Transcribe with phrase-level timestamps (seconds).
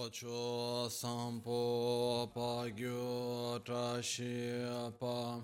[0.00, 4.64] Chocho sampo pa gyo trashi
[4.98, 5.42] pa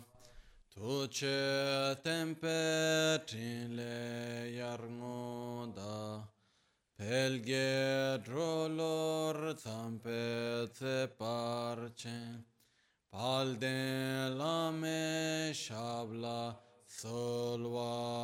[0.75, 6.25] Tuche tempe trinle yarngo da.
[6.97, 12.19] Pelge drolor zampe tse parche.
[13.13, 18.17] Palde lame shabla solvade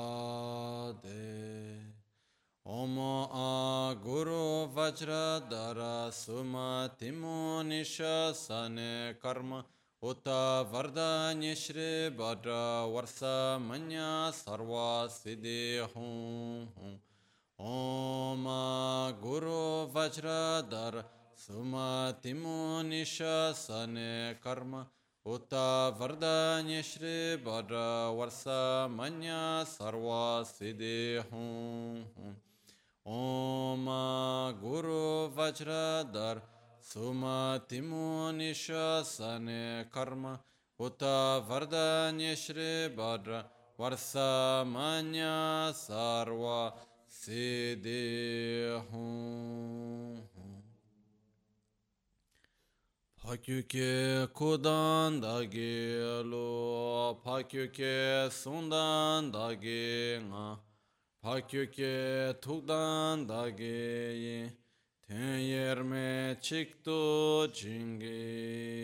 [2.64, 9.64] Om a Guru Vajradhara Suma Timo Nisha Sane Karma
[10.00, 16.68] Uta Vardanya Shri Bhadra Varsa Manya Sarva Siddhi Hum
[17.58, 24.86] Om a Guru Vajradhara Suma Timo Nisha Sane Karma
[25.26, 28.14] Uta Vardanya Shri Bhadra
[33.04, 36.40] Hum Om Guru Vajradhar
[36.80, 40.38] Sumatimu Nishasane Karma
[40.78, 43.44] Uta Vardanya Shri Bhadra
[43.76, 46.74] Varsamanya Sarva
[47.10, 48.70] Siddhi
[53.24, 60.71] Pakyuke kudan dagi lo Pakyuke sundan dagi nga
[61.22, 64.50] Pakyuke tukdan dage
[65.08, 68.74] ten yerme çıktı cingelo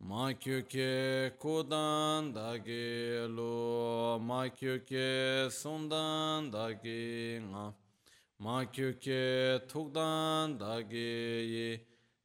[0.00, 7.74] Makyuke kudan dage lo Makyuke sundan dage nga
[8.38, 11.80] Makyuke tukdan dage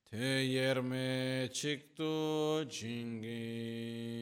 [0.06, 4.22] ten yerme çıktı cingelo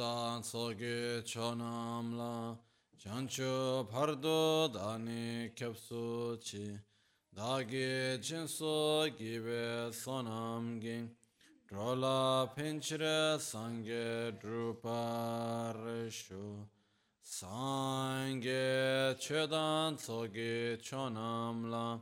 [0.00, 2.56] Chodan Soge Chonamla
[2.98, 6.80] Chancho Pardo Dani Kepsu Chi
[7.36, 11.10] Dagi Jinso Gibe Sonam Ging
[11.70, 15.46] Drola Pinchre Sangye Druparishu
[17.22, 22.00] Sangye Chedan Soge Chonamla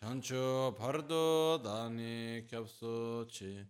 [0.00, 3.66] Chancho Pardo Dani Kepsu Chi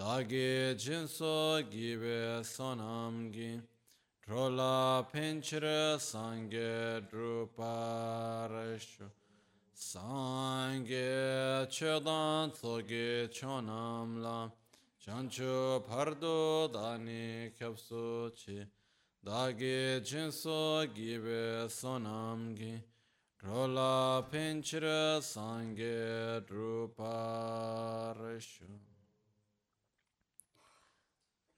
[0.00, 3.62] Dagi Jinso Gibe Sonam Ging
[4.26, 9.10] Drola Pinchre Sangye Druparishu
[9.76, 14.50] Sangye Chedan Soge Chonamla
[15.06, 18.66] Chancho Pardo Dani Kyapsu Chi
[19.22, 22.82] Dagi Jinso Gibe Sonamgi
[23.42, 28.64] Rola Pinchira Sangye Druparishu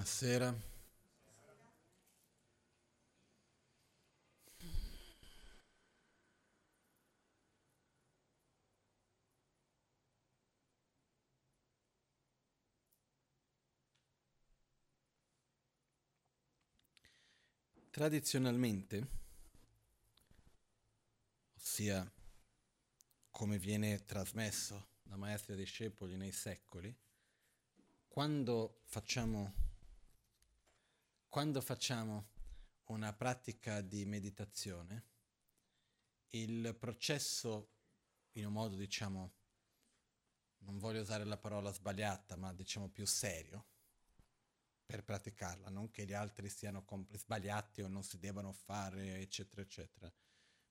[0.00, 0.58] Buonasera.
[17.90, 19.06] Tradizionalmente
[21.56, 22.10] ossia
[23.30, 26.96] come viene trasmesso da maestri e discepoli nei secoli,
[28.08, 29.68] quando facciamo,
[31.30, 32.30] quando facciamo
[32.86, 35.04] una pratica di meditazione,
[36.30, 37.70] il processo,
[38.32, 39.32] in un modo diciamo,
[40.62, 43.64] non voglio usare la parola sbagliata, ma diciamo più serio,
[44.84, 49.62] per praticarla, non che gli altri siano comp- sbagliati o non si debbano fare, eccetera,
[49.62, 50.12] eccetera,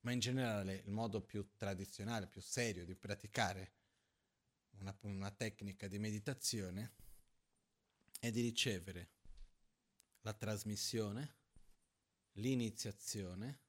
[0.01, 3.75] ma in generale il modo più tradizionale, più serio di praticare
[4.79, 6.95] una, una tecnica di meditazione
[8.19, 9.18] è di ricevere
[10.21, 11.35] la trasmissione,
[12.33, 13.61] l'iniziazione,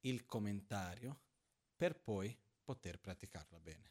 [0.00, 1.20] il commentario,
[1.76, 3.90] per poi poter praticarla bene.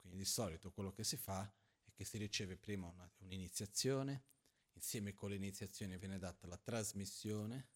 [0.00, 1.42] Quindi di solito quello che si fa
[1.82, 4.24] è che si riceve prima una, un'iniziazione,
[4.72, 7.68] insieme con l'iniziazione viene data la trasmissione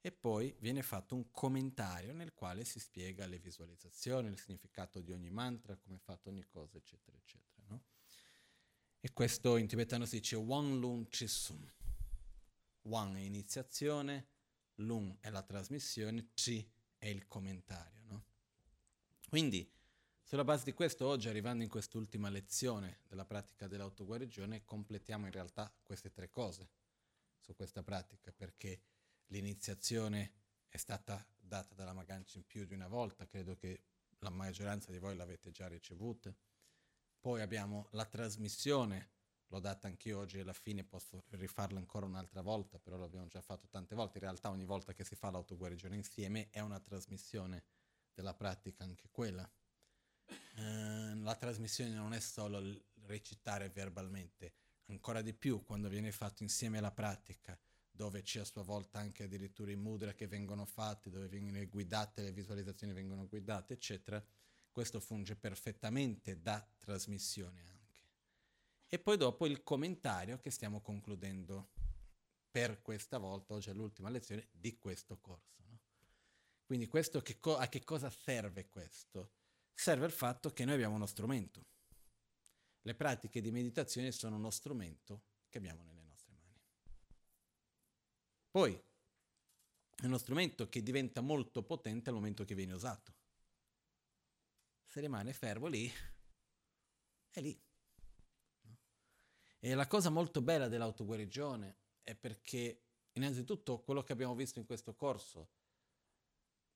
[0.00, 5.12] e poi viene fatto un commentario nel quale si spiega le visualizzazioni, il significato di
[5.12, 7.64] ogni mantra, come è fatto ogni cosa, eccetera, eccetera.
[7.68, 7.84] No?
[9.00, 11.72] E questo in tibetano si dice Wan Lun Chisum.
[12.84, 14.28] Wan è iniziazione,
[14.78, 18.02] Lun è la trasmissione, Chi è il commentario.
[18.04, 18.24] No?
[19.28, 19.70] Quindi
[20.22, 25.72] sulla base di questo, oggi arrivando in quest'ultima lezione della pratica dell'autoguarigione, completiamo in realtà
[25.82, 26.70] queste tre cose
[27.38, 28.82] su questa pratica, perché
[29.26, 30.32] l'iniziazione
[30.68, 33.84] è stata data dalla Magancia in più di una volta, credo che
[34.20, 36.34] la maggioranza di voi l'avete già ricevuta.
[37.20, 39.12] Poi abbiamo la trasmissione,
[39.48, 43.40] l'ho data anch'io oggi e alla fine posso rifarla ancora un'altra volta, però l'abbiamo già
[43.40, 44.18] fatto tante volte.
[44.18, 47.64] In realtà ogni volta che si fa l'autoguarigione insieme è una trasmissione
[48.12, 49.48] della pratica anche quella.
[50.56, 52.60] Eh, la trasmissione non è solo
[53.06, 54.54] recitare verbalmente,
[54.86, 57.58] ancora di più quando viene fatto insieme alla pratica,
[57.90, 62.22] dove c'è a sua volta anche addirittura i mudra che vengono fatti, dove vengono guidate,
[62.22, 64.24] le visualizzazioni vengono guidate, eccetera.
[64.70, 67.83] Questo funge perfettamente da trasmissione anche.
[68.88, 71.72] E poi dopo il commentario che stiamo concludendo
[72.50, 75.62] per questa volta, oggi è l'ultima lezione di questo corso.
[75.66, 75.80] No?
[76.64, 79.32] Quindi questo che co- a che cosa serve questo?
[79.74, 81.66] serve il fatto che noi abbiamo uno strumento.
[82.82, 86.60] Le pratiche di meditazione sono uno strumento che abbiamo nelle nostre mani.
[88.50, 88.80] Poi
[89.96, 93.14] è uno strumento che diventa molto potente al momento che viene usato.
[94.86, 95.90] Se rimane fermo lì,
[97.30, 97.60] è lì.
[99.64, 102.82] E la cosa molto bella dell'autoguarigione è perché,
[103.12, 105.48] innanzitutto, quello che abbiamo visto in questo corso,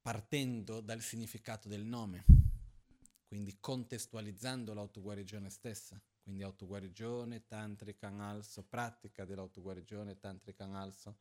[0.01, 2.25] partendo dal significato del nome,
[3.27, 11.19] quindi contestualizzando l'autoguarigione stessa, quindi autoguarigione, tantrica analso, pratica dell'autoguarigione, tantrica analso.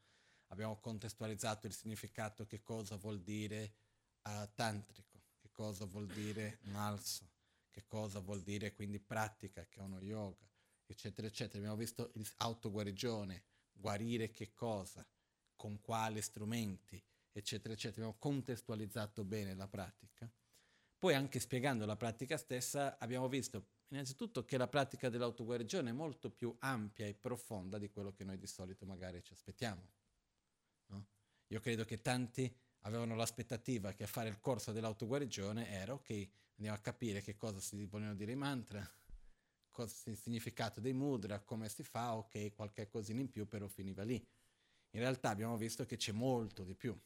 [0.51, 3.73] Abbiamo contestualizzato il significato che cosa vuol dire
[4.21, 7.27] uh, tantrico, che cosa vuol dire analso,
[7.69, 10.47] che cosa vuol dire quindi pratica, che è uno yoga,
[10.87, 11.59] eccetera, eccetera.
[11.59, 15.05] Abbiamo visto l'autoguarigione, guarire che cosa,
[15.55, 17.01] con quali strumenti,
[17.31, 18.05] eccetera, eccetera.
[18.05, 20.31] Abbiamo contestualizzato bene la pratica.
[20.97, 26.29] Poi anche spiegando la pratica stessa abbiamo visto innanzitutto che la pratica dell'autoguarigione è molto
[26.31, 29.87] più ampia e profonda di quello che noi di solito magari ci aspettiamo.
[30.87, 31.05] No?
[31.47, 36.77] Io credo che tanti avevano l'aspettativa che a fare il corso dell'autoguarigione era ok, andiamo
[36.77, 38.89] a capire che cosa si vogliono dire i mantra,
[39.83, 44.15] il significato dei mudra, come si fa, ok, qualche cosina in più però finiva lì.
[44.91, 46.97] In realtà abbiamo visto che c'è molto di più,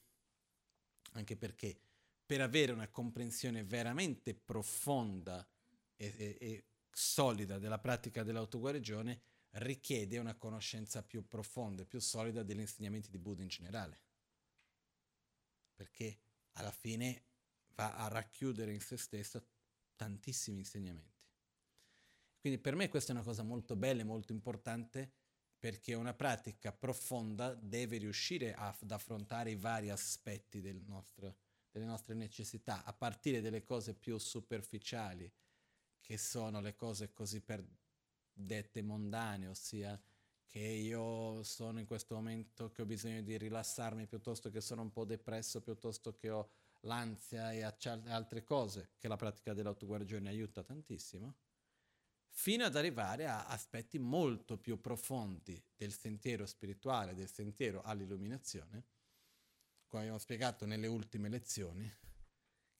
[1.14, 1.80] anche perché
[2.26, 5.46] per avere una comprensione veramente profonda
[5.96, 9.22] e, e, e solida della pratica dell'autoguarigione
[9.56, 14.02] richiede una conoscenza più profonda e più solida degli insegnamenti di Buddha in generale.
[15.76, 16.20] Perché
[16.54, 17.26] alla fine
[17.76, 19.44] va a racchiudere in se stessa
[19.96, 21.21] tantissimi insegnamenti.
[22.42, 25.14] Quindi per me questa è una cosa molto bella e molto importante
[25.58, 31.38] perché una pratica profonda deve riuscire a, ad affrontare i vari aspetti del nostro
[31.72, 35.32] delle nostre necessità, a partire dalle cose più superficiali,
[36.02, 37.66] che sono le cose così per
[38.34, 40.00] dette mondane, ossia
[40.46, 44.92] che io sono in questo momento che ho bisogno di rilassarmi piuttosto che sono un
[44.92, 46.50] po' depresso, piuttosto che ho
[46.82, 51.36] l'ansia e altre cose, che la pratica dell'autoguarigione aiuta tantissimo,
[52.34, 58.86] fino ad arrivare a aspetti molto più profondi del sentiero spirituale, del sentiero all'illuminazione,
[59.88, 61.92] come abbiamo spiegato nelle ultime lezioni,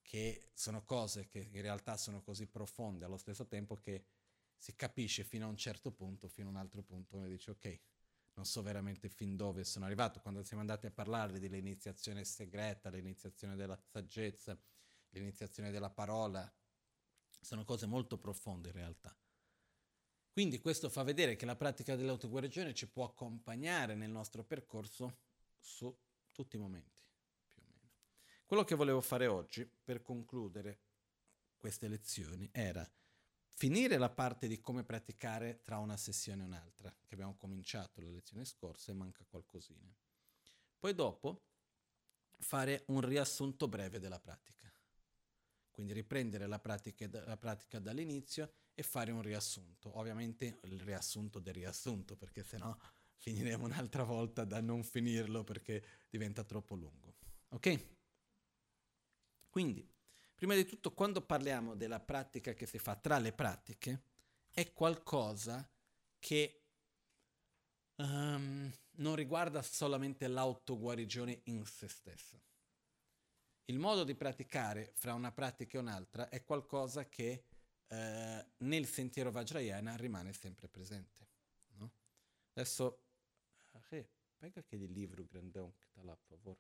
[0.02, 4.06] che sono cose che in realtà sono così profonde allo stesso tempo che
[4.58, 7.80] si capisce fino a un certo punto, fino a un altro punto, uno dice ok,
[8.34, 10.22] non so veramente fin dove sono arrivato.
[10.22, 14.58] Quando siamo andati a parlare dell'iniziazione segreta, l'iniziazione della saggezza,
[15.10, 16.50] l'iniziazione della parola,
[17.42, 19.16] sono cose molto profonde in realtà.
[20.32, 25.18] Quindi questo fa vedere che la pratica dell'autoguarigione ci può accompagnare nel nostro percorso
[25.60, 25.94] su
[26.32, 27.04] tutti i momenti,
[27.48, 27.90] più o meno.
[28.46, 30.80] Quello che volevo fare oggi, per concludere
[31.58, 32.90] queste lezioni, era
[33.50, 38.10] finire la parte di come praticare tra una sessione e un'altra, che abbiamo cominciato la
[38.10, 39.94] lezione scorsa e manca qualcosina.
[40.80, 41.44] Poi dopo
[42.40, 44.74] fare un riassunto breve della pratica.
[45.70, 49.98] Quindi riprendere la pratica, la pratica dall'inizio e fare un riassunto.
[49.98, 52.76] Ovviamente il riassunto del riassunto, perché sennò
[53.18, 57.16] finiremo un'altra volta da non finirlo perché diventa troppo lungo.
[57.50, 57.88] Ok?
[59.50, 59.88] Quindi,
[60.34, 64.04] prima di tutto, quando parliamo della pratica che si fa tra le pratiche,
[64.50, 65.70] è qualcosa
[66.18, 66.64] che
[67.96, 72.42] um, non riguarda solamente l'autoguarigione in se stessa.
[73.66, 77.46] Il modo di praticare fra una pratica e un'altra è qualcosa che
[77.92, 81.28] eh, nel sentiero Vajrayana rimane sempre presente.
[81.74, 81.92] No?
[82.54, 83.04] Adesso,
[83.90, 84.08] eh,
[84.38, 86.60] pega che il libro grandão che sta là, per favore.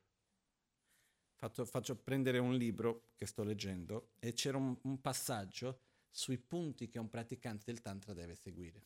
[1.35, 6.87] Faccio, faccio, prendere un libro che sto leggendo e c'era un, un passaggio sui punti
[6.87, 8.85] che un praticante del Tantra deve seguire.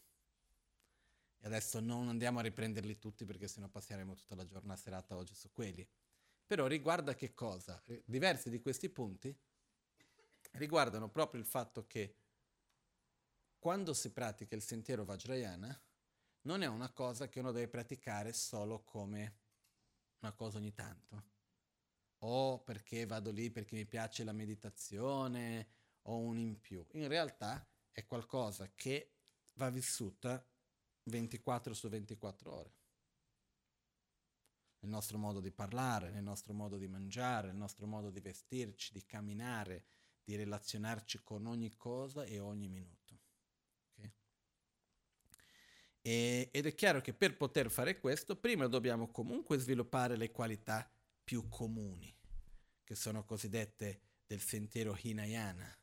[1.40, 5.34] E adesso non andiamo a riprenderli tutti perché sennò passeremo tutta la giornata serata oggi
[5.34, 5.86] su quelli.
[6.46, 7.82] Però riguarda che cosa?
[8.06, 9.36] Diversi di questi punti
[10.52, 12.16] riguardano proprio il fatto che
[13.66, 15.84] quando si pratica il sentiero Vajrayana
[16.42, 19.40] non è una cosa che uno deve praticare solo come
[20.20, 21.24] una cosa ogni tanto.
[22.20, 25.68] O perché vado lì perché mi piace la meditazione
[26.04, 26.86] o un in più.
[26.92, 29.16] In realtà è qualcosa che
[29.54, 30.48] va vissuta
[31.06, 32.74] 24 su 24 ore.
[34.82, 38.94] Nel nostro modo di parlare, nel nostro modo di mangiare, nel nostro modo di vestirci,
[38.94, 39.86] di camminare,
[40.24, 43.06] di relazionarci con ogni cosa e ogni minuto.
[43.96, 44.14] Okay?
[46.06, 50.88] E, ed è chiaro che per poter fare questo, prima dobbiamo comunque sviluppare le qualità
[51.24, 52.16] più comuni,
[52.84, 55.76] che sono cosiddette del sentiero Hinayana.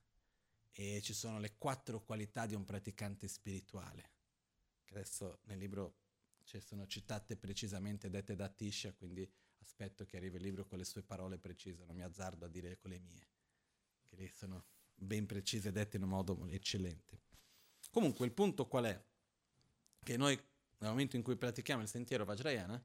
[0.71, 4.13] E ci sono le quattro qualità di un praticante spirituale
[4.93, 5.97] adesso nel libro
[6.45, 10.85] ci sono citate precisamente dette da Tisha, quindi aspetto che arrivi il libro con le
[10.85, 13.29] sue parole precise, non mi azzardo a dire con le mie,
[14.09, 17.21] che sono ben precise, dette in un modo eccellente.
[17.91, 19.05] Comunque il punto qual è?
[20.05, 20.37] Che noi
[20.83, 22.83] nel momento in cui pratichiamo il sentiero Vajrayana,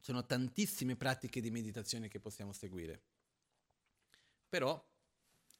[0.00, 3.02] sono tantissime pratiche di meditazione che possiamo seguire.
[4.48, 4.82] Però,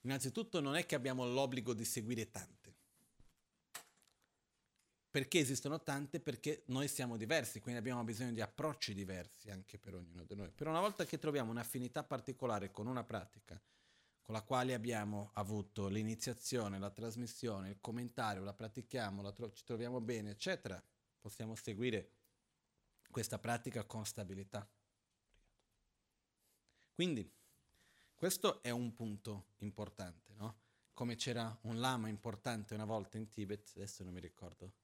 [0.01, 2.75] innanzitutto, non è che abbiamo l'obbligo di seguire tante.
[5.11, 6.21] Perché esistono tante?
[6.21, 10.51] Perché noi siamo diversi, quindi abbiamo bisogno di approcci diversi anche per ognuno di noi.
[10.51, 13.61] Però una volta che troviamo un'affinità particolare con una pratica,
[14.23, 19.65] con la quale abbiamo avuto l'iniziazione, la trasmissione, il commentario, la pratichiamo, la tro- ci
[19.65, 20.83] troviamo bene, eccetera,
[21.21, 22.11] possiamo seguire
[23.11, 24.67] questa pratica con stabilità.
[26.95, 27.31] Quindi,
[28.15, 30.61] questo è un punto importante, no?
[30.93, 34.81] Come c'era un lama importante una volta in Tibet, adesso non mi ricordo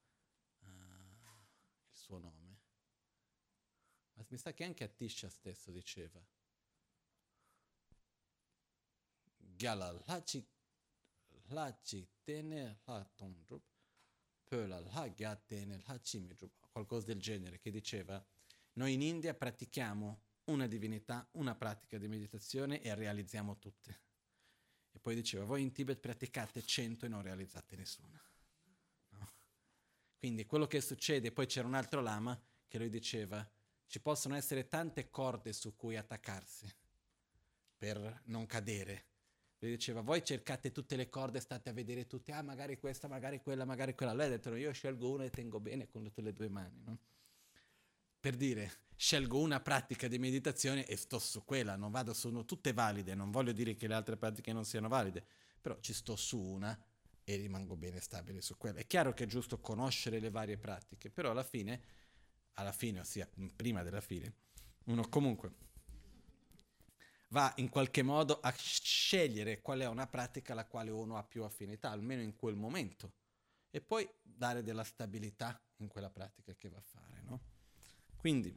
[2.08, 2.56] suo nome.
[4.14, 6.18] Ma mi sa che anche Atisha stesso diceva.
[9.58, 10.46] Gyala lachi
[11.48, 13.64] lachi tene la tondrup,
[14.44, 18.24] pöla la gyatene la chimidrup, qualcosa del genere, che diceva
[18.74, 24.00] noi in India pratichiamo una divinità, una pratica di meditazione e realizziamo tutte.
[24.92, 28.22] E poi diceva, voi in Tibet praticate cento e non realizzate nessuna.
[30.18, 33.44] Quindi quello che succede, poi c'era un altro lama che lui diceva,
[33.86, 36.72] ci possono essere tante corde su cui attaccarsi
[37.76, 39.07] per non cadere.
[39.60, 43.40] Lui diceva, voi cercate tutte le corde, state a vedere tutte, ah magari questa, magari
[43.40, 44.14] quella, magari quella.
[44.14, 46.80] Lei ha detto, io scelgo una e tengo bene con tutte le due mani.
[46.84, 46.98] No?
[48.20, 52.72] Per dire, scelgo una pratica di meditazione e sto su quella, non vado su, tutte
[52.72, 55.26] valide, non voglio dire che le altre pratiche non siano valide,
[55.60, 56.80] però ci sto su una
[57.24, 58.78] e rimango bene stabile su quello.
[58.78, 61.82] È chiaro che è giusto conoscere le varie pratiche, però alla fine,
[62.54, 64.34] alla fine, ossia prima della fine,
[64.84, 65.52] uno comunque
[67.28, 71.42] va in qualche modo a scegliere qual è una pratica alla quale uno ha più
[71.44, 73.12] affinità, almeno in quel momento,
[73.70, 77.22] e poi dare della stabilità in quella pratica che va a fare.
[77.22, 77.40] No?
[78.16, 78.56] Quindi,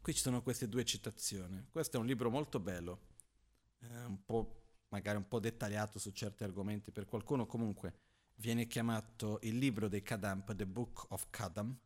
[0.00, 1.66] qui ci sono queste due citazioni.
[1.70, 3.00] Questo è un libro molto bello,
[3.80, 8.00] eh, un po' magari un po' dettagliato su certi argomenti per qualcuno, comunque
[8.36, 11.76] viene chiamato il libro dei Kadampa, The Book of Kadam?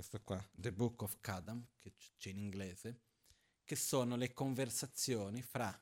[0.00, 3.02] Questo qua, The Book of Kadam, che c'è in inglese,
[3.62, 5.78] che sono le conversazioni fra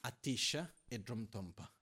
[0.00, 1.74] Atisha e Dromtompa.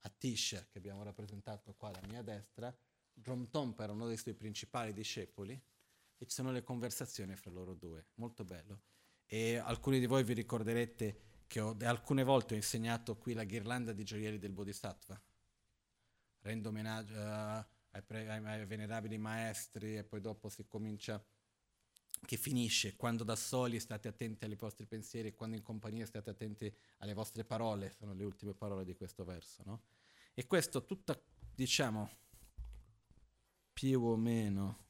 [0.00, 2.78] Atisha, che abbiamo rappresentato qua alla mia destra,
[3.10, 8.08] Dromtompa era uno dei suoi principali discepoli e ci sono le conversazioni fra loro due,
[8.16, 8.82] molto bello.
[9.24, 13.94] E alcuni di voi vi ricorderete che ho, alcune volte ho insegnato qui la ghirlanda
[13.94, 15.18] di gioielli del Bodhisattva.
[16.40, 17.64] Rendo omaggio uh,
[17.96, 21.22] ai, pre- ai, venerabili maestri e poi dopo si comincia
[22.24, 26.74] che finisce quando da soli state attenti ai vostri pensieri quando in compagnia state attenti
[26.98, 29.82] alle vostre parole, sono le ultime parole di questo verso, no?
[30.34, 31.18] E questo tutta,
[31.54, 32.10] diciamo,
[33.72, 34.84] più o meno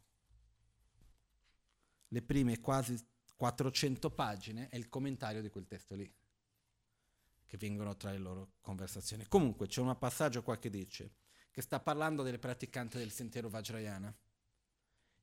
[2.09, 2.97] le prime quasi
[3.37, 6.13] 400 pagine è il commentario di quel testo lì,
[7.45, 9.27] che vengono tra le loro conversazioni.
[9.27, 11.15] Comunque c'è un passaggio qua che dice,
[11.57, 14.15] che sta parlando delle praticanti del sentiero Vajrayana,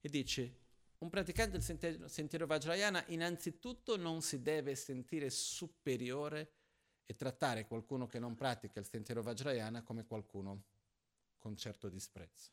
[0.01, 0.61] e dice,
[0.97, 6.53] un praticante del sentiero, sentiero Vajrayana innanzitutto non si deve sentire superiore
[7.05, 10.63] e trattare qualcuno che non pratica il sentiero Vajrayana come qualcuno
[11.37, 12.49] con certo disprezzo.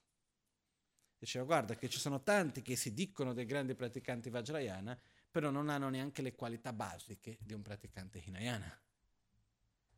[1.17, 5.71] Diceva, guarda che ci sono tanti che si dicono dei grandi praticanti Vajrayana, però non
[5.71, 8.79] hanno neanche le qualità basiche di un praticante Hinayana,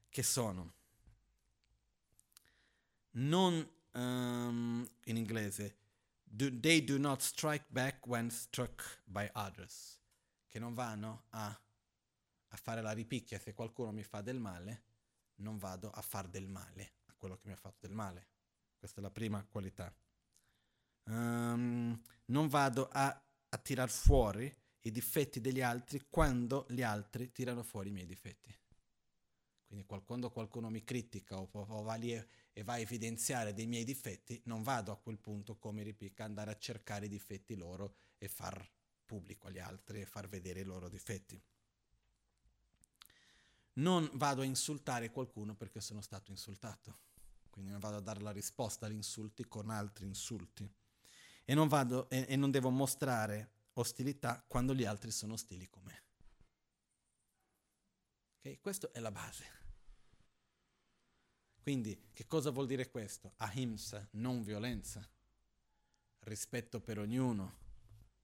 [0.09, 0.82] che sono
[3.13, 5.77] non, um, in inglese,
[6.23, 10.01] do, they do not strike back when struck by others,
[10.49, 14.85] che non vanno a, a fare la ripicchia se qualcuno mi fa del male,
[15.37, 18.29] non vado a far del male a quello che mi ha fatto del male.
[18.79, 19.95] Questa è la prima qualità.
[21.05, 23.07] Um, non vado a,
[23.49, 28.55] a tirar fuori i difetti degli altri quando gli altri tirano fuori i miei difetti.
[29.67, 32.13] Quindi quando qualcuno mi critica o, o va lì
[32.53, 36.51] e, va a evidenziare dei miei difetti, non vado a quel punto come ripicca andare
[36.51, 38.69] a cercare i difetti loro e far
[39.05, 41.41] pubblico agli altri e far vedere i loro difetti.
[43.75, 46.99] Non vado a insultare qualcuno perché sono stato insultato,
[47.51, 50.71] quindi non vado a dare la risposta agli insulti con altri insulti
[51.45, 55.83] e non, vado, e, e non devo mostrare ostilità quando gli altri sono ostili con
[55.85, 56.03] me.
[58.39, 58.59] Okay?
[58.61, 59.62] Questa è la base.
[61.63, 63.35] Quindi che cosa vuol dire questo?
[63.37, 65.09] Ahimsa, non violenza,
[66.21, 67.61] rispetto per ognuno.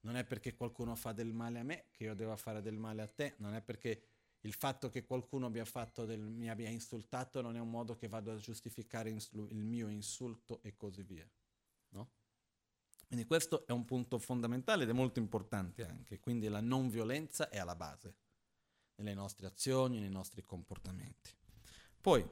[0.01, 3.01] Non è perché qualcuno fa del male a me che io devo fare del male
[3.01, 4.03] a te, non è perché
[4.41, 8.35] il fatto che qualcuno del, mi abbia insultato non è un modo che vado a
[8.35, 11.29] giustificare il mio insulto e così via.
[11.89, 12.09] No?
[13.07, 17.49] Quindi questo è un punto fondamentale ed è molto importante anche, quindi la non violenza
[17.49, 18.15] è alla base
[18.95, 21.31] nelle nostre azioni, nei nostri comportamenti.
[21.99, 22.27] Poi,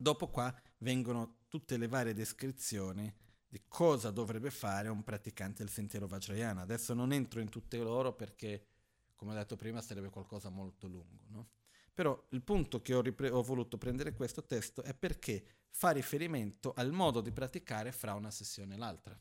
[0.00, 3.14] dopo qua vengono tutte le varie descrizioni
[3.46, 6.62] di cosa dovrebbe fare un praticante del sentiero Vajrayana.
[6.62, 8.66] Adesso non entro in tutte loro perché,
[9.14, 11.24] come ho detto prima, sarebbe qualcosa molto lungo.
[11.28, 11.48] No?
[11.92, 16.72] Però il punto che ho, ripre- ho voluto prendere questo testo è perché fa riferimento
[16.74, 19.18] al modo di praticare fra una sessione e l'altra.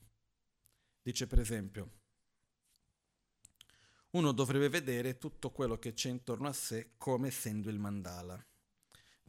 [1.01, 1.91] Dice per esempio,
[4.11, 8.43] uno dovrebbe vedere tutto quello che c'è intorno a sé come essendo il mandala.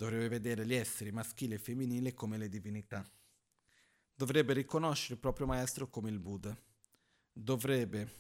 [0.01, 3.07] Dovrebbe vedere gli esseri maschili e femminili come le divinità.
[4.15, 6.57] Dovrebbe riconoscere il proprio maestro come il Buddha.
[7.31, 8.11] Dovrebbe,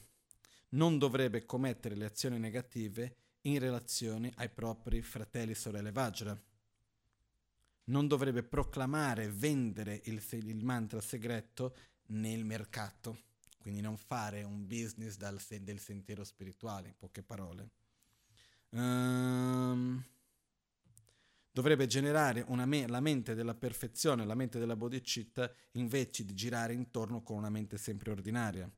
[0.70, 6.38] non dovrebbe commettere le azioni negative in relazione ai propri fratelli e sorelle Vajra.
[7.84, 11.74] Non dovrebbe proclamare vendere il, il, mantra segreto
[12.08, 13.20] nel mercato,
[13.56, 17.70] quindi non fare un business dal, del sentiero spirituale, in poche parole.
[18.68, 20.04] Um,
[21.50, 27.22] dovrebbe generare me- la mente della perfezione, la mente della bodhicitta, invece di girare intorno
[27.22, 28.70] con una mente sempre ordinaria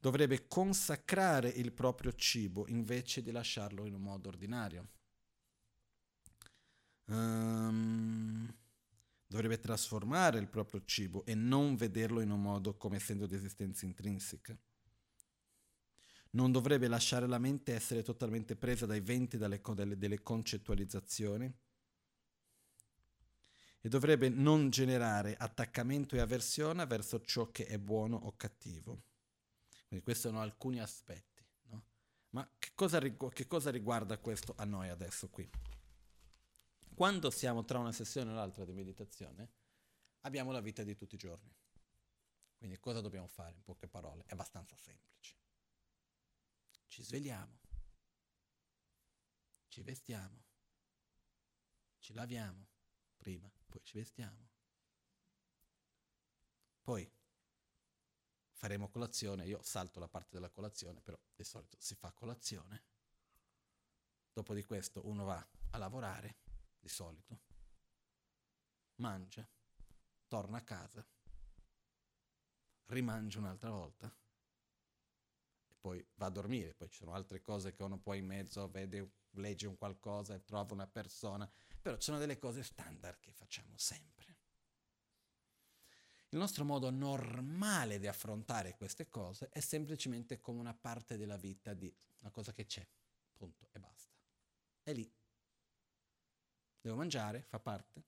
[0.00, 4.88] dovrebbe consacrare il proprio cibo invece di lasciarlo in un modo ordinario.
[7.06, 8.54] Um,
[9.26, 13.86] dovrebbe trasformare il proprio cibo e non vederlo in un modo come essendo di esistenza
[13.86, 14.56] intrinseca.
[16.30, 21.52] Non dovrebbe lasciare la mente essere totalmente presa dai venti dalle, delle, delle concettualizzazioni
[23.80, 29.04] e dovrebbe non generare attaccamento e avversione verso ciò che è buono o cattivo.
[29.86, 31.44] Quindi questi sono alcuni aspetti.
[31.68, 31.84] No?
[32.30, 35.48] Ma che cosa, rigu- che cosa riguarda questo a noi adesso qui?
[36.94, 39.52] Quando siamo tra una sessione e l'altra di meditazione,
[40.22, 41.54] abbiamo la vita di tutti i giorni.
[42.56, 43.54] Quindi cosa dobbiamo fare?
[43.54, 45.36] In poche parole, è abbastanza semplice.
[46.88, 47.60] Ci svegliamo,
[49.68, 50.42] ci vestiamo,
[51.98, 52.67] ci laviamo
[53.28, 54.48] prima, poi ci vestiamo.
[56.80, 57.12] Poi
[58.52, 62.84] faremo colazione, io salto la parte della colazione, però di solito si fa colazione,
[64.32, 66.36] Dopo di questo uno va a lavorare,
[66.78, 67.40] di solito,
[68.96, 69.46] mangia,
[70.28, 71.04] torna a casa,
[72.86, 74.16] rimangia un'altra volta
[75.80, 76.74] poi va a dormire.
[76.74, 80.74] Poi ci sono altre cose che uno poi in mezzo vede, legge un qualcosa trova
[80.74, 81.50] una persona,
[81.88, 84.36] però ci sono delle cose standard che facciamo sempre.
[86.28, 91.72] Il nostro modo normale di affrontare queste cose è semplicemente come una parte della vita
[91.72, 92.86] di una cosa che c'è,
[93.32, 94.14] punto, e basta.
[94.82, 95.10] È lì.
[96.78, 98.04] Devo mangiare, fa parte.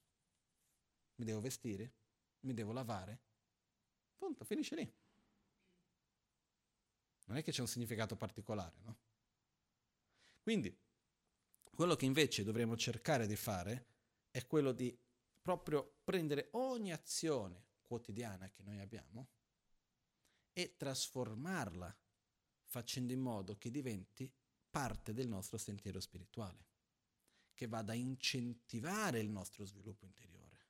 [1.14, 1.94] Mi devo vestire,
[2.40, 3.18] mi devo lavare.
[4.18, 4.94] Punto, finisce lì.
[7.28, 8.98] Non è che c'è un significato particolare, no?
[10.42, 10.78] Quindi,
[11.80, 13.86] quello che invece dovremmo cercare di fare
[14.30, 14.94] è quello di
[15.40, 19.30] proprio prendere ogni azione quotidiana che noi abbiamo
[20.52, 21.98] e trasformarla
[22.66, 24.30] facendo in modo che diventi
[24.68, 26.66] parte del nostro sentiero spirituale,
[27.54, 30.66] che vada a incentivare il nostro sviluppo interiore,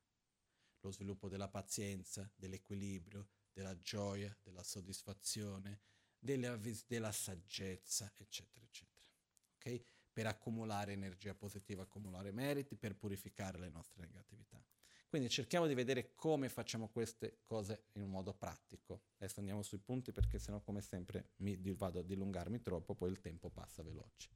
[0.79, 5.81] lo sviluppo della pazienza, dell'equilibrio, della gioia, della soddisfazione,
[6.21, 9.09] della, della saggezza, eccetera, eccetera.
[9.57, 9.85] Okay?
[10.13, 14.63] Per accumulare energia positiva, accumulare meriti, per purificare le nostre negatività.
[15.11, 19.07] Quindi cerchiamo di vedere come facciamo queste cose in un modo pratico.
[19.17, 23.21] Adesso andiamo sui punti perché sennò come sempre mi vado a dilungarmi troppo, poi il
[23.21, 24.31] tempo passa veloce.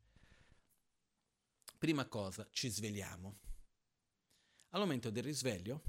[1.79, 3.39] Prima cosa, ci svegliamo.
[4.71, 5.85] Al momento del risveglio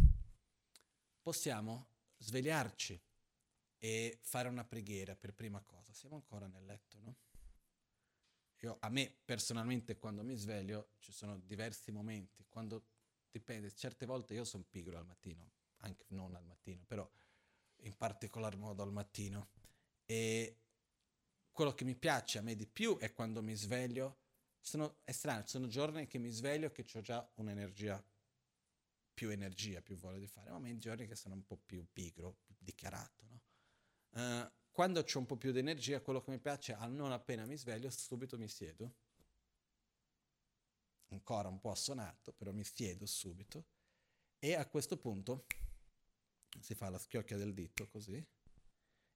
[1.19, 3.01] possiamo svegliarci
[3.79, 5.93] e fare una preghiera per prima cosa.
[5.93, 7.15] Siamo ancora nel letto, no?
[8.59, 12.85] Io, a me personalmente quando mi sveglio ci sono diversi momenti, quando
[13.29, 17.09] dipende, certe volte io sono pigro al mattino, anche non al mattino, però
[17.81, 19.49] in particolar modo al mattino.
[20.05, 20.59] E
[21.51, 24.19] quello che mi piace a me di più è quando mi sveglio,
[24.59, 28.03] sono, è strano, ci sono giorni che mi sveglio che ho già un'energia,
[29.13, 32.37] più energia, più voglia di fare, ma in giorni che sono un po' più pigro,
[32.43, 33.41] più dichiarato, no?
[34.11, 37.45] Uh, quando ho un po' più di energia, quello che mi piace è non appena
[37.45, 38.93] mi sveglio, subito mi siedo.
[41.11, 43.63] Ancora un po' assonato, però mi siedo subito.
[44.37, 45.45] E a questo punto
[46.59, 48.21] si fa la schiocchia del dito così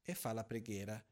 [0.02, 1.06] e fa la preghiera.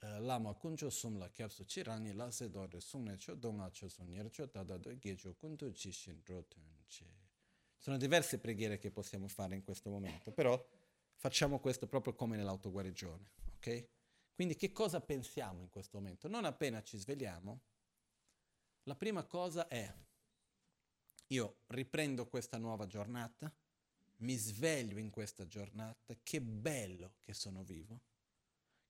[0.00, 4.76] Lama kunjo sumla kyapsu chirani la se dore sumne cho donga cho sunyer cho tada
[4.76, 7.04] do gejo kunto chishin rotunche.
[7.76, 10.64] Sono diverse preghiere che possiamo fare in questo momento, però
[11.16, 13.88] facciamo questo proprio come nell'autoguarigione, ok?
[14.34, 16.28] Quindi che cosa pensiamo in questo momento?
[16.28, 17.60] Non appena ci svegliamo,
[18.84, 19.92] la prima cosa è
[21.30, 23.52] io riprendo questa nuova giornata,
[24.18, 28.00] mi sveglio in questa giornata, che bello che sono vivo,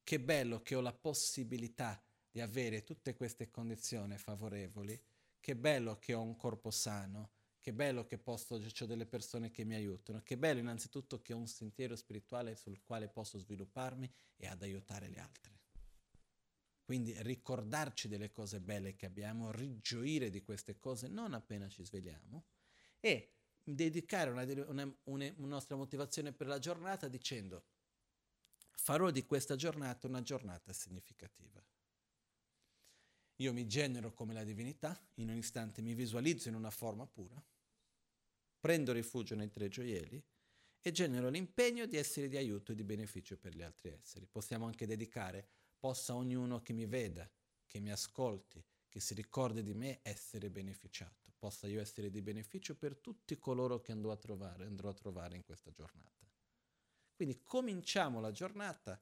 [0.04, 2.00] che bello che ho la possibilità
[2.31, 5.00] di avere tutte queste condizioni favorevoli,
[5.40, 7.31] che bello che ho un corpo sano,
[7.68, 11.37] che bello che posso, ho delle persone che mi aiutano, che bello innanzitutto che ho
[11.37, 15.54] un sentiero spirituale sul quale posso svilupparmi e ad aiutare gli altri.
[16.83, 22.46] Quindi ricordarci delle cose belle che abbiamo, rigioire di queste cose non appena ci svegliamo
[23.00, 27.66] e dedicare una, una, una, una nostra motivazione per la giornata dicendo
[28.70, 31.62] farò di questa giornata una giornata significativa.
[33.40, 37.44] Io mi genero come la divinità, in un istante mi visualizzo in una forma pura,
[38.59, 40.23] prendo rifugio nei tre gioielli
[40.81, 44.27] e genero l'impegno di essere di aiuto e di beneficio per gli altri esseri.
[44.27, 47.29] Possiamo anche dedicare possa ognuno che mi veda,
[47.66, 52.75] che mi ascolti, che si ricordi di me essere beneficiato, possa io essere di beneficio
[52.75, 56.27] per tutti coloro che andrò a trovare, andrò a trovare in questa giornata.
[57.14, 59.01] Quindi cominciamo la giornata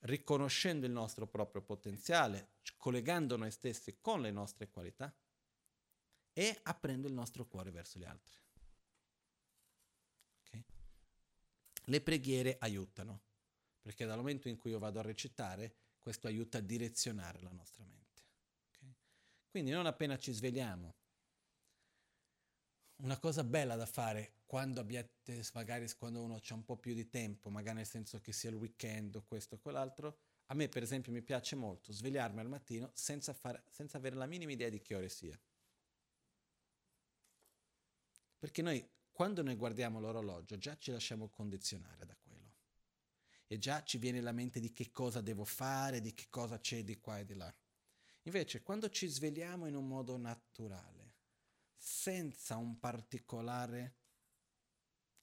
[0.00, 5.14] riconoscendo il nostro proprio potenziale, collegando noi stessi con le nostre qualità
[6.32, 8.36] e aprendo il nostro cuore verso gli altri.
[10.40, 10.64] Okay?
[11.86, 13.22] Le preghiere aiutano,
[13.80, 17.84] perché dal momento in cui io vado a recitare, questo aiuta a direzionare la nostra
[17.84, 18.22] mente.
[18.68, 18.94] Okay?
[19.50, 20.94] Quindi non appena ci svegliamo,
[23.02, 27.08] una cosa bella da fare quando abbiate, magari quando uno ha un po' più di
[27.08, 30.82] tempo, magari nel senso che sia il weekend o questo o quell'altro, a me per
[30.82, 34.80] esempio mi piace molto svegliarmi al mattino senza, fare, senza avere la minima idea di
[34.80, 35.38] che ore sia.
[38.38, 42.56] Perché noi quando noi guardiamo l'orologio già ci lasciamo condizionare da quello
[43.46, 46.82] e già ci viene la mente di che cosa devo fare, di che cosa c'è
[46.82, 47.54] di qua e di là.
[48.22, 51.16] Invece, quando ci svegliamo in un modo naturale,
[51.76, 53.96] senza un particolare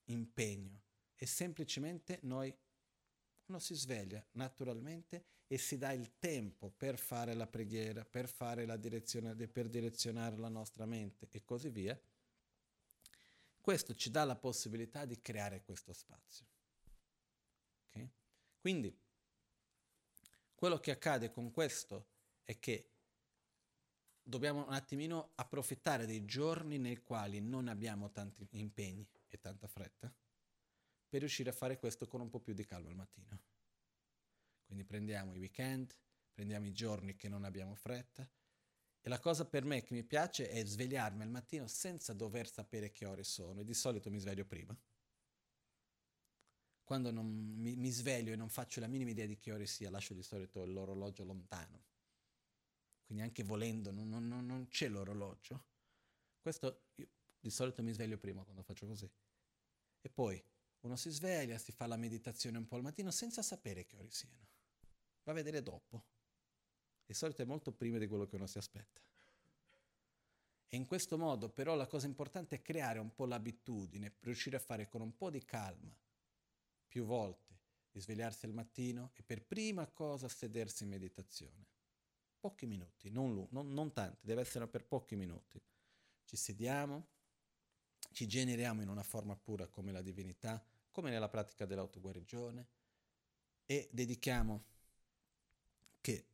[0.04, 0.82] impegno,
[1.16, 2.54] e semplicemente noi
[3.46, 8.64] Uno si sveglia naturalmente e si dà il tempo per fare la preghiera, per, fare
[8.64, 12.00] la direzione, per direzionare la nostra mente e così via.
[13.60, 16.46] Questo ci dà la possibilità di creare questo spazio.
[17.88, 18.10] Okay?
[18.58, 18.96] Quindi,
[20.54, 22.08] quello che accade con questo
[22.44, 22.90] è che
[24.22, 30.12] dobbiamo un attimino approfittare dei giorni nei quali non abbiamo tanti impegni e tanta fretta
[31.08, 33.42] per riuscire a fare questo con un po' più di calma al mattino.
[34.64, 35.94] Quindi prendiamo i weekend,
[36.32, 38.28] prendiamo i giorni che non abbiamo fretta
[39.02, 42.90] e la cosa per me che mi piace è svegliarmi al mattino senza dover sapere
[42.90, 44.76] che ore sono e di solito mi sveglio prima.
[46.84, 49.90] Quando non mi, mi sveglio e non faccio la minima idea di che ore sia,
[49.90, 51.84] lascio di solito l'orologio lontano.
[53.04, 55.66] Quindi anche volendo non, non, non c'è l'orologio.
[56.40, 57.08] Questo io
[57.40, 59.10] di solito mi sveglio prima quando faccio così.
[60.02, 60.42] E poi
[60.80, 64.10] uno si sveglia, si fa la meditazione un po' al mattino senza sapere che ore
[64.10, 64.48] siano.
[65.22, 66.04] Va a vedere dopo.
[67.10, 69.00] Di solito è molto prima di quello che uno si aspetta.
[70.68, 74.60] E in questo modo però la cosa importante è creare un po' l'abitudine, riuscire a
[74.60, 75.92] fare con un po' di calma,
[76.86, 77.58] più volte,
[77.90, 81.66] di svegliarsi al mattino e per prima cosa sedersi in meditazione.
[82.38, 85.60] Pochi minuti, non, non, non tanti, deve essere per pochi minuti.
[86.22, 87.08] Ci sediamo,
[88.12, 92.68] ci generiamo in una forma pura come la divinità, come nella pratica dell'autoguarigione
[93.66, 94.62] e dedichiamo
[96.00, 96.29] che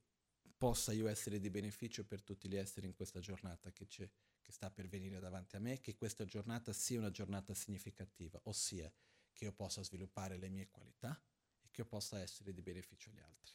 [0.56, 4.70] possa io essere di beneficio per tutti gli esseri in questa giornata che, che sta
[4.70, 8.92] per venire davanti a me, che questa giornata sia una giornata significativa, ossia
[9.32, 11.20] che io possa sviluppare le mie qualità
[11.60, 13.54] e che io possa essere di beneficio agli altri.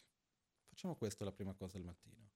[0.67, 2.29] Facciamo questo la prima cosa al mattino.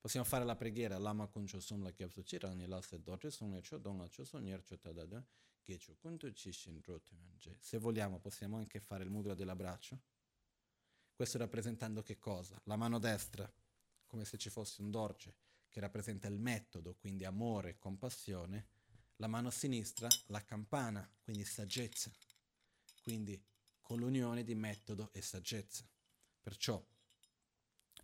[0.00, 3.50] Possiamo fare la preghiera, lama kuncho sum la kyabsu chi rani la se dotre sum
[3.50, 5.24] ne cho don la cho sun yer cho tadada
[5.60, 6.80] gecho kunto chi shin.
[7.58, 10.00] Se vogliamo possiamo anche fare il mudra dell'abbraccio.
[11.12, 12.60] Questo rappresentando che cosa?
[12.64, 13.52] La mano destra,
[14.08, 15.36] come se ci fosse un dorce,
[15.68, 18.66] che rappresenta il metodo, quindi amore, compassione.
[19.16, 22.10] La mano sinistra, la campana, quindi saggezza.
[23.02, 23.40] Quindi
[23.80, 25.88] con l'unione di metodo e saggezza.
[26.40, 26.84] Perciò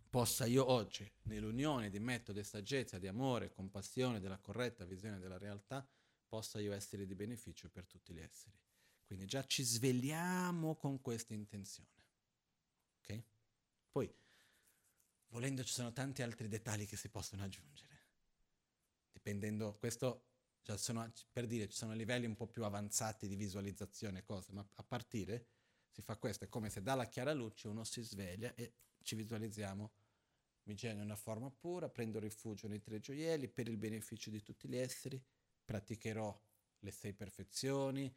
[0.09, 5.37] possa io oggi, nell'unione di metodo e saggezza, di amore, compassione, della corretta visione della
[5.37, 5.85] realtà,
[6.27, 8.57] possa io essere di beneficio per tutti gli esseri.
[9.05, 12.03] Quindi già ci svegliamo con questa intenzione.
[12.99, 13.23] Ok?
[13.91, 14.13] Poi,
[15.35, 18.03] volendo, ci sono tanti altri dettagli che si possono aggiungere.
[19.11, 20.29] Dipendendo, questo
[20.61, 24.65] già sono, per dire, ci sono livelli un po' più avanzati di visualizzazione, cose, ma
[24.75, 25.47] a partire
[25.91, 29.91] si fa questo, è come se dalla chiara luce uno si sveglia e ci visualizziamo
[30.63, 34.67] mi genero una forma pura, prendo rifugio nei tre gioielli per il beneficio di tutti
[34.67, 35.21] gli esseri,
[35.63, 36.41] praticherò
[36.79, 38.11] le sei perfezioni,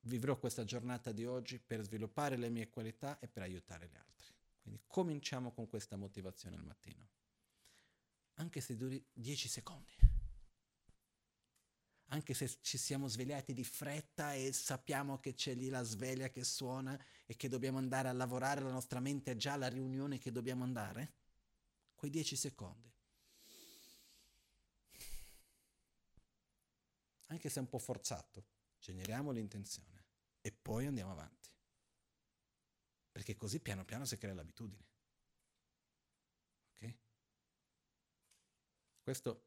[0.00, 4.33] vivrò questa giornata di oggi per sviluppare le mie qualità e per aiutare gli altri.
[4.64, 7.06] Quindi cominciamo con questa motivazione al mattino.
[8.36, 9.92] Anche se duri dieci secondi.
[12.08, 16.44] Anche se ci siamo svegliati di fretta e sappiamo che c'è lì la sveglia che
[16.44, 20.32] suona e che dobbiamo andare a lavorare, la nostra mente è già alla riunione che
[20.32, 21.12] dobbiamo andare
[21.94, 22.90] quei dieci secondi.
[27.26, 28.46] Anche se è un po' forzato,
[28.78, 30.04] generiamo l'intenzione
[30.40, 31.53] e poi andiamo avanti.
[33.14, 34.84] Perché così piano piano si crea l'abitudine.
[36.72, 36.94] Ok?
[39.00, 39.44] Questo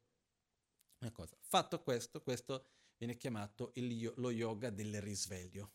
[0.98, 1.36] è una cosa.
[1.42, 5.74] Fatto questo, questo viene chiamato il, lo yoga del risveglio.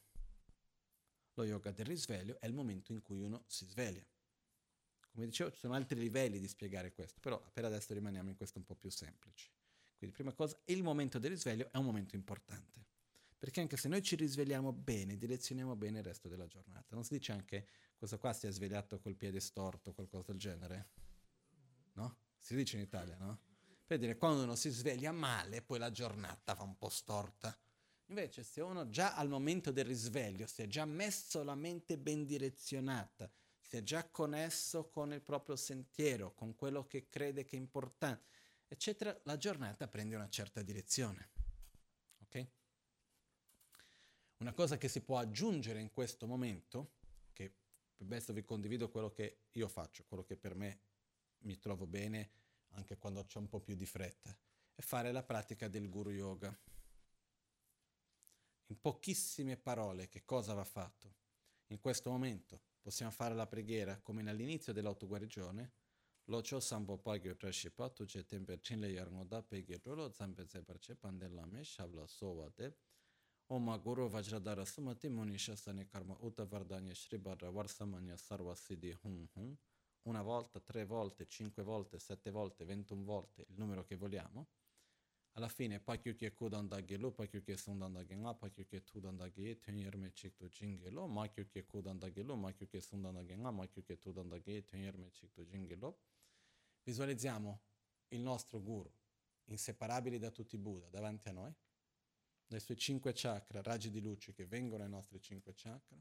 [1.35, 4.07] Lo yoga del risveglio è il momento in cui uno si sveglia.
[5.11, 8.57] Come dicevo, ci sono altri livelli di spiegare questo, però per adesso rimaniamo in questo
[8.57, 9.51] un po' più semplice.
[9.99, 12.87] Quindi, prima cosa, il momento del risveglio è un momento importante.
[13.43, 16.95] Perché anche se noi ci risvegliamo bene, direzioniamo bene il resto della giornata.
[16.95, 20.89] Non si dice anche questo qua si è svegliato col piede storto qualcosa del genere?
[21.95, 22.19] No?
[22.39, 23.41] Si dice in Italia, no?
[23.85, 27.59] Per dire, quando uno si sveglia male, poi la giornata va un po' storta.
[28.07, 32.25] Invece, se uno già al momento del risveglio si è già messo la mente ben
[32.25, 33.29] direzionata,
[33.59, 38.25] si è già connesso con il proprio sentiero, con quello che crede che è importante,
[38.69, 41.31] eccetera, la giornata prende una certa direzione.
[42.21, 42.47] Ok?
[44.43, 46.95] Una cosa che si può aggiungere in questo momento,
[47.33, 47.59] che
[47.99, 50.81] adesso vi condivido quello che io faccio, quello che per me
[51.43, 52.31] mi trovo bene
[52.71, 54.37] anche quando ho un po' più di fretta,
[54.75, 56.53] è fare la pratica del guru yoga.
[58.67, 61.15] In pochissime parole, che cosa va fatto?
[61.69, 65.73] In questo momento possiamo fare la preghiera come all'inizio dell'autoguarigione.
[66.25, 69.41] Lo cho sambo pa gyo tra shi pa tu che temper chin le yar ngoda
[69.43, 72.07] pe ge ro lo zampe ze par che pandella me shabla
[73.47, 76.17] Guru Vajradhara Sumati Munisha Sani Karma.
[76.21, 79.57] Uta Vardanya Shribhadra Varsamanya Sarva Siddhi Hum Hum.
[80.05, 84.49] Una volta, tre volte, cinque volte, sette volte, ventuno volte, il numero che vogliamo,
[85.35, 89.31] alla fine pakyu kudan da gelo, pakyu ke sundan da genga, pakyu ke tudan da
[89.31, 93.53] ge, tenyer me chikto jingelo, makyu ke kudan da gelo, makyu ke sundan da genga,
[93.53, 96.01] makyu ke tudan da ge, tenyer me chikto jingelo.
[96.83, 97.61] Visualizziamo
[98.09, 98.93] il nostro guru,
[99.45, 101.55] inseparabili da tutti i Buddha, davanti a noi,
[102.53, 105.97] dai suoi cinque chakra, raggi di luce che vengono ai nostri cinque chakra,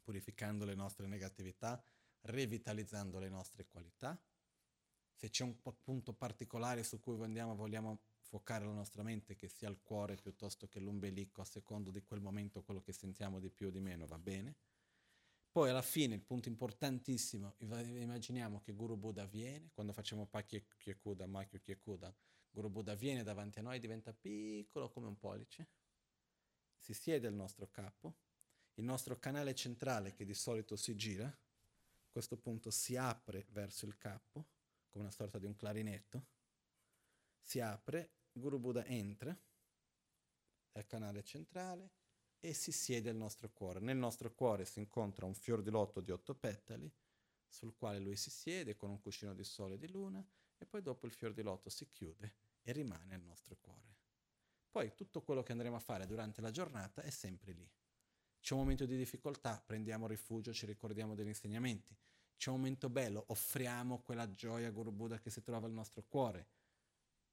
[0.00, 1.82] purificando le nostre negatività,
[2.22, 4.18] revitalizzando le nostre qualità.
[5.12, 9.68] Se c'è un punto particolare su cui andiamo, vogliamo focare la nostra mente, che sia
[9.68, 13.66] il cuore piuttosto che l'ombelico, a secondo di quel momento quello che sentiamo di più
[13.66, 14.56] o di meno, va bene.
[15.50, 21.26] Poi alla fine, il punto importantissimo, immaginiamo che Guru Buddha viene, quando facciamo Pakya Kyekuda,
[21.26, 22.14] Makyu Kyekuda,
[22.56, 25.68] Guru Buddha viene davanti a noi, diventa piccolo come un pollice,
[26.78, 28.16] si siede al nostro capo,
[28.76, 31.38] il nostro canale centrale che di solito si gira,
[32.08, 34.46] questo punto si apre verso il capo,
[34.88, 36.28] come una sorta di un clarinetto,
[37.38, 39.38] si apre, Guru Buddha entra
[40.72, 41.92] dal canale centrale
[42.40, 43.80] e si siede al nostro cuore.
[43.80, 46.90] Nel nostro cuore si incontra un fior di lotto di otto petali,
[47.46, 50.80] sul quale lui si siede con un cuscino di sole e di luna, e poi
[50.80, 53.94] dopo il fior di lotto si chiude e rimane al nostro cuore.
[54.68, 57.70] Poi tutto quello che andremo a fare durante la giornata è sempre lì.
[58.40, 61.96] C'è un momento di difficoltà, prendiamo rifugio, ci ricordiamo degli insegnamenti.
[62.36, 66.02] C'è un momento bello, offriamo quella gioia a Guru Buddha che si trova al nostro
[66.08, 66.48] cuore.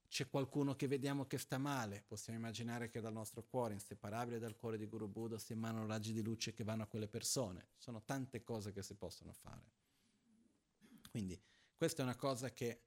[0.08, 4.54] C'è qualcuno che vediamo che sta male, possiamo immaginare che dal nostro cuore, inseparabile dal
[4.54, 7.70] cuore di Guru Buddha, si emanano raggi di luce che vanno a quelle persone.
[7.76, 9.72] Sono tante cose che si possono fare.
[11.10, 11.38] Quindi
[11.76, 12.82] questa è una cosa che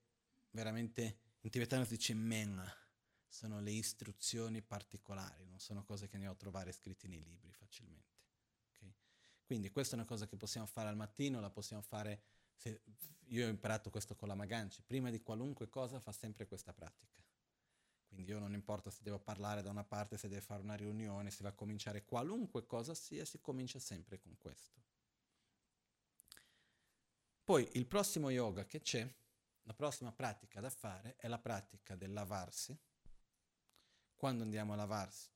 [0.51, 2.61] veramente in tibetano si dice men,
[3.25, 8.05] sono le istruzioni particolari, non sono cose che andiamo a trovare scritte nei libri facilmente.
[9.45, 12.21] Quindi questa è una cosa che possiamo fare al mattino, la possiamo fare,
[12.53, 12.81] se,
[13.27, 17.23] io ho imparato questo con la Maganci, prima di qualunque cosa fa sempre questa pratica.
[18.09, 21.31] Quindi io non importa se devo parlare da una parte, se devo fare una riunione,
[21.31, 24.81] se va a cominciare qualunque cosa sia, si comincia sempre con questo.
[27.45, 29.09] Poi il prossimo yoga che c'è,
[29.67, 32.75] la prossima pratica da fare è la pratica del lavarsi.
[34.15, 35.29] Quando andiamo a lavarsi,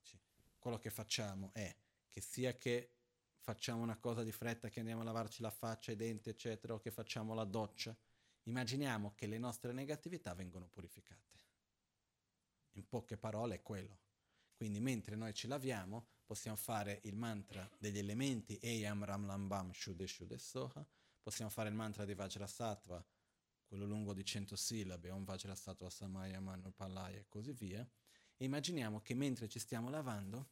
[0.57, 1.75] quello che facciamo è
[2.09, 2.95] che sia che
[3.39, 6.79] facciamo una cosa di fretta che andiamo a lavarci la faccia, i denti, eccetera, o
[6.79, 7.95] che facciamo la doccia,
[8.43, 11.39] immaginiamo che le nostre negatività vengono purificate.
[12.75, 13.99] In poche parole è quello.
[14.55, 20.07] Quindi mentre noi ci laviamo possiamo fare il mantra degli elementi Eyam Ram Lambam Shude
[20.07, 20.85] Shude Soha,
[21.21, 23.05] possiamo fare il mantra di Vajrasattva,
[23.71, 27.89] quello lungo di 100 sillabe, Om Vajrasattva Samaya Manu Palaya e così via,
[28.35, 30.49] e immaginiamo che mentre ci stiamo lavando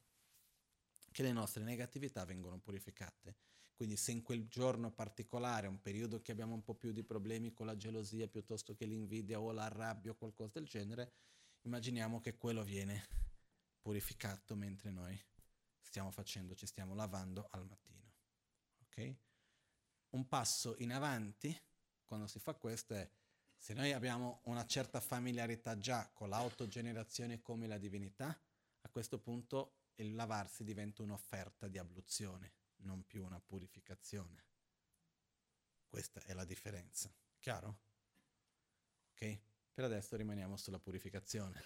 [1.12, 3.36] che le nostre negatività vengono purificate.
[3.76, 7.52] Quindi se in quel giorno particolare, un periodo che abbiamo un po' più di problemi
[7.52, 11.12] con la gelosia piuttosto che l'invidia o la rabbia o qualcosa del genere,
[11.64, 13.06] immaginiamo che quello viene
[13.82, 15.22] purificato mentre noi
[15.82, 18.14] stiamo facendo, ci stiamo lavando al mattino.
[18.84, 19.16] Ok?
[20.12, 21.54] Un passo in avanti,
[22.10, 23.08] quando si fa questo, è
[23.56, 28.36] se noi abbiamo una certa familiarità già con l'autogenerazione come la divinità,
[28.82, 34.44] a questo punto il lavarsi diventa un'offerta di abluzione, non più una purificazione.
[35.88, 37.14] Questa è la differenza.
[37.38, 37.78] Chiaro?
[39.12, 39.40] Ok?
[39.72, 41.62] Per adesso rimaniamo sulla purificazione.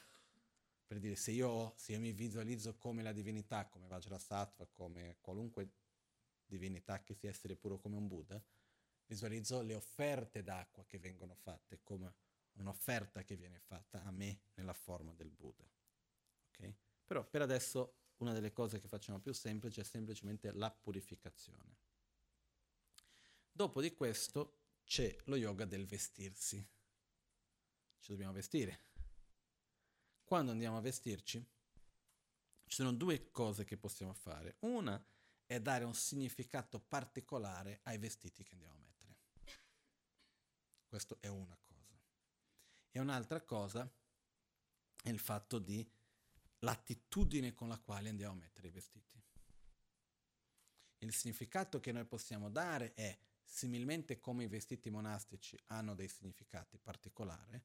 [0.86, 5.70] Per dire, se io, se io mi visualizzo come la divinità, come Vajrasattva, come qualunque
[6.46, 8.44] divinità che sia essere puro come un Buddha,
[9.06, 12.14] visualizzo le offerte d'acqua che vengono fatte come
[12.54, 15.68] un'offerta che viene fatta a me nella forma del Buddha.
[16.50, 16.74] Ok?
[17.06, 21.78] Però per adesso una delle cose che facciamo più semplice è semplicemente la purificazione.
[23.52, 26.58] Dopo di questo c'è lo yoga del vestirsi.
[28.00, 28.92] Ci dobbiamo vestire.
[30.24, 31.46] Quando andiamo a vestirci,
[32.66, 34.56] ci sono due cose che possiamo fare.
[34.60, 35.04] Una
[35.46, 38.93] è dare un significato particolare ai vestiti che andiamo a mettere.
[40.94, 42.00] Questo è una cosa.
[42.92, 43.92] E un'altra cosa
[45.02, 45.84] è il fatto di
[46.60, 49.20] l'attitudine con la quale andiamo a mettere i vestiti.
[51.00, 56.78] Il significato che noi possiamo dare è, similmente come i vestiti monastici hanno dei significati
[56.78, 57.60] particolari,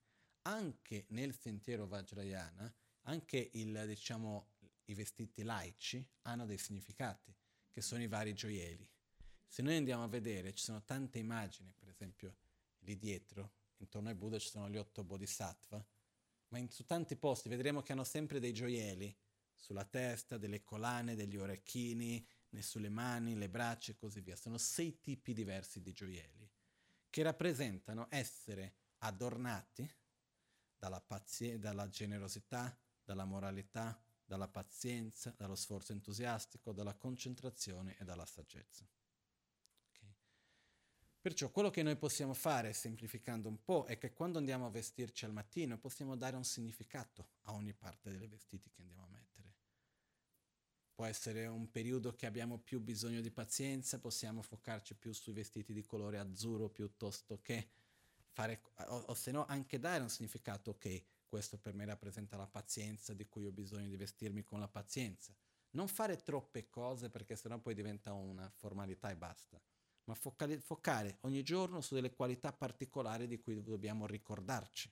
[0.44, 4.52] anche nel sentiero Vajrayana, anche il, diciamo,
[4.86, 7.36] i vestiti laici hanno dei significati,
[7.68, 8.88] che sono i vari gioielli.
[9.46, 12.46] Se noi andiamo a vedere, ci sono tante immagini, per esempio
[12.80, 15.84] lì dietro, intorno ai Buddha ci sono gli otto bodhisattva,
[16.48, 19.14] ma in, su tanti posti vedremo che hanno sempre dei gioielli
[19.54, 22.26] sulla testa, delle collane, degli orecchini,
[22.60, 24.36] sulle mani, le braccia e così via.
[24.36, 26.50] Sono sei tipi diversi di gioielli
[27.10, 29.88] che rappresentano essere adornati
[30.78, 38.26] dalla, pazi- dalla generosità, dalla moralità, dalla pazienza, dallo sforzo entusiastico, dalla concentrazione e dalla
[38.26, 38.86] saggezza.
[41.28, 45.26] Perciò quello che noi possiamo fare, semplificando un po', è che quando andiamo a vestirci
[45.26, 49.54] al mattino possiamo dare un significato a ogni parte dei vestiti che andiamo a mettere.
[50.94, 55.74] Può essere un periodo che abbiamo più bisogno di pazienza, possiamo focarci più sui vestiti
[55.74, 57.68] di colore azzurro piuttosto che
[58.30, 62.46] fare, o, o se no anche dare un significato, ok, questo per me rappresenta la
[62.46, 65.36] pazienza di cui ho bisogno di vestirmi con la pazienza.
[65.72, 69.60] Non fare troppe cose perché sennò poi diventa una formalità e basta,
[70.08, 74.90] ma focare, focare ogni giorno su delle qualità particolari di cui dobbiamo ricordarci.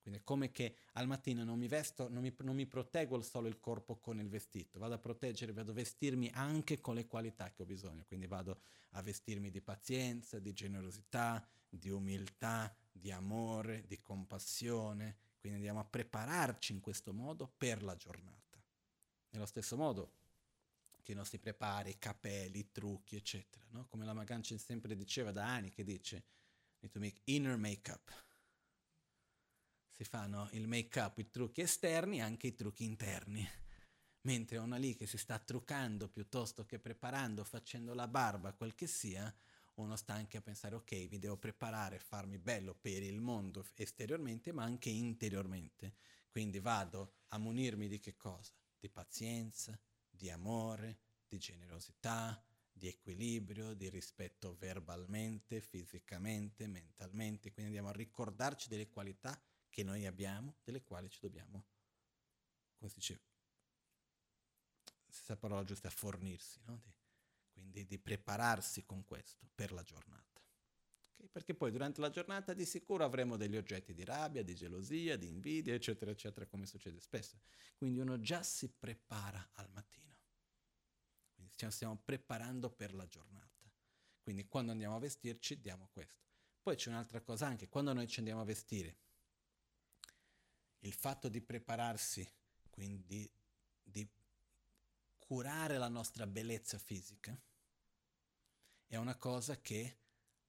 [0.00, 3.46] Quindi è come che al mattino non mi vesto, non mi, non mi, proteggo solo
[3.46, 7.52] il corpo con il vestito, vado a proteggere, vado a vestirmi anche con le qualità
[7.52, 8.02] che ho bisogno.
[8.04, 15.58] Quindi vado a vestirmi di pazienza, di generosità, di umiltà, di amore, di compassione, quindi
[15.58, 18.60] andiamo a prepararci in questo modo per la giornata.
[19.30, 20.21] Nello stesso modo
[21.02, 23.64] che non si prepara i capelli, i trucchi, eccetera.
[23.70, 23.86] No?
[23.88, 26.24] Come la Magancia sempre diceva da anni, che dice,
[26.78, 28.10] need to make inner make-up.
[29.90, 33.46] Si fanno il make-up, i trucchi esterni, anche i trucchi interni.
[34.22, 38.86] Mentre una lì che si sta truccando piuttosto che preparando, facendo la barba, quel che
[38.86, 39.34] sia,
[39.74, 44.52] uno sta anche a pensare, ok, mi devo preparare, farmi bello per il mondo esteriormente,
[44.52, 45.96] ma anche interiormente.
[46.28, 48.52] Quindi vado a munirmi di che cosa?
[48.78, 49.78] Di pazienza,
[50.22, 57.50] di amore, di generosità, di equilibrio, di rispetto verbalmente, fisicamente, mentalmente.
[57.50, 59.36] Quindi andiamo a ricordarci delle qualità
[59.68, 61.66] che noi abbiamo, delle quali ci dobbiamo,
[62.78, 63.20] come si dice,
[65.08, 66.78] stessa parola giusta, fornirsi, no?
[66.84, 66.94] Di,
[67.50, 70.40] quindi di prepararsi con questo per la giornata.
[71.14, 71.28] Okay?
[71.32, 75.26] Perché poi durante la giornata di sicuro avremo degli oggetti di rabbia, di gelosia, di
[75.26, 77.40] invidia, eccetera, eccetera, come succede spesso.
[77.76, 80.11] Quindi uno già si prepara al mattino.
[81.62, 83.70] Ci stiamo preparando per la giornata.
[84.20, 86.26] Quindi quando andiamo a vestirci diamo questo.
[86.60, 88.96] Poi c'è un'altra cosa anche, quando noi ci andiamo a vestire,
[90.80, 92.28] il fatto di prepararsi,
[92.68, 93.30] quindi
[93.80, 94.08] di
[95.18, 97.40] curare la nostra bellezza fisica
[98.86, 99.98] è una cosa che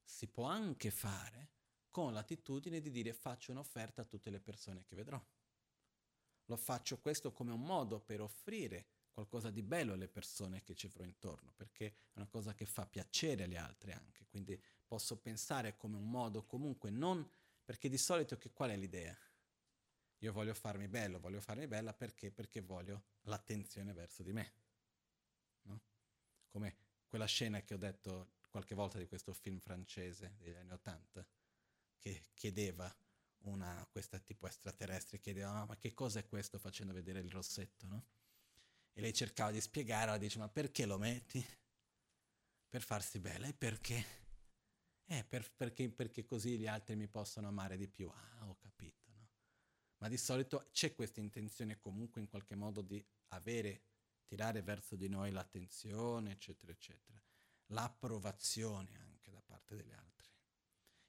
[0.04, 1.52] si può anche fare
[1.90, 5.24] con l'attitudine di dire faccio un'offerta a tutte le persone che vedrò.
[6.46, 10.88] Lo faccio questo come un modo per offrire qualcosa di bello alle persone che ci
[10.88, 15.78] avrò intorno, perché è una cosa che fa piacere agli altri anche, quindi posso pensare
[15.78, 17.26] come un modo comunque non
[17.64, 19.18] perché di solito che qual è l'idea?
[20.18, 22.32] Io voglio farmi bello, voglio farmi bella perché?
[22.32, 24.62] Perché voglio l'attenzione verso di me
[26.54, 26.76] come
[27.08, 31.26] quella scena che ho detto qualche volta di questo film francese degli anni Ottanta,
[31.98, 32.96] che chiedeva
[33.46, 37.88] una, questa tipo extraterrestre, chiedeva ah, ma che cosa è questo facendo vedere il rossetto,
[37.88, 38.06] no?
[38.94, 41.44] E lei cercava di spiegare, dice ma perché lo metti?
[42.70, 44.22] Per farsi bella e perché?
[45.06, 48.08] Eh, per, perché, perché così gli altri mi possono amare di più.
[48.08, 49.30] Ah, ho capito, no?
[49.98, 53.84] Ma di solito c'è questa intenzione comunque in qualche modo di avere
[54.26, 57.22] tirare verso di noi l'attenzione, eccetera, eccetera.
[57.68, 60.13] L'approvazione anche da parte degli altri.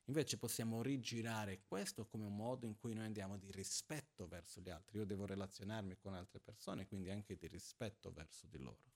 [0.07, 4.69] Invece possiamo rigirare questo come un modo in cui noi andiamo di rispetto verso gli
[4.69, 4.99] altri.
[4.99, 8.93] Io devo relazionarmi con altre persone, quindi anche di rispetto verso di loro.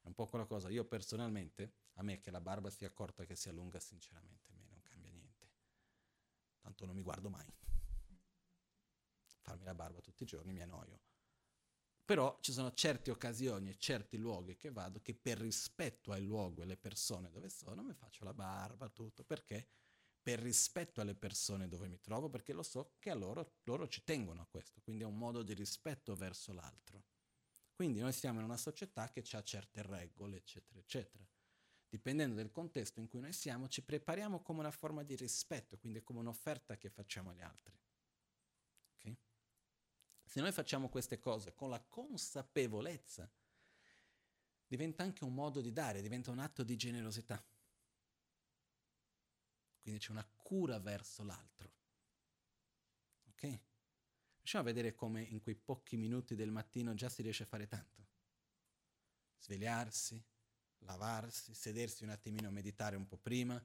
[0.00, 0.68] È un po' quella cosa.
[0.68, 4.66] Io personalmente, a me che la barba sia corta che sia lunga, sinceramente a me
[4.68, 5.50] non cambia niente.
[6.60, 7.50] Tanto non mi guardo mai.
[9.40, 11.00] Farmi la barba tutti i giorni mi annoio
[12.04, 16.60] però ci sono certe occasioni e certi luoghi che vado che per rispetto al luogo
[16.60, 19.24] e alle persone dove sono mi faccio la barba, tutto.
[19.24, 19.68] Perché?
[20.24, 24.02] Per rispetto alle persone dove mi trovo, perché lo so che a loro, loro ci
[24.04, 27.04] tengono a questo, quindi è un modo di rispetto verso l'altro.
[27.74, 31.28] Quindi noi siamo in una società che ha certe regole, eccetera, eccetera.
[31.90, 36.02] Dipendendo dal contesto in cui noi siamo, ci prepariamo come una forma di rispetto, quindi
[36.02, 37.78] come un'offerta che facciamo agli altri.
[40.24, 43.30] Se noi facciamo queste cose con la consapevolezza,
[44.66, 47.44] diventa anche un modo di dare, diventa un atto di generosità.
[49.84, 51.70] Quindi c'è una cura verso l'altro.
[53.28, 53.42] Ok?
[54.38, 57.66] Riusciamo a vedere come in quei pochi minuti del mattino già si riesce a fare
[57.66, 58.06] tanto.
[59.36, 60.24] Svegliarsi,
[60.78, 63.62] lavarsi, sedersi un attimino a meditare un po' prima,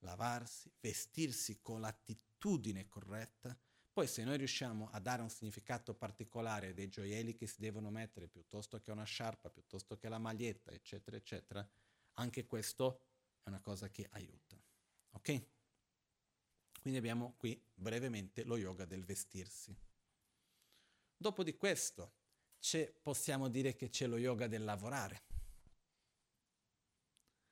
[0.00, 3.58] lavarsi, vestirsi con l'attitudine corretta,
[3.92, 8.26] Poi se noi riusciamo a dare un significato particolare dei gioielli che si devono mettere
[8.26, 11.66] piuttosto che una sciarpa, piuttosto che la maglietta, eccetera, eccetera,
[12.14, 13.00] anche questo
[13.42, 14.58] è una cosa che aiuta.
[15.10, 15.46] Ok?
[16.82, 19.72] Quindi abbiamo qui brevemente lo yoga del vestirsi.
[21.16, 22.16] Dopo di questo
[23.00, 25.22] possiamo dire che c'è lo yoga del lavorare.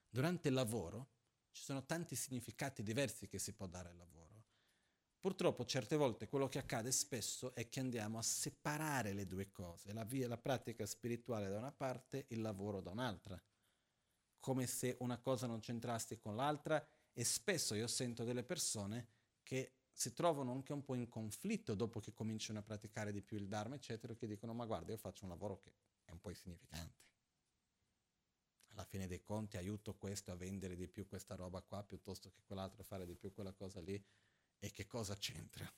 [0.09, 1.11] Durante il lavoro
[1.53, 4.47] ci sono tanti significati diversi che si può dare al lavoro.
[5.21, 9.93] Purtroppo certe volte quello che accade spesso è che andiamo a separare le due cose,
[9.93, 13.41] la, via, la pratica spirituale da una parte, il lavoro da un'altra,
[14.41, 19.19] come se una cosa non c'entrasse con l'altra e spesso io sento delle persone
[19.51, 23.37] che si trovano anche un po' in conflitto dopo che cominciano a praticare di più
[23.37, 25.73] il Dharma, eccetera, che dicono ma guarda io faccio un lavoro che
[26.05, 26.99] è un po' insignificante.
[28.69, 32.43] Alla fine dei conti aiuto questo a vendere di più questa roba qua piuttosto che
[32.45, 34.01] quell'altro a fare di più quella cosa lì
[34.61, 35.69] e che cosa c'entra.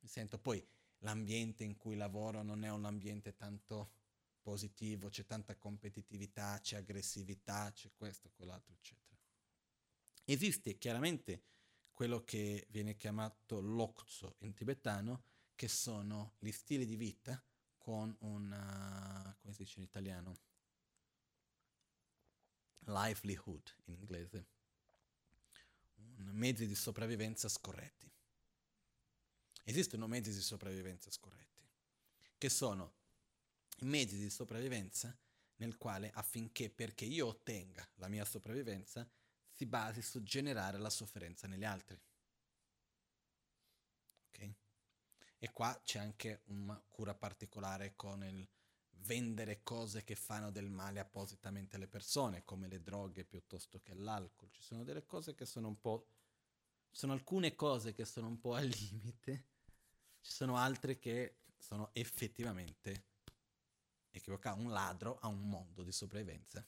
[0.00, 0.62] Mi sento poi
[0.98, 3.92] l'ambiente in cui lavoro non è un ambiente tanto
[4.42, 9.16] positivo, c'è tanta competitività, c'è aggressività, c'è questo, quell'altro, eccetera.
[10.26, 11.56] Esiste chiaramente
[11.98, 15.24] quello che viene chiamato l'okzo in tibetano,
[15.56, 17.44] che sono gli stili di vita
[17.76, 20.36] con un, come si dice in italiano?
[22.84, 24.46] Livelihood in inglese,
[26.18, 28.08] mezzi di sopravvivenza scorretti.
[29.64, 31.68] Esistono mezzi di sopravvivenza scorretti,
[32.38, 32.92] che sono
[33.78, 35.18] i mezzi di sopravvivenza
[35.56, 39.04] nel quale affinché perché io ottenga la mia sopravvivenza
[39.58, 42.00] si basi su generare la sofferenza negli altri.
[44.28, 44.54] Ok?
[45.38, 48.48] E qua c'è anche una cura particolare con il
[49.00, 54.48] vendere cose che fanno del male appositamente alle persone, come le droghe piuttosto che l'alcol.
[54.52, 56.06] Ci sono delle cose che sono un po'...
[56.92, 59.46] Sono alcune cose che sono un po' al limite,
[60.20, 63.06] ci sono altre che sono effettivamente
[64.10, 64.60] equivocate.
[64.60, 66.64] Un ladro ha un mondo di sopravvivenza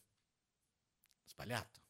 [1.25, 1.90] sbagliato.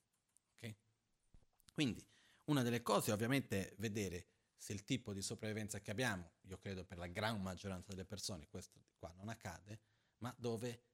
[1.73, 2.05] Quindi
[2.47, 6.85] una delle cose ovviamente è vedere se il tipo di sopravvivenza che abbiamo, io credo
[6.85, 9.81] per la gran maggioranza delle persone questo qua non accade,
[10.19, 10.85] ma dove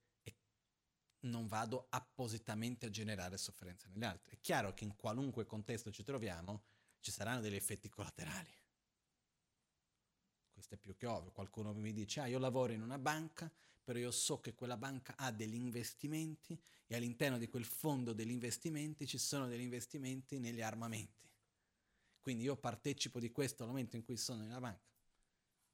[1.21, 4.37] non vado appositamente a generare sofferenza negli altri.
[4.37, 6.63] È chiaro che in qualunque contesto ci troviamo
[7.01, 8.55] ci saranno degli effetti collaterali.
[10.53, 11.31] Questo è più che ovvio.
[11.33, 13.51] Qualcuno mi dice, ah, io lavoro in una banca,
[13.87, 18.33] però io so che quella banca ha degli investimenti e all'interno di quel fondo degli
[18.33, 21.31] investimenti ci sono degli investimenti negli armamenti.
[22.21, 24.93] Quindi io partecipo di questo al momento in cui sono nella banca.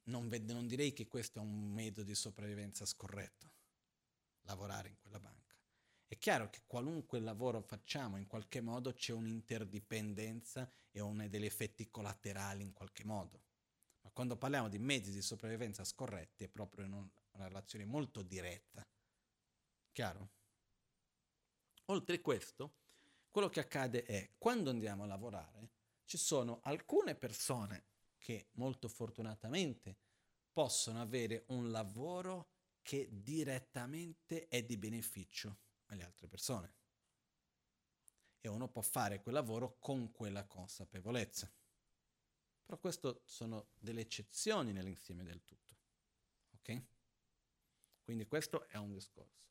[0.03, 3.51] Non, ved- non direi che questo è un metodo di sopravvivenza scorretto,
[4.41, 5.57] lavorare in quella banca.
[6.05, 11.89] È chiaro che qualunque lavoro facciamo, in qualche modo c'è un'interdipendenza e un, degli effetti
[11.89, 13.41] collaterali in qualche modo.
[14.01, 18.21] Ma quando parliamo di mezzi di sopravvivenza scorretti è proprio in un, una relazione molto
[18.21, 18.85] diretta.
[19.91, 20.29] Chiaro?
[21.85, 22.75] Oltre questo,
[23.29, 25.71] quello che accade è quando andiamo a lavorare,
[26.05, 27.85] ci sono alcune persone
[28.17, 29.97] che molto fortunatamente
[30.51, 36.73] possono avere un lavoro che direttamente è di beneficio alle altre persone.
[38.39, 41.51] E uno può fare quel lavoro con quella consapevolezza.
[42.63, 45.77] Però queste sono delle eccezioni nell'insieme del tutto.
[46.55, 46.83] Ok?
[48.03, 49.41] Quindi questo è un discorso.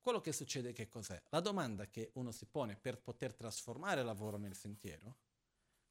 [0.00, 1.20] Quello che succede che cos'è?
[1.30, 5.16] La domanda che uno si pone per poter trasformare il lavoro nel sentiero,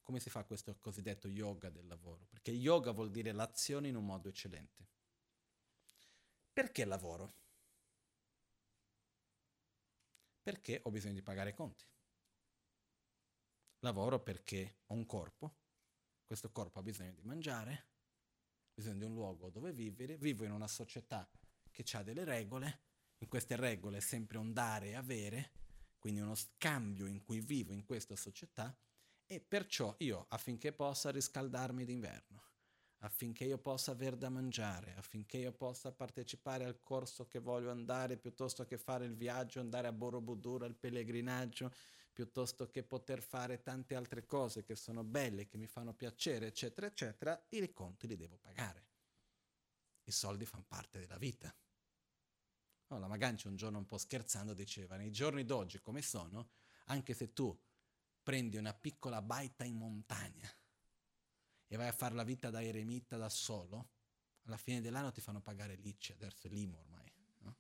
[0.01, 2.25] come si fa questo cosiddetto yoga del lavoro?
[2.29, 4.87] Perché yoga vuol dire l'azione in un modo eccellente.
[6.53, 7.33] Perché lavoro?
[10.41, 11.85] Perché ho bisogno di pagare i conti.
[13.79, 15.55] Lavoro perché ho un corpo,
[16.23, 17.85] questo corpo ha bisogno di mangiare,
[18.73, 21.29] bisogno di un luogo dove vivere, vivo in una società
[21.83, 22.81] che ha delle regole,
[23.19, 25.51] in queste regole è sempre un dare e avere,
[25.99, 28.75] quindi uno scambio in cui vivo in questa società
[29.25, 32.43] e perciò io affinché possa riscaldarmi d'inverno,
[32.99, 38.17] affinché io possa aver da mangiare, affinché io possa partecipare al corso che voglio andare
[38.17, 41.73] piuttosto che fare il viaggio, andare a Borobudur al pellegrinaggio,
[42.11, 46.87] piuttosto che poter fare tante altre cose che sono belle, che mi fanno piacere, eccetera,
[46.87, 48.85] eccetera, i conti li devo pagare.
[50.05, 51.53] I soldi fanno parte della vita.
[52.87, 56.49] La Magancia un giorno un po' scherzando diceva, nei giorni d'oggi come sono,
[56.85, 57.57] anche se tu
[58.23, 60.49] prendi una piccola baita in montagna
[61.67, 63.89] e vai a fare la vita da eremita da solo,
[64.43, 67.11] alla fine dell'anno ti fanno pagare l'ICI, adesso è l'IMO ormai.
[67.39, 67.55] No?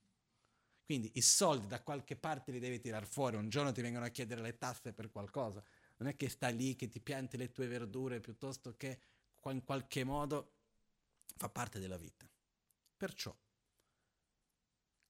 [0.85, 4.09] Quindi i soldi da qualche parte li devi tirare fuori, un giorno ti vengono a
[4.09, 5.61] chiedere le tasse per qualcosa,
[5.97, 8.99] non è che stai lì che ti pianti le tue verdure piuttosto che
[9.47, 10.57] in qualche modo
[11.37, 12.27] Fa parte della vita.
[12.97, 13.35] Perciò,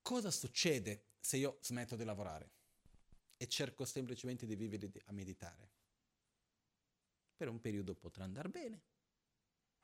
[0.07, 2.51] cosa succede se io smetto di lavorare
[3.35, 5.69] e cerco semplicemente di vivere a meditare?
[7.35, 8.83] Per un periodo potrà andare bene.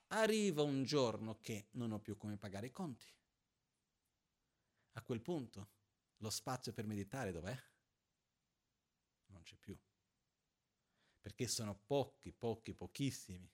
[0.08, 3.06] Arriva un giorno che non ho più come pagare i conti.
[4.94, 5.72] A quel punto,
[6.20, 7.62] lo spazio per meditare dov'è?
[9.26, 9.78] Non c'è più.
[11.20, 13.52] Perché sono pochi, pochi, pochissimi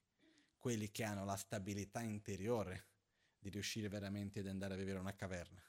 [0.56, 2.90] quelli che hanno la stabilità interiore
[3.40, 5.64] di riuscire veramente ad andare a vivere una caverna.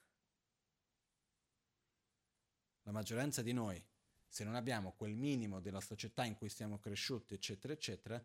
[2.82, 3.82] La maggioranza di noi,
[4.26, 8.24] se non abbiamo quel minimo della società in cui siamo cresciuti, eccetera, eccetera,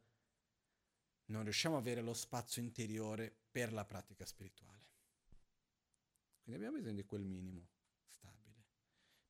[1.28, 4.86] non riusciamo ad avere lo spazio interiore per la pratica spirituale.
[6.43, 7.68] Quindi abbiamo bisogno di quel minimo
[8.08, 8.64] stabile.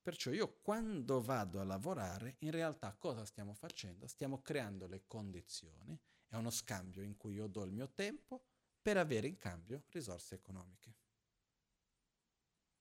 [0.02, 4.08] Perciò io quando vado a lavorare, in realtà cosa stiamo facendo?
[4.08, 5.98] Stiamo creando le condizioni,
[6.28, 8.44] è uno scambio in cui io do il mio tempo
[8.82, 10.94] per avere in cambio risorse economiche.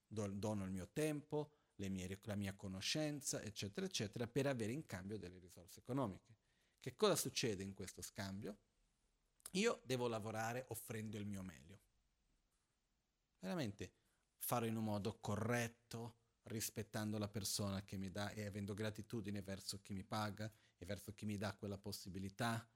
[0.09, 5.39] dono il mio tempo, mie, la mia conoscenza, eccetera, eccetera, per avere in cambio delle
[5.39, 6.37] risorse economiche.
[6.81, 8.59] Che cosa succede in questo scambio?
[9.53, 11.81] Io devo lavorare offrendo il mio meglio.
[13.39, 13.93] Veramente
[14.39, 19.81] farlo in un modo corretto, rispettando la persona che mi dà e avendo gratitudine verso
[19.81, 22.67] chi mi paga e verso chi mi dà quella possibilità,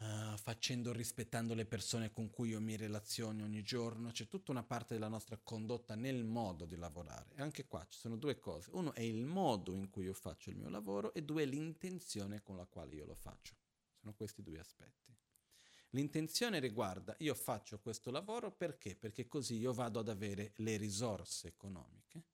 [0.00, 4.10] uh, facendo rispettando le persone con cui io mi relaziono ogni giorno.
[4.10, 7.34] C'è tutta una parte della nostra condotta nel modo di lavorare.
[7.34, 8.70] E anche qua ci sono due cose.
[8.72, 12.42] Uno è il modo in cui io faccio il mio lavoro e due è l'intenzione
[12.42, 13.54] con la quale io lo faccio.
[13.98, 15.14] Sono questi due aspetti.
[15.90, 18.94] L'intenzione riguarda io faccio questo lavoro perché?
[18.94, 22.24] Perché così io vado ad avere le risorse economiche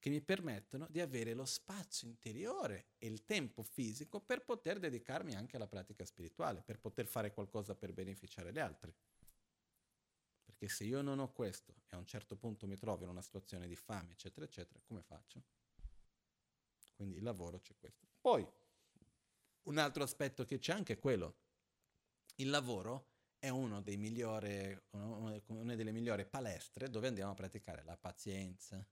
[0.00, 5.36] che mi permettono di avere lo spazio interiore e il tempo fisico per poter dedicarmi
[5.36, 8.92] anche alla pratica spirituale, per poter fare qualcosa per beneficiare gli altri.
[10.42, 13.22] Perché se io non ho questo e a un certo punto mi trovo in una
[13.22, 15.42] situazione di fame, eccetera, eccetera, come faccio?
[16.96, 18.08] Quindi il lavoro c'è questo.
[18.20, 18.44] Poi,
[19.64, 21.36] un altro aspetto che c'è anche è quello
[22.40, 28.84] il lavoro è migliori, una delle migliori palestre dove andiamo a praticare la pazienza,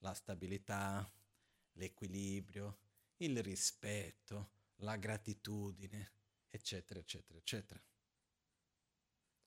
[0.00, 1.10] la stabilità,
[1.72, 2.80] l'equilibrio,
[3.16, 6.12] il rispetto, la gratitudine,
[6.48, 7.82] eccetera, eccetera, eccetera.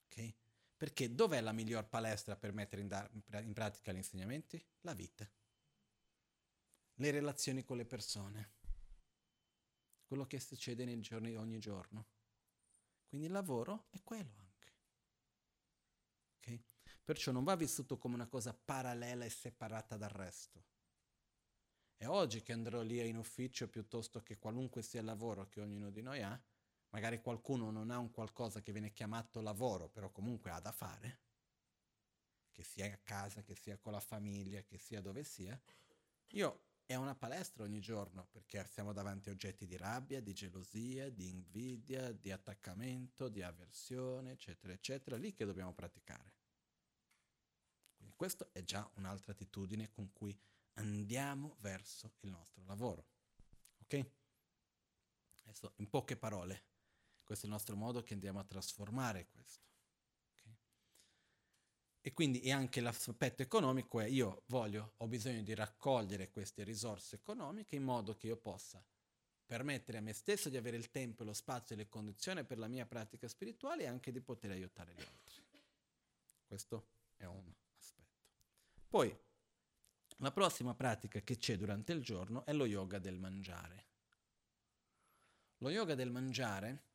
[0.06, 0.34] Ok?
[0.76, 3.10] Perché dov'è la miglior palestra per mettere in, da-
[3.42, 4.64] in pratica gli insegnamenti?
[4.82, 5.30] La vita.
[6.96, 8.52] Le relazioni con le persone.
[10.06, 12.08] Quello che succede nei giorni, ogni giorno.
[13.08, 14.43] Quindi il lavoro è quello?
[17.04, 20.64] Perciò non va vissuto come una cosa parallela e separata dal resto.
[21.98, 25.90] È oggi che andrò lì in ufficio piuttosto che qualunque sia il lavoro che ognuno
[25.90, 26.42] di noi ha.
[26.90, 31.22] Magari qualcuno non ha un qualcosa che viene chiamato lavoro, però comunque ha da fare,
[32.52, 35.60] che sia a casa, che sia con la famiglia, che sia dove sia.
[36.34, 41.10] Io è una palestra ogni giorno perché siamo davanti a oggetti di rabbia, di gelosia,
[41.10, 46.43] di invidia, di attaccamento, di avversione, eccetera, eccetera, lì che dobbiamo praticare.
[48.16, 50.38] Questa è già un'altra attitudine con cui
[50.74, 53.06] andiamo verso il nostro lavoro.
[53.84, 54.06] Ok?
[55.44, 56.64] Adesso in poche parole,
[57.24, 59.62] questo è il nostro modo che andiamo a trasformare questo.
[62.06, 67.16] E quindi e anche l'aspetto economico è io voglio, ho bisogno di raccogliere queste risorse
[67.16, 68.84] economiche in modo che io possa
[69.46, 72.68] permettere a me stesso di avere il tempo, lo spazio e le condizioni per la
[72.68, 75.44] mia pratica spirituale e anche di poter aiutare gli altri.
[76.46, 77.63] Questo è un aspetto.
[78.94, 79.12] Poi,
[80.18, 83.88] la prossima pratica che c'è durante il giorno è lo yoga del mangiare.
[85.58, 86.92] Lo yoga del mangiare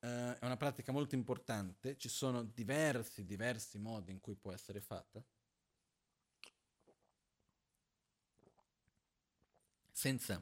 [0.00, 4.80] Uh, è una pratica molto importante, ci sono diversi, diversi modi in cui può essere
[4.80, 5.20] fatta.
[9.90, 10.40] Senza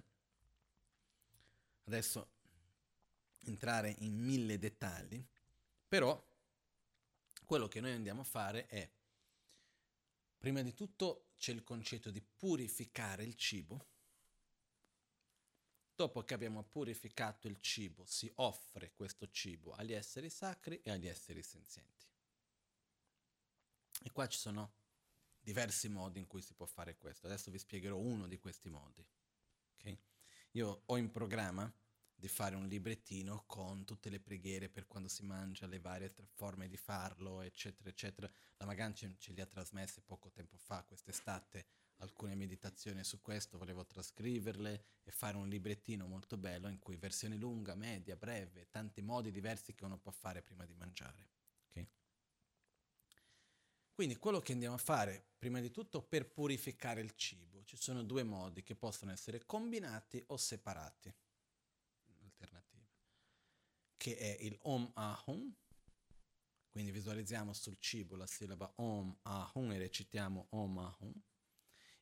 [1.84, 2.32] adesso
[3.44, 5.26] entrare in mille dettagli,
[5.88, 6.22] però
[7.46, 8.86] quello che noi andiamo a fare è,
[10.36, 13.94] prima di tutto c'è il concetto di purificare il cibo
[15.96, 21.08] Dopo che abbiamo purificato il cibo, si offre questo cibo agli esseri sacri e agli
[21.08, 22.04] esseri senzienti.
[24.02, 24.74] E qua ci sono
[25.40, 27.26] diversi modi in cui si può fare questo.
[27.26, 29.02] Adesso vi spiegherò uno di questi modi.
[29.78, 29.98] Okay?
[30.50, 31.72] Io ho in programma
[32.18, 36.66] di fare un librettino con tutte le preghiere per quando si mangia, le varie forme
[36.66, 38.30] di farlo, eccetera, eccetera.
[38.56, 41.66] La Magan ce, ce li ha trasmesse poco tempo fa, quest'estate,
[41.98, 47.36] alcune meditazioni su questo, volevo trascriverle e fare un librettino molto bello in cui versione
[47.36, 51.28] lunga, media, breve, tanti modi diversi che uno può fare prima di mangiare.
[51.68, 51.88] Okay?
[53.92, 58.02] Quindi quello che andiamo a fare, prima di tutto, per purificare il cibo, ci sono
[58.02, 61.14] due modi che possono essere combinati o separati.
[64.06, 65.52] Che è il Om Ahum,
[66.70, 71.22] quindi visualizziamo sul cibo la sillaba Om Ahum e recitiamo Om Ahum,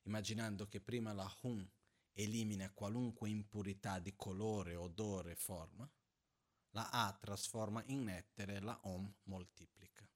[0.03, 1.67] immaginando che prima la Hum
[2.13, 5.91] elimina qualunque impurità di colore, odore, forma,
[6.73, 10.07] la A trasforma in nettere, la Om moltiplica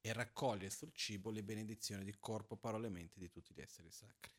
[0.00, 3.90] e raccoglie sul cibo le benedizioni di corpo, parole e mente di tutti gli esseri
[3.90, 4.32] sacri,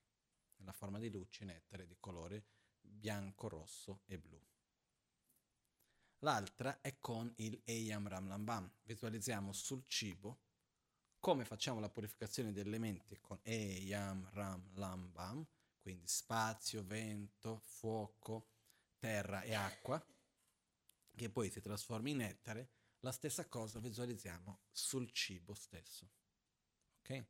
[0.60, 2.46] nella forma di luce, nettere di colore
[2.80, 4.51] bianco, rosso e blu.
[6.24, 8.72] L'altra è con il Eyam Ram Lambam.
[8.84, 10.42] Visualizziamo sul cibo
[11.20, 15.46] come facciamo la purificazione degli elementi con Eyam Ram Lambam,
[15.80, 18.50] quindi spazio, vento, fuoco,
[18.98, 20.04] terra e acqua,
[21.16, 26.10] che poi si trasforma in nettare, la stessa cosa visualizziamo sul cibo stesso.
[27.00, 27.26] Ok?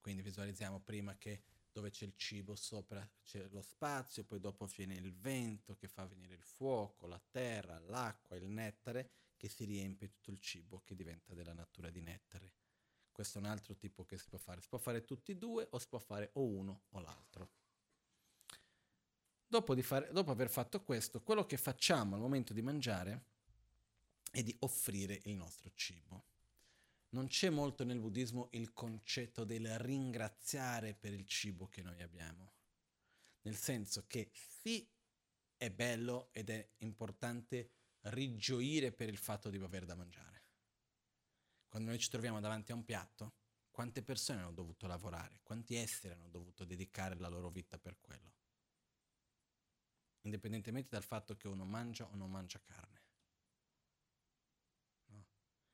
[0.00, 4.94] Quindi visualizziamo prima che dove c'è il cibo sopra c'è lo spazio, poi dopo viene
[4.94, 10.08] il vento che fa venire il fuoco, la terra, l'acqua, il nettare che si riempie
[10.08, 12.52] tutto il cibo che diventa della natura di nettare.
[13.10, 14.60] Questo è un altro tipo che si può fare.
[14.60, 17.50] Si può fare tutti e due o si può fare o uno o l'altro.
[19.46, 23.24] Dopo, fare, dopo aver fatto questo, quello che facciamo al momento di mangiare
[24.30, 26.24] è di offrire il nostro cibo.
[27.12, 32.54] Non c'è molto nel buddismo il concetto del ringraziare per il cibo che noi abbiamo.
[33.42, 34.88] Nel senso che sì,
[35.56, 37.70] è bello ed è importante
[38.02, 40.32] rigioire per il fatto di aver da mangiare
[41.72, 43.36] quando noi ci troviamo davanti a un piatto,
[43.70, 48.34] quante persone hanno dovuto lavorare, quanti esseri hanno dovuto dedicare la loro vita per quello.
[50.26, 53.02] Indipendentemente dal fatto che uno mangia o non mangia carne.
[55.06, 55.26] No?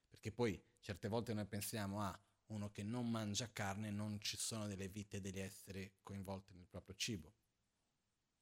[0.06, 4.36] Perché poi certe volte noi pensiamo a ah, uno che non mangia carne, non ci
[4.36, 7.34] sono delle vite degli esseri coinvolti nel proprio cibo.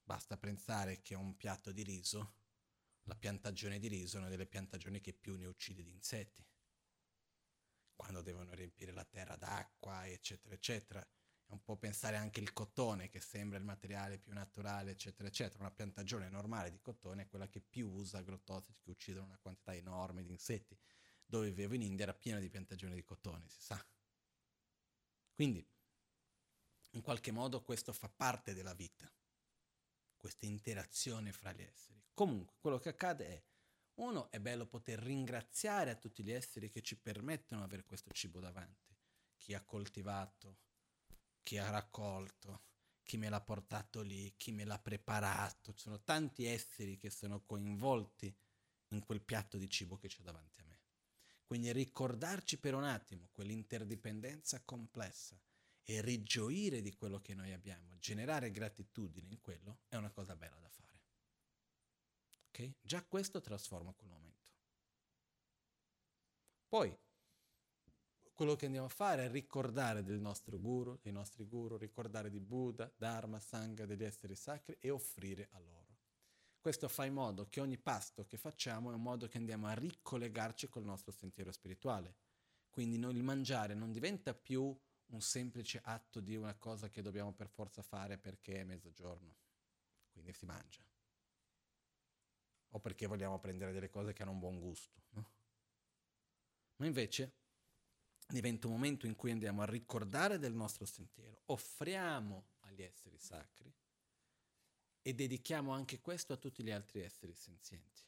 [0.02, 2.34] Basta pensare che un piatto di riso,
[3.02, 6.46] la piantagione di riso è una delle piantagioni che più ne uccide di insetti
[7.96, 11.00] quando devono riempire la terra d'acqua, eccetera, eccetera.
[11.00, 15.64] È un po' pensare anche il cotone, che sembra il materiale più naturale, eccetera, eccetera.
[15.64, 19.74] Una piantagione normale di cotone è quella che più usa agrotossici che uccidono una quantità
[19.74, 20.78] enorme di insetti.
[21.26, 23.84] Dove vivevo in India era piena di piantagioni di cotone, si sa.
[25.32, 25.66] Quindi,
[26.92, 29.12] in qualche modo questo fa parte della vita,
[30.16, 32.02] questa interazione fra gli esseri.
[32.14, 33.44] Comunque, quello che accade è
[33.96, 38.10] uno, è bello poter ringraziare a tutti gli esseri che ci permettono di avere questo
[38.12, 38.96] cibo davanti.
[39.36, 40.58] Chi ha coltivato,
[41.42, 42.62] chi ha raccolto,
[43.02, 45.72] chi me l'ha portato lì, chi me l'ha preparato.
[45.72, 48.34] Ci sono tanti esseri che sono coinvolti
[48.88, 50.65] in quel piatto di cibo che c'è davanti a me.
[51.46, 55.40] Quindi ricordarci per un attimo quell'interdipendenza complessa
[55.84, 60.58] e rigioire di quello che noi abbiamo, generare gratitudine in quello, è una cosa bella
[60.58, 61.00] da fare.
[62.48, 62.74] Okay?
[62.80, 64.50] Già questo trasforma quel momento.
[66.66, 66.98] Poi,
[68.34, 72.40] quello che andiamo a fare è ricordare del nostro guru, dei nostri guru, ricordare di
[72.40, 75.85] Buddha, Dharma, Sangha, degli esseri sacri e offrire a loro.
[76.66, 79.74] Questo fa in modo che ogni pasto che facciamo è un modo che andiamo a
[79.74, 82.16] ricollegarci col nostro sentiero spirituale.
[82.70, 87.46] Quindi il mangiare non diventa più un semplice atto di una cosa che dobbiamo per
[87.46, 89.36] forza fare perché è mezzogiorno.
[90.10, 90.82] Quindi si mangia
[92.70, 95.02] o perché vogliamo prendere delle cose che hanno un buon gusto.
[95.10, 95.30] No?
[96.78, 97.32] Ma invece
[98.26, 103.72] diventa un momento in cui andiamo a ricordare del nostro sentiero, offriamo agli esseri sacri
[105.06, 108.02] e dedichiamo anche questo a tutti gli altri esseri senzienti.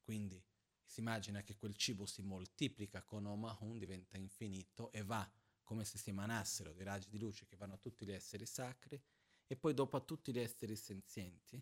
[0.00, 0.40] Quindi
[0.84, 5.28] si immagina che quel cibo si moltiplica con Omahun, diventa infinito e va
[5.64, 9.02] come se si emanassero dei raggi di luce che vanno a tutti gli esseri sacri
[9.48, 11.60] e poi dopo a tutti gli esseri senzienti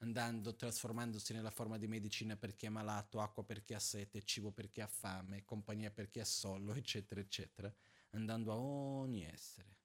[0.00, 4.22] andando, trasformandosi nella forma di medicina per chi è malato, acqua per chi ha sete,
[4.22, 7.74] cibo per chi ha fame, compagnia per chi è solo, eccetera, eccetera,
[8.10, 9.83] andando a ogni essere.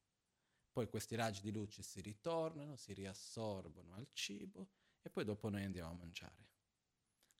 [0.72, 4.70] Poi questi raggi di luce si ritornano, si riassorbono al cibo
[5.01, 6.47] e poi dopo noi andiamo a mangiare.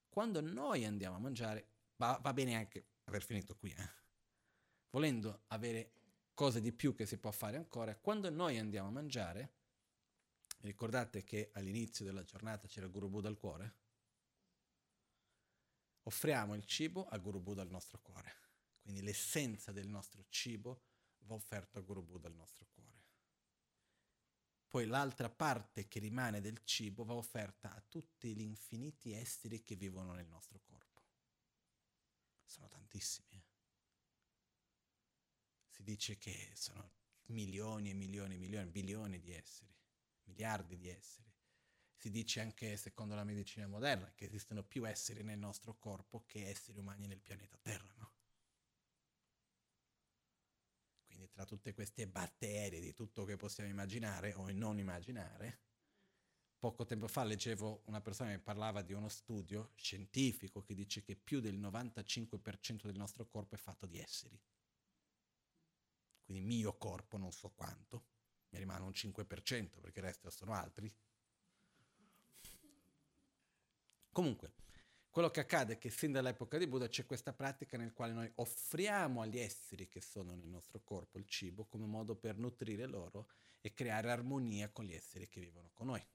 [0.10, 1.68] Quando noi andiamo a mangiare,
[1.98, 3.90] va, va bene anche aver finito qui, eh?
[4.90, 5.94] volendo avere
[6.34, 9.60] cose di più che si può fare ancora, quando noi andiamo a mangiare,
[10.62, 13.76] Ricordate che all'inizio della giornata c'era il Guru Buddha al cuore?
[16.04, 18.34] Offriamo il cibo al Guru Buddha al nostro cuore.
[18.82, 20.82] Quindi l'essenza del nostro cibo
[21.20, 22.99] va offerto al Guru Buddha al nostro cuore.
[24.70, 29.76] Poi l'altra parte che rimane del cibo va offerta a tutti gli infiniti esseri che
[29.76, 31.02] vivono nel nostro corpo.
[32.46, 33.28] Sono tantissimi.
[33.32, 33.50] Eh?
[35.80, 36.92] si dice che sono
[37.28, 39.74] milioni e milioni e milioni, bilioni di esseri,
[40.24, 41.32] miliardi di esseri.
[41.96, 46.50] Si dice anche, secondo la medicina moderna, che esistono più esseri nel nostro corpo che
[46.50, 48.09] esseri umani nel pianeta Terra, no?
[51.32, 55.60] Tra tutte queste batterie, di tutto che possiamo immaginare o non immaginare,
[56.58, 61.16] poco tempo fa leggevo una persona che parlava di uno studio scientifico che dice che
[61.16, 64.38] più del 95% del nostro corpo è fatto di esseri
[66.30, 68.06] quindi mio corpo non so quanto,
[68.50, 70.94] mi rimane un 5% perché il resto sono altri.
[74.12, 74.54] Comunque,
[75.10, 78.32] quello che accade è che sin dall'epoca di Buddha c'è questa pratica nel quale noi
[78.36, 83.30] offriamo agli esseri che sono nel nostro corpo il cibo come modo per nutrire loro
[83.60, 86.06] e creare armonia con gli esseri che vivono con noi.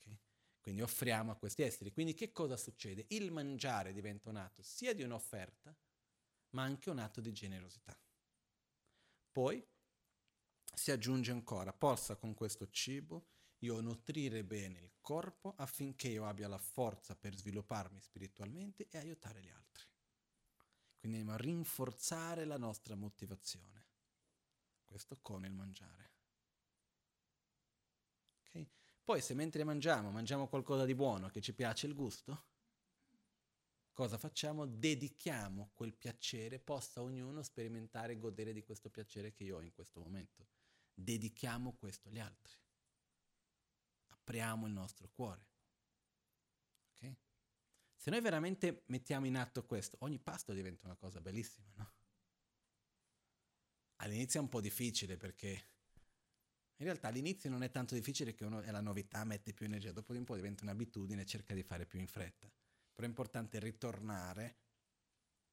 [0.00, 0.18] Okay?
[0.60, 1.90] Quindi offriamo a questi esseri.
[1.90, 3.06] Quindi che cosa succede?
[3.08, 5.74] Il mangiare diventa un atto sia di un'offerta,
[6.50, 7.98] ma anche un atto di generosità.
[9.32, 9.66] Poi
[10.74, 13.28] si aggiunge ancora, possa con questo cibo
[13.60, 19.40] io nutrire bene il corpo affinché io abbia la forza per svilupparmi spiritualmente e aiutare
[19.40, 19.84] gli altri.
[20.98, 23.84] Quindi andiamo a rinforzare la nostra motivazione.
[24.84, 26.12] Questo con il mangiare.
[28.46, 28.68] Okay?
[29.04, 32.44] Poi se mentre mangiamo, mangiamo qualcosa di buono che ci piace il gusto,
[33.92, 34.66] cosa facciamo?
[34.66, 39.72] Dedichiamo quel piacere, possa ognuno sperimentare e godere di questo piacere che io ho in
[39.72, 40.46] questo momento.
[40.92, 42.54] Dedichiamo questo agli altri.
[44.26, 45.46] Apriamo il nostro cuore.
[46.94, 47.16] Okay?
[47.94, 51.92] Se noi veramente mettiamo in atto questo, ogni pasto diventa una cosa bellissima, no?
[54.00, 55.68] All'inizio è un po' difficile perché
[56.78, 59.92] in realtà all'inizio non è tanto difficile che uno è la novità, mette più energia,
[59.92, 62.50] dopo di un po' diventa un'abitudine e cerca di fare più in fretta
[62.96, 64.56] però è importante ritornare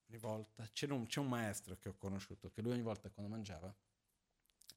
[0.08, 0.66] ogni volta.
[0.70, 3.76] C'è un, c'è un maestro che ho conosciuto che lui ogni volta quando mangiava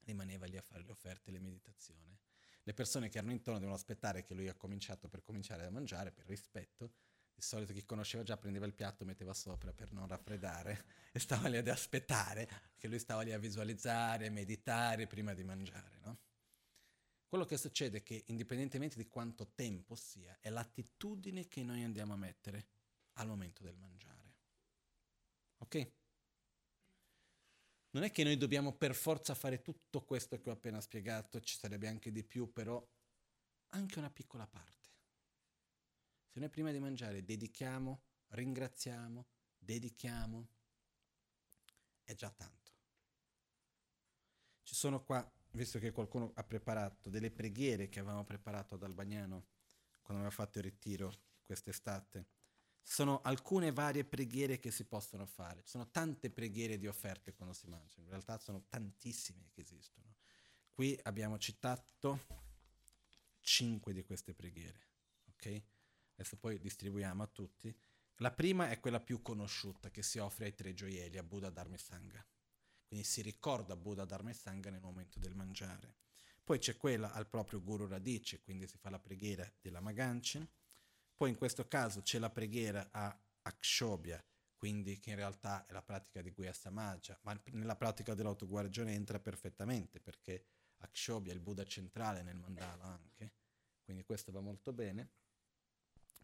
[0.01, 2.19] rimaneva lì a fare le offerte, le meditazioni.
[2.67, 6.11] Le persone che erano intorno devono aspettare che lui ha cominciato per cominciare a mangiare,
[6.11, 6.95] per rispetto.
[7.33, 11.47] Di solito chi conosceva già prendeva il piatto, metteva sopra per non raffreddare e stava
[11.47, 16.19] lì ad aspettare che lui stava lì a visualizzare, meditare prima di mangiare, no?
[17.29, 22.15] Quello che succede è che indipendentemente di quanto tempo sia, è l'attitudine che noi andiamo
[22.15, 22.67] a mettere
[23.13, 24.35] al momento del mangiare.
[25.59, 25.91] Ok?
[27.97, 31.57] Non è che noi dobbiamo per forza fare tutto questo che ho appena spiegato, ci
[31.57, 32.87] sarebbe anche di più, però
[33.69, 34.91] anche una piccola parte.
[36.27, 39.27] Se noi prima di mangiare dedichiamo, ringraziamo,
[39.57, 40.49] dedichiamo,
[42.03, 42.73] è già tanto.
[44.63, 49.47] Ci sono qua visto che qualcuno ha preparato delle preghiere che avevamo preparato ad Albagnano
[50.03, 52.27] quando aveva fatto il ritiro quest'estate,
[52.89, 55.63] sono alcune varie preghiere che si possono fare.
[55.65, 60.15] Ci sono tante preghiere di offerte quando si mangia, in realtà sono tantissime che esistono.
[60.71, 62.21] Qui abbiamo citato
[63.41, 64.79] cinque di queste preghiere,
[65.31, 65.63] ok?
[66.15, 67.77] Adesso poi distribuiamo a tutti.
[68.19, 71.75] La prima è quella più conosciuta che si offre ai tre gioielli, a Buddha, Dharma
[71.75, 72.25] e Sangha.
[72.87, 75.97] Quindi si ricorda Buddha Dharma e Sangha nel momento del mangiare.
[76.45, 80.49] Poi c'è quella al proprio Guru Radice, quindi si fa la preghiera della Maganchen.
[81.17, 84.23] Poi in questo caso c'è la preghiera a Akshobhya,
[84.57, 89.19] quindi che in realtà è la pratica di Guya Samaja, ma nella pratica dell'autoguarigione entra
[89.19, 90.45] perfettamente perché
[90.79, 93.33] Akshobhya è il Buddha centrale nel mandala anche,
[93.83, 95.11] quindi questo va molto bene.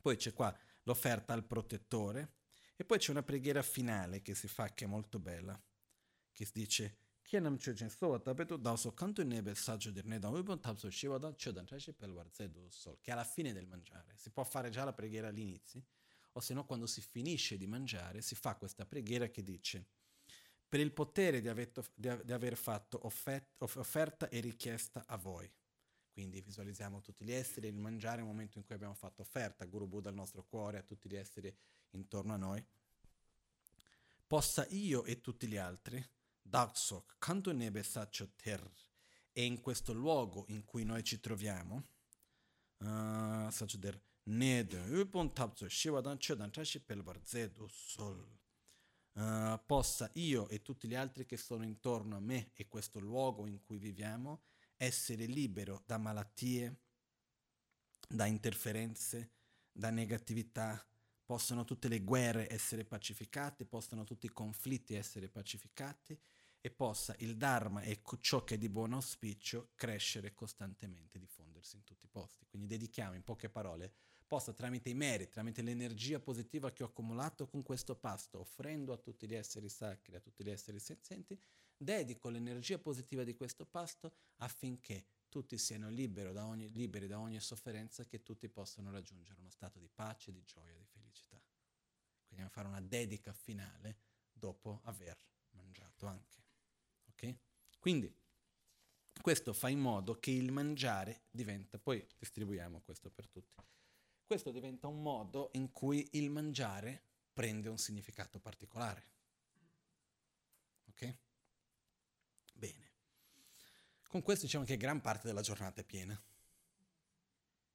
[0.01, 2.41] Poi c'è qua l'offerta al protettore
[2.77, 5.59] e poi c'è una preghiera finale che si fa che è molto bella
[6.33, 6.99] che si dice
[7.33, 11.95] Kienam Chochen Sowa Tapetu Daoso Kanto Nebe Saggio Dirne Da Ubon Tapso Shivada Chodan Trashi
[11.95, 14.13] Pelwarzedu Sol, che alla fine del mangiare.
[14.17, 15.83] Si può fare già la preghiera all'inizio,
[16.33, 19.87] o se no quando si finisce di mangiare si fa questa preghiera che dice
[20.69, 25.51] per il potere di aver, di aver fatto offerta e richiesta a voi.
[26.13, 29.65] Quindi visualizziamo tutti gli esseri, il mangiare è il momento in cui abbiamo fatto offerta,
[29.65, 31.51] Guru Buddha al nostro cuore, a tutti gli esseri
[31.93, 32.63] intorno a noi.
[34.27, 36.07] Possa io e tutti gli altri
[36.43, 38.71] Daksok, Kanto Nebe Sacho Ter,
[39.33, 41.87] e in questo luogo in cui noi ci troviamo,
[42.79, 48.41] uh, Sacho Ter, Nede, Upon Tapzo, Shivadan Chodan Trashi Pelbar Zedu Sol.
[49.15, 53.47] Uh, possa io e tutti gli altri che sono intorno a me e questo luogo
[53.47, 54.45] in cui viviamo
[54.77, 56.81] essere libero da malattie,
[58.09, 59.33] da interferenze,
[59.71, 60.83] da negatività,
[61.25, 66.19] possano tutte le guerre essere pacificate, possano tutti i conflitti essere pacificati
[66.61, 71.85] e possa il Dharma e ciò che è di buon auspicio crescere costantemente, diffondersi in
[71.85, 72.47] tutti i posti.
[72.47, 73.93] Quindi dedichiamo in poche parole
[74.27, 78.97] possa tramite i meriti, tramite l'energia positiva che ho accumulato con questo pasto, offrendo a
[78.97, 81.39] tutti gli esseri sacri, a tutti gli esseri senzienti,
[81.77, 85.91] dedico l'energia positiva di questo pasto affinché tutti siano
[86.33, 90.43] da ogni, liberi da ogni sofferenza, che tutti possano raggiungere uno stato di pace, di
[90.45, 90.82] gioia.
[92.33, 93.99] Quindi fare una dedica finale
[94.33, 95.17] dopo aver
[95.51, 96.43] mangiato anche.
[97.11, 97.37] Ok?
[97.79, 98.15] Quindi
[99.21, 103.55] questo fa in modo che il mangiare diventa, poi distribuiamo questo per tutti,
[104.25, 107.03] questo diventa un modo in cui il mangiare
[107.35, 109.11] prende un significato particolare.
[110.89, 111.17] Ok?
[112.55, 112.91] Bene.
[114.09, 116.21] Con questo diciamo che gran parte della giornata è piena.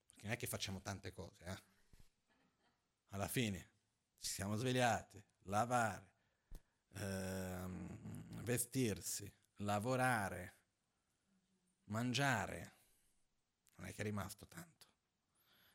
[0.03, 1.61] Perché non è che facciamo tante cose, eh?
[3.09, 3.75] Alla fine
[4.20, 6.09] ci siamo svegliati, lavare,
[6.93, 10.55] ehm, vestirsi, lavorare,
[11.86, 12.76] mangiare.
[13.76, 14.86] Non è che è rimasto tanto.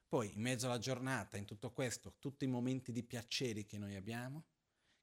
[0.09, 3.95] Poi, in mezzo alla giornata, in tutto questo, tutti i momenti di piaceri che noi
[3.95, 4.45] abbiamo,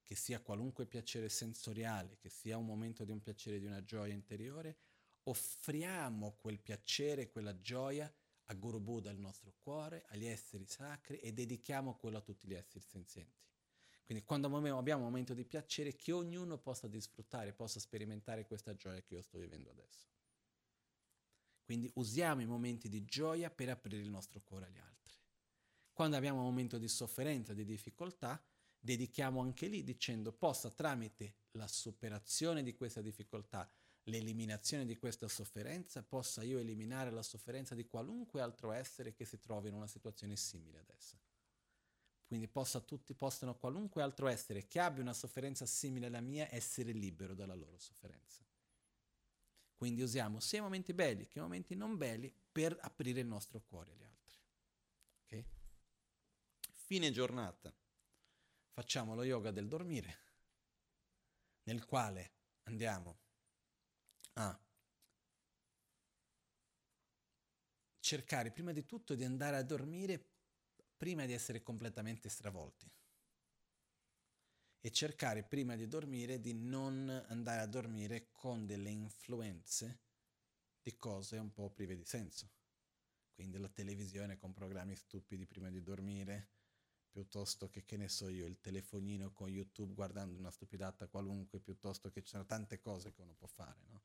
[0.03, 4.13] che sia qualunque piacere sensoriale, che sia un momento di un piacere, di una gioia
[4.13, 4.77] interiore,
[5.23, 8.11] offriamo quel piacere, quella gioia
[8.51, 12.55] a Guru Buddha, al nostro cuore, agli esseri sacri e dedichiamo quello a tutti gli
[12.55, 13.37] esseri senzienti.
[14.03, 19.01] Quindi quando abbiamo un momento di piacere, che ognuno possa disfruttare, possa sperimentare questa gioia
[19.03, 20.07] che io sto vivendo adesso.
[21.63, 25.15] Quindi usiamo i momenti di gioia per aprire il nostro cuore agli altri.
[25.93, 28.43] Quando abbiamo un momento di sofferenza, di difficoltà,
[28.79, 33.69] dedichiamo anche lì dicendo possa tramite la superazione di questa difficoltà,
[34.03, 39.39] l'eliminazione di questa sofferenza, possa io eliminare la sofferenza di qualunque altro essere che si
[39.39, 41.17] trovi in una situazione simile ad essa.
[42.25, 46.91] Quindi possa tutti, possano qualunque altro essere che abbia una sofferenza simile alla mia essere
[46.91, 48.45] libero dalla loro sofferenza.
[49.75, 53.61] Quindi usiamo sia i momenti belli che i momenti non belli per aprire il nostro
[53.61, 54.37] cuore agli altri.
[55.23, 55.45] Okay?
[56.73, 57.73] Fine giornata
[58.71, 60.17] facciamo lo yoga del dormire,
[61.63, 62.31] nel quale
[62.63, 63.17] andiamo
[64.33, 64.59] a
[67.99, 70.23] cercare prima di tutto di andare a dormire
[70.97, 72.89] prima di essere completamente stravolti
[74.81, 79.99] e cercare prima di dormire di non andare a dormire con delle influenze
[80.81, 82.49] di cose un po' prive di senso.
[83.33, 86.49] Quindi la televisione con programmi stupidi prima di dormire,
[87.09, 92.09] piuttosto che, che ne so io, il telefonino con YouTube guardando una stupidata qualunque, piuttosto
[92.09, 94.01] che ci sono tante cose che uno può fare, no?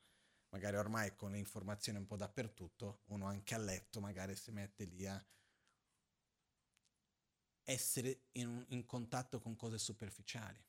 [0.55, 4.85] Magari ormai con le informazioni un po' dappertutto, uno anche a letto magari si mette
[4.85, 5.27] lì a
[7.65, 10.65] essere in, in contatto con cose superficiali.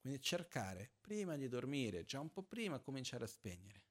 [0.00, 3.84] Quindi cercare, prima di dormire, già un po' prima, cominciare a spegnere.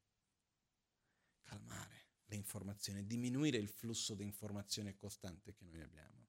[1.43, 6.27] Calmare le informazioni, diminuire il flusso di informazione costante che noi abbiamo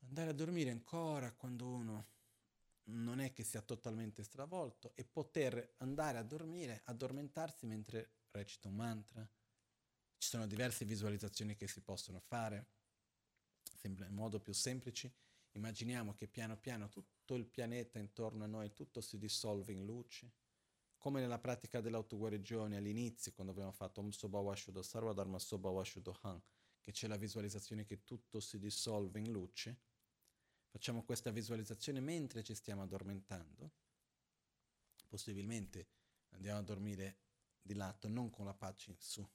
[0.00, 2.08] andare a dormire ancora quando uno
[2.84, 8.74] non è che sia totalmente stravolto e poter andare a dormire, addormentarsi mentre recita un
[8.74, 9.28] mantra.
[10.16, 12.70] Ci sono diverse visualizzazioni che si possono fare,
[13.76, 15.14] sempre in modo più semplice.
[15.52, 20.32] Immaginiamo che piano piano tutto il pianeta intorno a noi, tutto si dissolve in luce,
[20.96, 26.16] come nella pratica dell'autoguarigione all'inizio, quando abbiamo fatto Om Soba Washudo Sarva Dharma Soba Washudo
[26.22, 26.40] Han,
[26.80, 29.80] che c'è la visualizzazione che tutto si dissolve in luce
[30.72, 33.72] Facciamo questa visualizzazione mentre ci stiamo addormentando.
[35.06, 35.86] Possibilmente
[36.30, 37.18] andiamo a dormire
[37.60, 39.30] di lato, non con la pancia in su,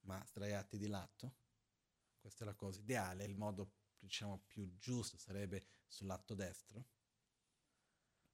[0.00, 1.34] ma sdraiati di lato.
[2.18, 6.86] Questa è la cosa ideale, il modo diciamo più giusto sarebbe sul lato destro.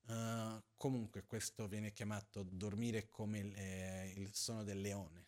[0.02, 5.26] Uh, comunque questo viene chiamato dormire come il, eh, il sonno del leone,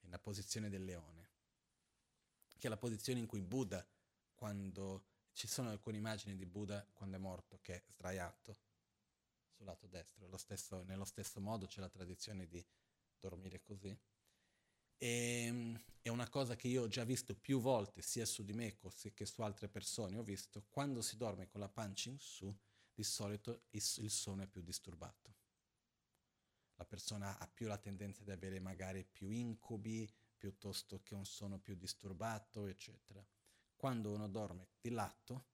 [0.00, 1.30] nella posizione del leone,
[2.58, 3.84] che è la posizione in cui Buddha,
[4.34, 8.58] quando ci sono alcune immagini di Buddha quando è morto che è sdraiato
[9.48, 12.64] sul lato destro, stesso, nello stesso modo c'è la tradizione di
[13.18, 13.96] dormire così.
[14.96, 18.52] E, ehm, è una cosa che io ho già visto più volte, sia su di
[18.52, 18.78] me
[19.14, 20.18] che su altre persone.
[20.18, 22.54] Ho visto quando si dorme con la pancia in su,
[22.92, 25.36] di solito il, sonno è più disturbato.
[26.76, 31.58] La persona ha più la tendenza di avere magari più incubi piuttosto che un sonno
[31.58, 33.22] più disturbato, eccetera
[33.80, 35.46] quando uno dorme di lato,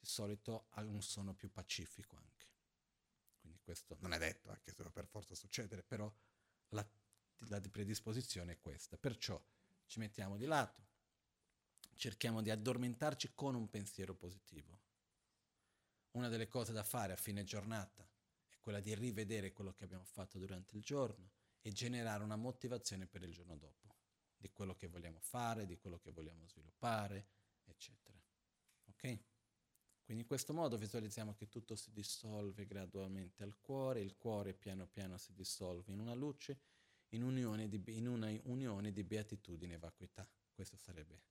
[0.00, 2.46] di solito ha un sonno più pacifico anche.
[3.40, 6.10] Quindi questo non è detto, anche se per forza succedere, però
[6.70, 6.88] la,
[7.48, 8.96] la predisposizione è questa.
[8.96, 9.38] Perciò
[9.84, 10.82] ci mettiamo di lato,
[11.94, 14.80] cerchiamo di addormentarci con un pensiero positivo.
[16.12, 18.02] Una delle cose da fare a fine giornata
[18.48, 23.06] è quella di rivedere quello che abbiamo fatto durante il giorno e generare una motivazione
[23.06, 23.94] per il giorno dopo,
[24.38, 28.20] di quello che vogliamo fare, di quello che vogliamo sviluppare, eccetera.
[28.86, 29.18] Ok?
[30.04, 34.86] Quindi in questo modo visualizziamo che tutto si dissolve gradualmente al cuore, il cuore piano
[34.86, 36.60] piano si dissolve in una luce,
[37.10, 40.28] in, unione di, in una unione di beatitudine e vacuità.
[40.52, 41.22] Questo sarebbe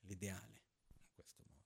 [0.00, 1.64] l'ideale in questo modo.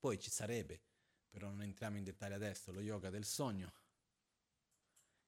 [0.00, 0.82] Poi ci sarebbe,
[1.30, 3.72] però non entriamo in dettaglio adesso, lo yoga del sogno,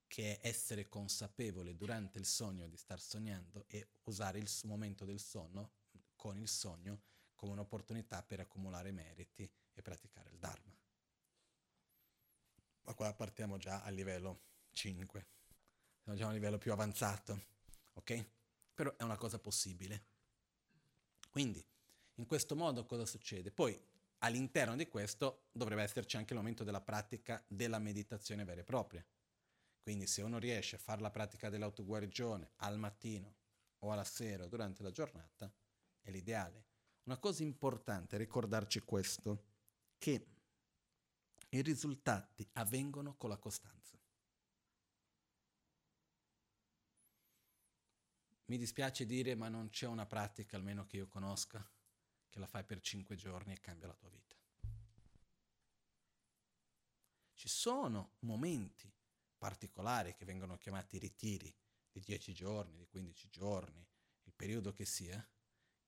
[0.08, 5.20] che è essere consapevole durante il sogno di star sognando e usare il momento del
[5.20, 5.72] sonno
[6.16, 7.02] con il sogno
[7.34, 10.74] come un'opportunità per accumulare meriti e praticare il Dharma.
[12.82, 14.40] Ma qua partiamo già a livello
[14.72, 15.26] 5,
[16.02, 17.44] siamo già a un livello più avanzato,
[17.94, 18.26] ok?
[18.74, 20.04] Però è una cosa possibile.
[21.30, 21.64] Quindi,
[22.14, 23.50] in questo modo cosa succede?
[23.50, 23.78] Poi,
[24.18, 29.04] all'interno di questo dovrebbe esserci anche il momento della pratica della meditazione vera e propria.
[29.82, 33.34] Quindi se uno riesce a fare la pratica dell'autoguarigione al mattino
[33.80, 35.52] o alla sera o durante la giornata,
[36.06, 36.64] è l'ideale.
[37.04, 39.44] Una cosa importante è ricordarci questo,
[39.98, 40.26] che
[41.48, 43.98] i risultati avvengono con la costanza.
[48.46, 51.68] Mi dispiace dire, ma non c'è una pratica, almeno che io conosca,
[52.28, 54.36] che la fai per cinque giorni e cambia la tua vita.
[57.34, 58.92] Ci sono momenti
[59.36, 61.52] particolari che vengono chiamati ritiri
[61.90, 63.84] di 10 giorni, di 15 giorni,
[64.22, 65.26] il periodo che sia,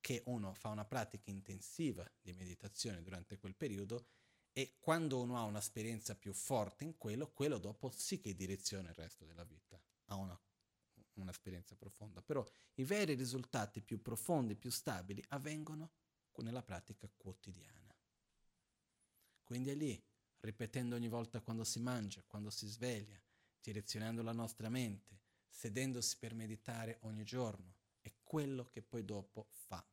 [0.09, 4.07] che uno fa una pratica intensiva di meditazione durante quel periodo
[4.55, 8.95] e quando uno ha un'esperienza più forte in quello, quello dopo sì che direziona il
[8.95, 10.41] resto della vita, ha una,
[11.17, 12.23] un'esperienza profonda.
[12.23, 12.43] Però
[12.77, 15.91] i veri risultati più profondi, più stabili, avvengono
[16.37, 17.95] nella pratica quotidiana.
[19.45, 20.03] Quindi è lì,
[20.41, 23.21] ripetendo ogni volta quando si mangia, quando si sveglia,
[23.61, 29.85] direzionando la nostra mente, sedendosi per meditare ogni giorno, è quello che poi dopo fa.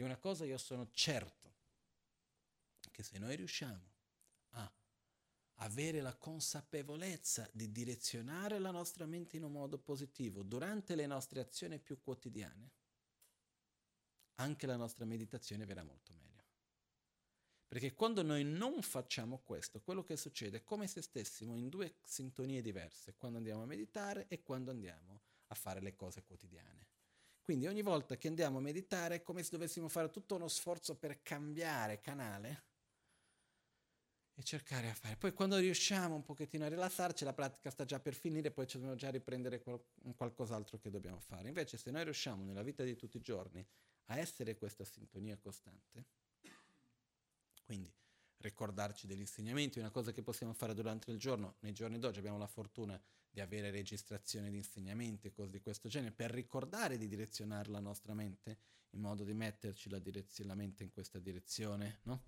[0.00, 1.56] E una cosa io sono certo,
[2.90, 3.92] che se noi riusciamo
[4.52, 4.72] a
[5.56, 11.40] avere la consapevolezza di direzionare la nostra mente in un modo positivo durante le nostre
[11.40, 12.70] azioni più quotidiane,
[14.36, 16.44] anche la nostra meditazione verrà molto meglio.
[17.68, 21.96] Perché quando noi non facciamo questo, quello che succede è come se stessimo in due
[22.04, 26.89] sintonie diverse, quando andiamo a meditare e quando andiamo a fare le cose quotidiane.
[27.50, 30.94] Quindi ogni volta che andiamo a meditare è come se dovessimo fare tutto uno sforzo
[30.94, 32.62] per cambiare canale
[34.36, 35.16] e cercare a fare.
[35.16, 38.76] Poi quando riusciamo un pochettino a rilassarci, la pratica sta già per finire, poi ci
[38.76, 39.82] dobbiamo già riprendere qual-
[40.14, 41.48] qualcos'altro che dobbiamo fare.
[41.48, 43.66] Invece se noi riusciamo nella vita di tutti i giorni
[44.04, 46.04] a essere questa sintonia costante,
[47.64, 47.92] quindi
[48.40, 52.38] ricordarci degli insegnamenti, una cosa che possiamo fare durante il giorno, nei giorni d'oggi abbiamo
[52.38, 57.06] la fortuna di avere registrazioni di insegnamenti e cose di questo genere, per ricordare di
[57.06, 58.58] direzionare la nostra mente
[58.90, 62.24] in modo di metterci la, direzio- la mente in questa direzione, no?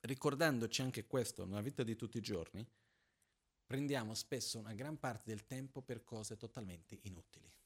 [0.00, 2.64] Ricordandoci anche questo nella vita di tutti i giorni,
[3.66, 7.57] prendiamo spesso una gran parte del tempo per cose totalmente inutili.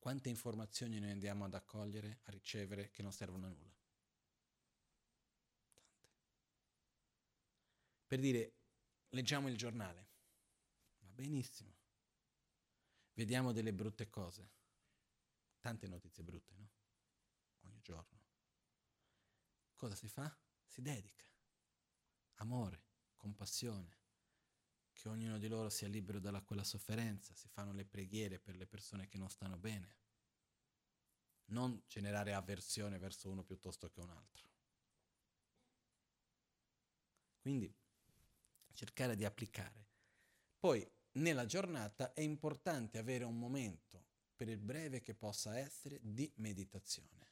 [0.00, 3.78] Quante informazioni noi andiamo ad accogliere, a ricevere, che non servono a nulla?
[5.74, 6.08] Tante.
[8.06, 8.54] Per dire,
[9.10, 10.08] leggiamo il giornale.
[11.00, 11.76] Va benissimo.
[13.12, 14.50] Vediamo delle brutte cose.
[15.60, 16.70] Tante notizie brutte, no?
[17.64, 18.22] Ogni giorno.
[19.76, 20.34] Cosa si fa?
[20.64, 21.26] Si dedica.
[22.36, 22.84] Amore,
[23.16, 23.99] compassione,
[25.00, 28.66] che ognuno di loro sia libero da quella sofferenza, si fanno le preghiere per le
[28.66, 29.96] persone che non stanno bene.
[31.46, 34.48] Non generare avversione verso uno piuttosto che un altro.
[37.40, 37.74] Quindi
[38.74, 39.88] cercare di applicare.
[40.58, 44.04] Poi nella giornata è importante avere un momento,
[44.36, 47.28] per il breve che possa essere, di meditazione.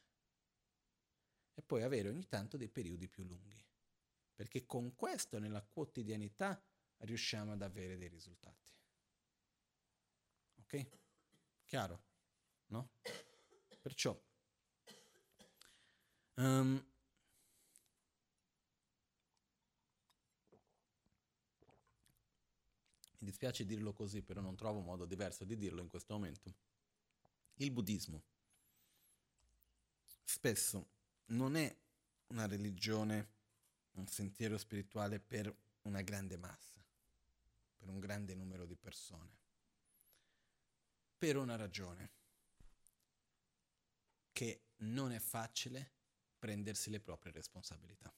[1.53, 3.63] E poi avere ogni tanto dei periodi più lunghi.
[4.33, 6.59] Perché con questo nella quotidianità
[6.99, 8.71] riusciamo ad avere dei risultati.
[10.61, 10.87] Ok?
[11.65, 12.03] Chiaro?
[12.67, 12.91] No?
[13.81, 14.19] Perciò
[16.35, 16.85] um,
[23.19, 26.53] mi dispiace dirlo così, però non trovo modo diverso di dirlo in questo momento.
[27.55, 28.23] Il buddismo
[30.23, 30.87] spesso
[31.27, 31.75] non è
[32.27, 33.31] una religione,
[33.93, 35.53] un sentiero spirituale per
[35.83, 36.78] una grande massa
[37.79, 39.37] per un grande numero di persone.
[41.17, 42.11] Per una ragione,
[44.31, 45.95] che non è facile
[46.37, 48.13] prendersi le proprie responsabilità.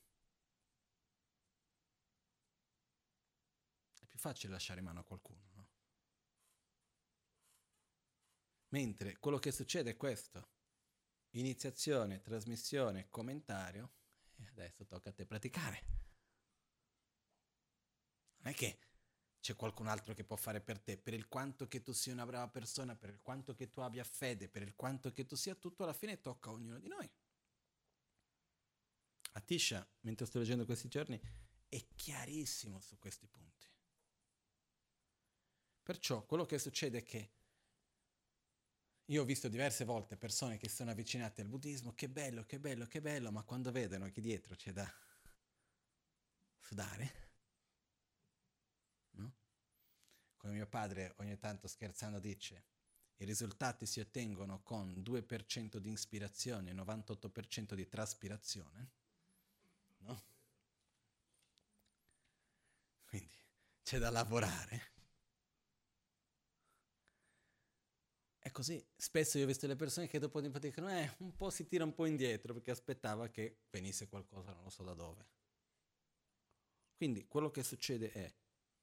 [4.00, 5.70] È più facile lasciare in mano a qualcuno, no?
[8.70, 10.50] Mentre quello che succede è questo.
[11.32, 13.94] Iniziazione, trasmissione, commentario.
[14.36, 15.86] E adesso tocca a te praticare.
[18.38, 18.80] Non è che
[19.41, 22.26] c'è qualcun altro che può fare per te, per il quanto che tu sia una
[22.26, 25.55] brava persona, per il quanto che tu abbia fede, per il quanto che tu sia
[25.55, 27.09] tutto, alla fine tocca a ognuno di noi.
[29.34, 31.19] Atisha, mentre sto leggendo questi giorni,
[31.68, 33.68] è chiarissimo su questi punti.
[35.84, 37.31] Perciò quello che succede è che
[39.05, 42.85] io ho visto diverse volte persone che sono avvicinate al buddismo, che bello, che bello,
[42.85, 44.89] che bello, ma quando vedono che dietro c'è da
[46.59, 47.13] sudare,
[49.11, 49.34] no?
[50.41, 52.63] Come mio padre ogni tanto scherzando dice,
[53.18, 58.89] i risultati si ottengono con 2% di ispirazione e 98% di traspirazione,
[59.99, 60.23] no?
[63.05, 63.30] Quindi
[63.84, 64.89] c'è da lavorare.
[68.39, 68.84] È così.
[68.95, 71.84] Spesso io ho visto le persone che dopo po' dicono, eh, un po' si tira
[71.84, 75.27] un po' indietro perché aspettava che venisse qualcosa, non lo so da dove.
[76.95, 78.34] Quindi quello che succede è,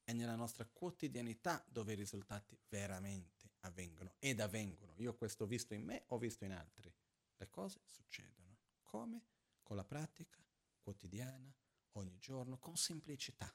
[0.08, 4.94] è nella nostra quotidianità dove i risultati veramente avvengono ed avvengono.
[4.96, 6.90] Io questo ho visto in me, ho visto in altri.
[7.36, 8.56] Le cose succedono.
[8.80, 9.20] Come?
[9.62, 10.42] Con la pratica
[10.80, 11.54] quotidiana,
[11.92, 13.54] ogni giorno, con semplicità.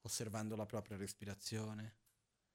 [0.00, 1.96] Osservando la propria respirazione,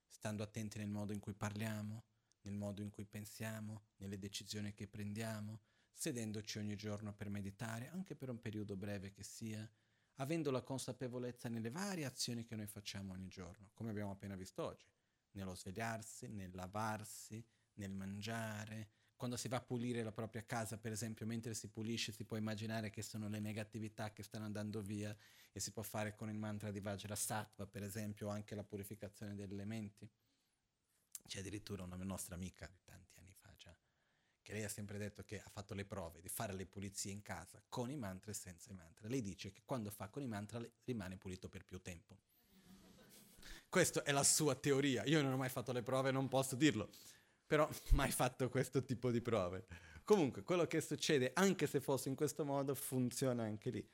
[0.07, 2.03] stando attenti nel modo in cui parliamo,
[2.41, 5.61] nel modo in cui pensiamo, nelle decisioni che prendiamo,
[5.91, 9.69] sedendoci ogni giorno per meditare, anche per un periodo breve che sia,
[10.15, 14.64] avendo la consapevolezza nelle varie azioni che noi facciamo ogni giorno, come abbiamo appena visto
[14.64, 14.85] oggi,
[15.31, 17.44] nello svegliarsi, nel lavarsi,
[17.76, 22.11] nel mangiare, quando si va a pulire la propria casa, per esempio, mentre si pulisce,
[22.11, 25.15] si può immaginare che sono le negatività che stanno andando via
[25.52, 29.53] e si può fare con il mantra di Vajrasattva, per esempio, anche la purificazione degli
[29.53, 30.10] elementi.
[31.26, 33.73] C'è addirittura una nostra amica di tanti anni fa già,
[34.44, 37.24] che lei ha sempre detto che ha fatto le prove di fare le pulizie in
[37.24, 39.07] casa con i mantra e senza i mantra.
[39.07, 42.20] Lei dice che quando fa con i mantra rimane pulito per più tempo.
[43.68, 45.03] Questa è la sua teoria.
[45.06, 46.91] Io non ho mai fatto le prove, non posso dirlo
[47.53, 49.68] però mai fatto questo tipo di prove.
[50.03, 53.88] Comunque, quello che succede, anche se fosse in questo modo, funziona anche lì.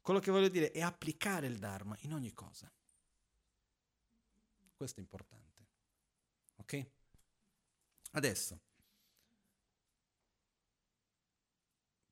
[0.00, 2.70] Quello che voglio dire è applicare il Dharma in ogni cosa.
[4.74, 5.66] Questo è importante.
[6.56, 6.86] Ok?
[8.10, 8.60] Adesso,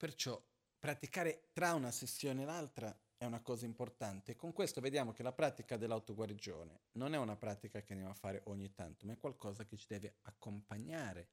[0.02, 0.44] perciò
[0.80, 4.34] praticare tra una sessione e l'altra è una cosa importante.
[4.34, 8.42] Con questo vediamo che la pratica dell'autoguarigione non è una pratica che andiamo a fare
[8.46, 11.28] ogni tanto, ma è qualcosa che ci deve accompagnare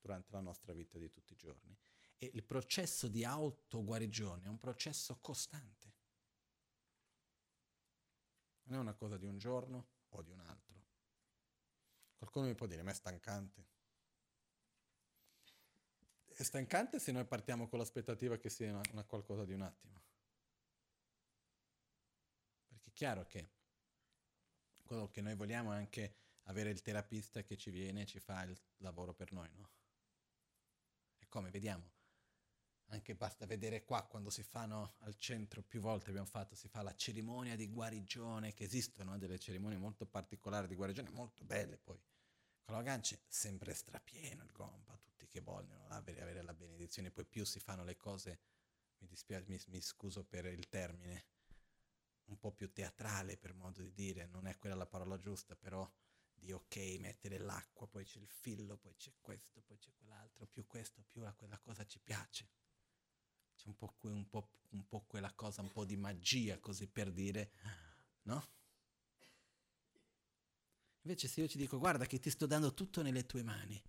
[0.00, 1.76] durante la nostra vita di tutti i giorni.
[2.16, 5.92] E il processo di autoguarigione è un processo costante.
[8.62, 10.82] Non è una cosa di un giorno o di un altro.
[12.16, 13.77] Qualcuno mi può dire, ma è stancante.
[16.38, 19.98] È stancante se noi partiamo con l'aspettativa che sia una, una qualcosa di un attimo
[22.98, 23.48] chiaro che
[24.82, 26.16] quello che noi vogliamo è anche
[26.46, 29.70] avere il terapista che ci viene e ci fa il lavoro per noi, no?
[31.18, 31.88] E come vediamo,
[32.86, 36.82] anche basta vedere qua quando si fanno al centro, più volte abbiamo fatto, si fa
[36.82, 41.76] la cerimonia di guarigione, che esistono eh, delle cerimonie molto particolari di guarigione, molto belle
[41.76, 42.02] poi.
[42.64, 44.97] Con la gancia sempre strapieno il gompa,
[45.28, 48.40] che vogliono avere, avere la benedizione, poi più si fanno le cose,
[48.98, 51.26] mi dispiace, mi, mi scuso per il termine,
[52.26, 55.90] un po' più teatrale per modo di dire, non è quella la parola giusta, però
[56.34, 60.66] di ok, mettere l'acqua, poi c'è il fillo, poi c'è questo, poi c'è quell'altro, più
[60.66, 62.48] questo, più a quella cosa ci piace.
[63.56, 66.86] C'è un po', que, un, po', un po' quella cosa, un po' di magia, così
[66.86, 67.50] per dire,
[68.22, 68.56] no?
[71.02, 73.82] Invece se io ci dico, guarda che ti sto dando tutto nelle tue mani,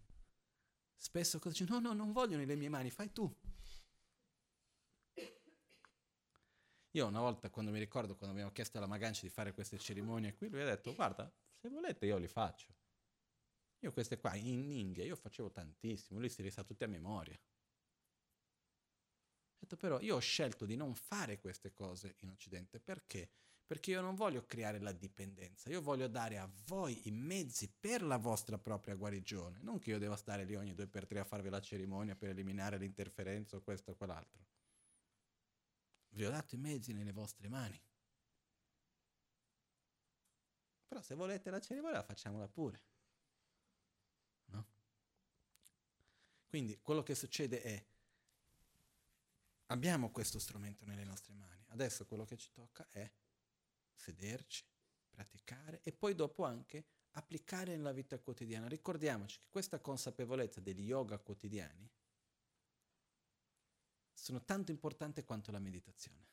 [1.00, 3.34] spesso cosa dici, no, no, non voglio nelle mie mani, fai tu.
[6.92, 10.36] Io una volta, quando mi ricordo, quando abbiamo chiesto alla Magancia di fare queste cerimonie
[10.36, 12.76] qui, lui ha detto, guarda, se volete io li faccio.
[13.80, 17.40] Io queste qua in India, io facevo tantissimo, lui si risa tutti a memoria.
[19.54, 23.30] Ho detto però, io ho scelto di non fare queste cose in Occidente, perché?
[23.70, 28.02] Perché io non voglio creare la dipendenza, io voglio dare a voi i mezzi per
[28.02, 31.24] la vostra propria guarigione, non che io devo stare lì ogni due per tre a
[31.24, 34.44] farvi la cerimonia per eliminare l'interferenza o questo o quell'altro.
[36.10, 37.80] Vi ho dato i mezzi nelle vostre mani.
[40.88, 42.82] Però se volete la cerimonia facciamola pure.
[44.46, 44.66] No?
[46.48, 47.86] Quindi quello che succede è,
[49.68, 53.08] abbiamo questo strumento nelle nostre mani, adesso quello che ci tocca è
[54.00, 54.66] sederci,
[55.10, 58.68] praticare e poi dopo anche applicare nella vita quotidiana.
[58.68, 61.90] Ricordiamoci che questa consapevolezza degli yoga quotidiani
[64.14, 66.28] sono tanto importanti quanto la meditazione.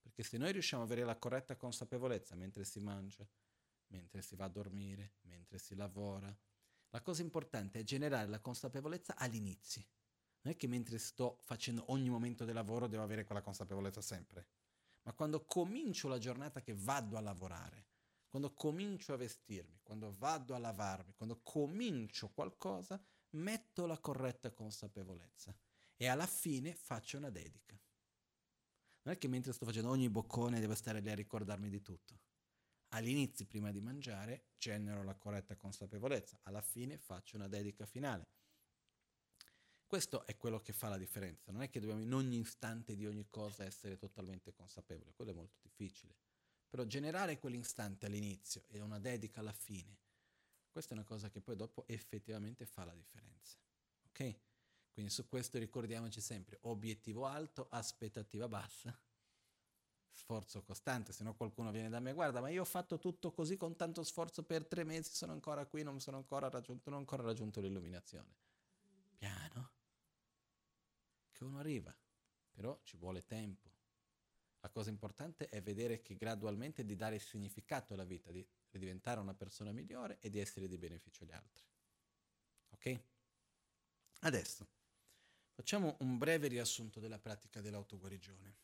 [0.00, 3.28] Perché se noi riusciamo ad avere la corretta consapevolezza mentre si mangia,
[3.88, 6.36] mentre si va a dormire, mentre si lavora,
[6.90, 9.84] la cosa importante è generare la consapevolezza all'inizio.
[10.40, 14.46] Non è che mentre sto facendo ogni momento del lavoro devo avere quella consapevolezza sempre,
[15.08, 17.86] ma quando comincio la giornata che vado a lavorare,
[18.28, 25.56] quando comincio a vestirmi, quando vado a lavarmi, quando comincio qualcosa, metto la corretta consapevolezza
[25.96, 27.74] e alla fine faccio una dedica.
[29.04, 32.20] Non è che mentre sto facendo ogni boccone devo stare lì a ricordarmi di tutto.
[32.88, 38.28] All'inizio, prima di mangiare, genero la corretta consapevolezza, alla fine faccio una dedica finale.
[39.88, 43.06] Questo è quello che fa la differenza, non è che dobbiamo in ogni istante di
[43.06, 46.14] ogni cosa essere totalmente consapevoli, quello è molto difficile.
[46.68, 49.96] Però generare quell'istante all'inizio e una dedica alla fine,
[50.70, 53.56] questa è una cosa che poi dopo effettivamente fa la differenza.
[54.08, 54.38] Ok?
[54.92, 58.94] Quindi su questo ricordiamoci sempre, obiettivo alto, aspettativa bassa,
[60.12, 63.56] sforzo costante, se no qualcuno viene da me, guarda, ma io ho fatto tutto così
[63.56, 67.00] con tanto sforzo per tre mesi, sono ancora qui, non sono ancora raggiunto, non ho
[67.00, 68.36] ancora raggiunto l'illuminazione.
[69.16, 69.76] Piano,
[71.38, 71.96] che uno arriva,
[72.50, 73.70] però ci vuole tempo.
[74.60, 79.20] La cosa importante è vedere che gradualmente di dare significato alla vita, di, di diventare
[79.20, 81.64] una persona migliore e di essere di beneficio agli altri.
[82.70, 83.00] Ok?
[84.20, 84.66] Adesso
[85.52, 88.56] facciamo un breve riassunto della pratica dell'autoguarigione.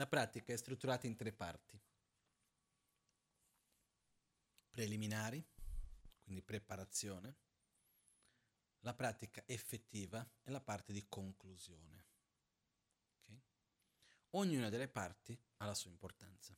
[0.00, 1.78] La pratica è strutturata in tre parti.
[4.70, 5.46] Preliminari,
[6.22, 7.36] quindi preparazione,
[8.78, 12.06] la pratica effettiva e la parte di conclusione.
[13.20, 13.42] Okay?
[14.30, 16.56] Ognuna delle parti ha la sua importanza.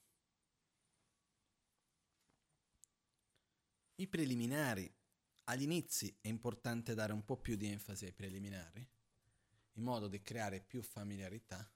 [3.97, 4.89] I preliminari,
[5.47, 8.89] all'inizio è importante dare un po' più di enfasi ai preliminari,
[9.73, 11.69] in modo da creare più familiarità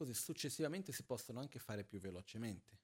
[0.00, 2.78] così successivamente si possono anche fare più velocemente.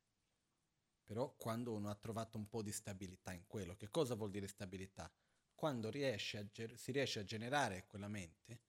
[1.03, 4.47] Però quando uno ha trovato un po' di stabilità in quello, che cosa vuol dire
[4.47, 5.11] stabilità?
[5.55, 8.61] Quando riesce ger- si riesce a generare quella mente,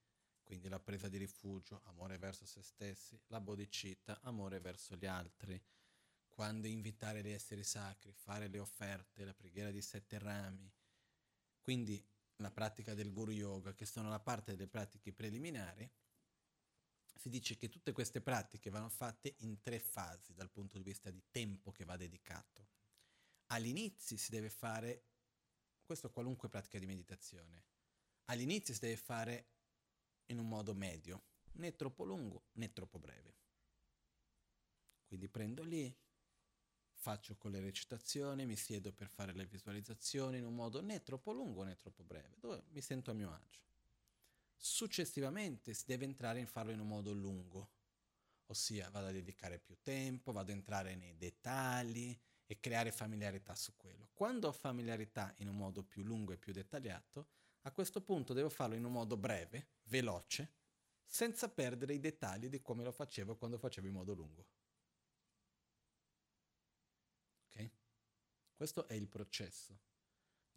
[0.43, 5.61] quindi la presa di rifugio, amore verso se stessi, la bodhicitta, amore verso gli altri,
[6.29, 10.71] quando invitare gli esseri sacri, fare le offerte, la preghiera di sette rami,
[11.59, 12.01] quindi
[12.37, 15.91] la pratica del guru yoga, che sono la parte delle pratiche preliminari,
[17.17, 21.09] si dice che tutte queste pratiche vanno fatte in tre fasi dal punto di vista
[21.09, 22.69] di tempo che va dedicato.
[23.47, 25.05] All'inizio si deve fare,
[25.83, 27.65] questo qualunque pratica di meditazione,
[28.25, 29.49] all'inizio si deve fare
[30.27, 31.23] in un modo medio,
[31.53, 33.35] né troppo lungo né troppo breve.
[35.05, 35.95] Quindi prendo lì,
[36.91, 41.31] faccio con le recitazioni, mi siedo per fare le visualizzazioni in un modo né troppo
[41.31, 43.66] lungo né troppo breve, dove mi sento a mio agio.
[44.57, 47.71] Successivamente si deve entrare in farlo in un modo lungo,
[48.47, 53.75] ossia vado a dedicare più tempo, vado a entrare nei dettagli e creare familiarità su
[53.75, 54.09] quello.
[54.13, 57.29] Quando ho familiarità in un modo più lungo e più dettagliato,
[57.61, 60.53] a questo punto devo farlo in un modo breve, veloce,
[61.05, 64.47] senza perdere i dettagli di come lo facevo quando facevo in modo lungo.
[67.47, 67.69] Ok?
[68.55, 69.79] Questo è il processo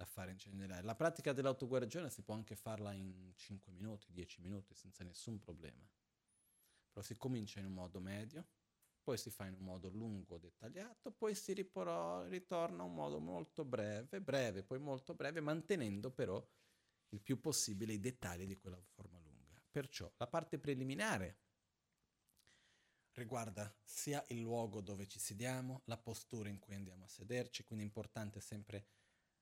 [0.00, 0.82] da fare in generale.
[0.82, 5.86] La pratica dell'autoguarigione si può anche farla in 5 minuti, 10 minuti, senza nessun problema.
[6.88, 8.48] Però si comincia in un modo medio,
[9.02, 13.20] poi si fa in un modo lungo, dettagliato, poi si riporò, ritorna a un modo
[13.20, 16.42] molto breve, breve, poi molto breve, mantenendo però
[17.10, 19.62] il più possibile i dettagli di quella forma lunga.
[19.70, 21.40] Perciò la parte preliminare
[23.12, 27.84] riguarda sia il luogo dove ci sediamo, la postura in cui andiamo a sederci, quindi
[27.84, 28.86] è importante sempre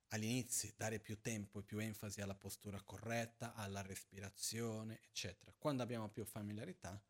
[0.08, 5.54] all'inizio dare più tempo e più enfasi alla postura corretta, alla respirazione, eccetera.
[5.58, 7.00] Quando abbiamo più familiarità,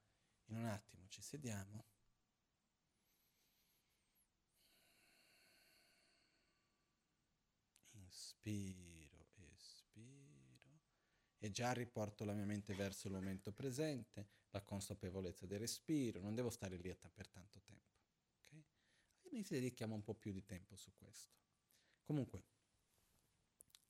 [0.46, 1.84] in un attimo ci sediamo.
[7.92, 10.38] Inspiro, espiro
[11.38, 16.34] e già riporto la mia mente verso il momento presente, la consapevolezza del respiro, non
[16.34, 17.96] devo stare lì per tanto tempo.
[18.46, 18.64] Okay?
[19.24, 21.36] All'inizio dedichiamo un po' più di tempo su questo.
[22.02, 22.44] Comunque,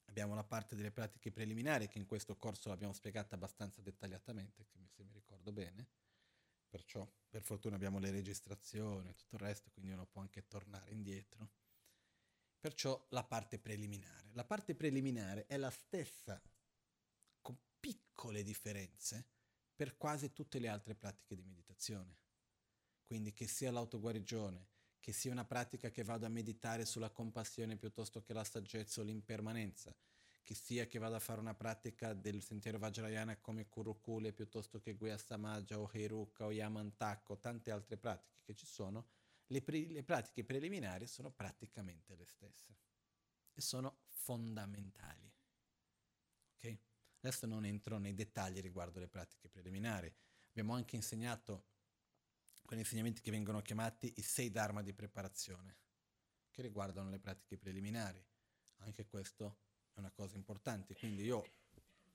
[0.08, 4.78] Abbiamo la parte delle pratiche preliminari che in questo corso l'abbiamo spiegata abbastanza dettagliatamente, se
[5.04, 5.88] mi ricordo bene.
[6.68, 10.90] perciò per fortuna abbiamo le registrazioni e tutto il resto, quindi uno può anche tornare
[10.92, 11.50] indietro.
[12.60, 14.30] Perciò la parte preliminare.
[14.32, 16.40] La parte preliminare è la stessa,
[17.40, 19.26] con piccole differenze,
[19.74, 22.16] per quasi tutte le altre pratiche di meditazione.
[23.04, 24.66] Quindi che sia l'autoguarigione,
[25.00, 29.04] che sia una pratica che vada a meditare sulla compassione piuttosto che la saggezza o
[29.04, 29.94] l'impermanenza,
[30.42, 34.94] che sia che vada a fare una pratica del sentiero Vajrayana come Kurukule piuttosto che
[34.94, 39.08] Guya Samaja o Heruka o Yamantaka o tante altre pratiche che ci sono,
[39.48, 42.76] le, pre- le pratiche preliminari sono praticamente le stesse
[43.54, 45.30] e sono fondamentali.
[46.56, 46.78] Okay?
[47.20, 50.12] Adesso non entro nei dettagli riguardo le pratiche preliminari.
[50.48, 51.64] Abbiamo anche insegnato
[52.68, 55.78] quegli insegnamenti che vengono chiamati i sei dharma di preparazione,
[56.50, 58.22] che riguardano le pratiche preliminari.
[58.80, 59.60] Anche questo
[59.94, 61.50] è una cosa importante, quindi io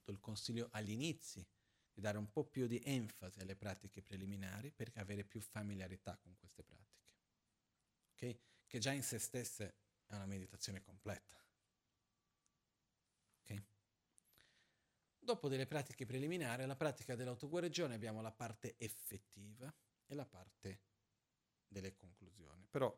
[0.03, 1.43] do il consiglio agli inizi
[1.91, 6.35] di dare un po' più di enfasi alle pratiche preliminari per avere più familiarità con
[6.37, 7.07] queste pratiche,
[8.11, 8.39] okay?
[8.67, 11.35] che già in se stesse è una meditazione completa.
[13.41, 13.63] Okay?
[15.17, 19.73] Dopo delle pratiche preliminari, alla pratica dell'autoguarigione abbiamo la parte effettiva
[20.05, 20.81] e la parte
[21.67, 22.67] delle conclusioni.
[22.69, 22.95] Però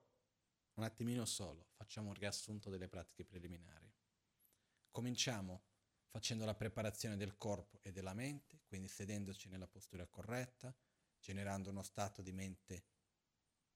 [0.75, 3.91] un attimino solo, facciamo un riassunto delle pratiche preliminari.
[4.91, 5.63] Cominciamo
[6.09, 10.75] facendo la preparazione del corpo e della mente, quindi sedendoci nella postura corretta,
[11.19, 12.85] generando uno stato di mente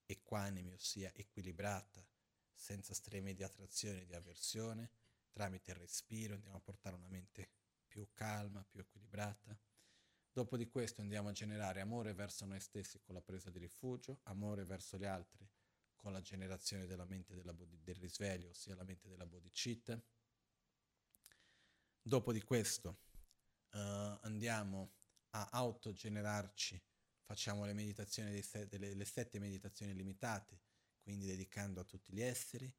[0.05, 2.05] equanime, ossia equilibrata,
[2.53, 4.91] senza streme di attrazione e di avversione,
[5.31, 7.51] tramite il respiro andiamo a portare una mente
[7.87, 9.57] più calma, più equilibrata.
[10.31, 14.19] Dopo di questo andiamo a generare amore verso noi stessi con la presa di rifugio,
[14.23, 15.47] amore verso gli altri
[15.95, 20.01] con la generazione della mente della bodhi, del risveglio, ossia la mente della bodhicitta
[22.01, 23.01] Dopo di questo
[23.71, 23.77] uh,
[24.21, 24.93] andiamo
[25.31, 26.81] a autogenerarci,
[27.23, 30.59] facciamo le meditazioni se- delle le sette meditazioni limitate,
[31.03, 32.73] quindi dedicando a tutti gli esseri.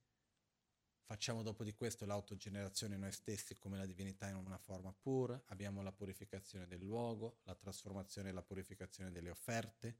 [1.10, 5.82] Facciamo dopo di questo l'autogenerazione noi stessi come la divinità in una forma pura, abbiamo
[5.82, 9.98] la purificazione del luogo, la trasformazione e la purificazione delle offerte.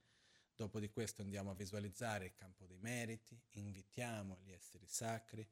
[0.55, 5.45] Dopo di questo andiamo a visualizzare il campo dei meriti, invitiamo gli esseri sacri,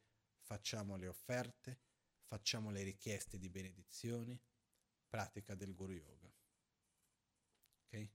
[0.43, 1.80] facciamo le offerte
[2.28, 4.39] facciamo le richieste di benedizioni,
[5.09, 6.30] pratica del Guru Yoga.
[7.86, 8.10] Ok?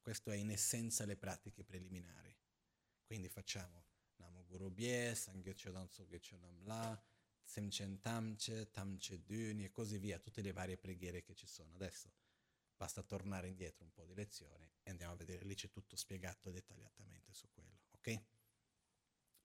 [0.00, 2.34] Questo è in essenza le pratiche preliminari.
[3.04, 3.89] Quindi facciamo
[4.50, 7.00] Namo Guru Bie, Sangye Chodan Soge Chodam La,
[7.42, 11.74] Semchen Tamche, Tamche Duni e così via, tutte le varie preghiere che ci sono.
[11.74, 12.10] Adesso
[12.76, 16.50] basta tornare indietro un po' di lezione e andiamo a vedere, lì c'è tutto spiegato
[16.50, 18.22] dettagliatamente su quello, ok?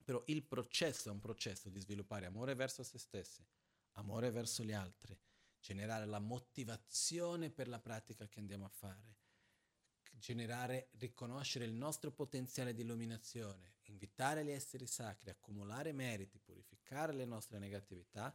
[0.04, 3.46] Però il processo è un processo di sviluppare amore verso se stessi,
[3.92, 5.18] amore verso gli altri,
[5.60, 9.15] generare la motivazione per la pratica che andiamo a fare,
[10.18, 17.24] generare, riconoscere il nostro potenziale di illuminazione, invitare gli esseri sacri, accumulare meriti, purificare le
[17.24, 18.34] nostre negatività.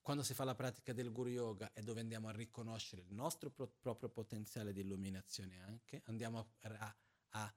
[0.00, 3.50] Quando si fa la pratica del Guru Yoga è dove andiamo a riconoscere il nostro
[3.50, 6.96] pro- proprio potenziale di illuminazione anche, andiamo a,
[7.30, 7.54] a,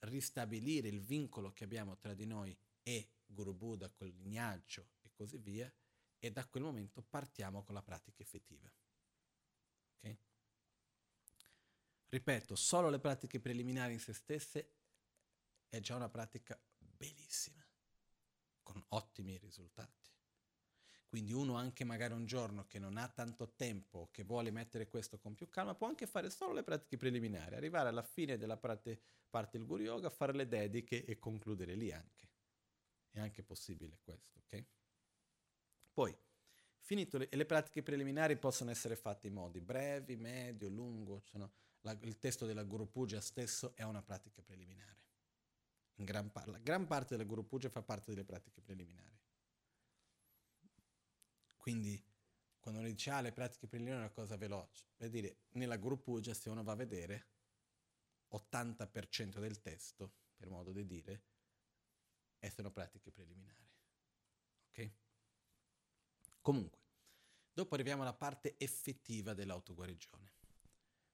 [0.00, 5.38] ristabilire il vincolo che abbiamo tra di noi e Guru Buddha, col lignaggio e così
[5.38, 5.72] via,
[6.18, 8.70] e da quel momento partiamo con la pratica effettiva.
[9.96, 10.18] Okay?
[12.10, 14.72] Ripeto, solo le pratiche preliminari in se stesse
[15.68, 17.64] è già una pratica bellissima,
[18.64, 20.10] con ottimi risultati.
[21.06, 25.18] Quindi uno anche magari un giorno che non ha tanto tempo, che vuole mettere questo
[25.18, 29.00] con più calma, può anche fare solo le pratiche preliminari, arrivare alla fine della parte,
[29.28, 32.28] parte del Guru Yoga, fare le dediche e concludere lì anche.
[33.10, 34.64] È anche possibile questo, ok?
[35.92, 36.16] Poi,
[36.78, 41.96] finito le, le pratiche preliminari possono essere fatte in modi brevi, medio, lungo, sono, la,
[42.02, 44.98] il testo della Guru Puja stesso è una pratica preliminare.
[45.94, 49.18] In gran, par- gran parte della Guru Puja fa parte delle pratiche preliminari.
[51.56, 52.02] Quindi,
[52.58, 56.00] quando uno dice, ah, le pratiche preliminari è una cosa veloce, vuol dire, nella Guru
[56.00, 57.28] Puja, se uno va a vedere,
[58.32, 61.22] 80% del testo, per modo di dire,
[62.48, 63.68] sono pratiche preliminari.
[64.68, 64.90] Ok?
[66.40, 66.80] Comunque,
[67.52, 70.39] dopo arriviamo alla parte effettiva dell'autoguarigione.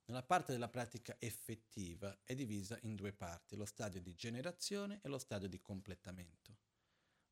[0.06, 5.08] Nella parte della pratica effettiva è divisa in due parti, lo stadio di generazione e
[5.08, 6.58] lo stadio di completamento.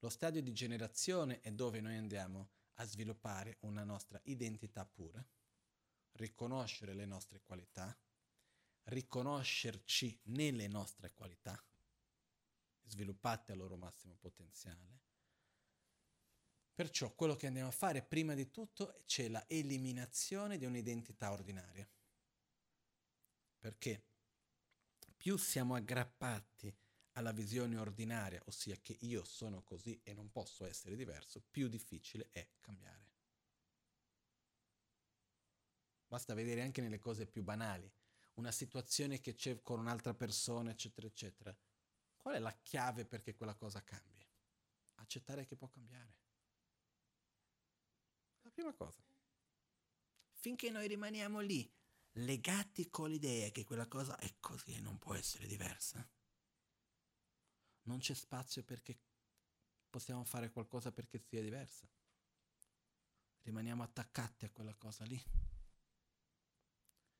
[0.01, 5.25] Lo stadio di generazione è dove noi andiamo a sviluppare una nostra identità pura,
[6.13, 7.97] riconoscere le nostre qualità,
[8.85, 11.63] riconoscerci nelle nostre qualità,
[12.87, 14.95] sviluppate al loro massimo potenziale,
[16.75, 21.89] Perciò quello che andiamo a fare prima di tutto c'è la eliminazione di un'identità ordinaria.
[23.65, 24.05] Perché
[25.17, 26.77] più siamo aggrappati
[27.13, 32.29] alla visione ordinaria, ossia che io sono così e non posso essere diverso, più difficile
[32.31, 33.13] è cambiare.
[36.07, 37.91] Basta vedere anche nelle cose più banali,
[38.35, 41.57] una situazione che c'è con un'altra persona, eccetera, eccetera.
[42.19, 44.29] Qual è la chiave perché quella cosa cambi?
[44.97, 46.19] Accettare che può cambiare.
[48.43, 49.03] La prima cosa.
[50.35, 51.83] Finché noi rimaniamo lì
[52.19, 56.07] legati con l'idea che quella cosa è così e non può essere diversa.
[57.83, 58.99] Non c'è spazio perché
[59.91, 61.89] possiamo fare qualcosa perché sia diversa.
[63.43, 65.23] Rimaniamo attaccati a quella cosa lì.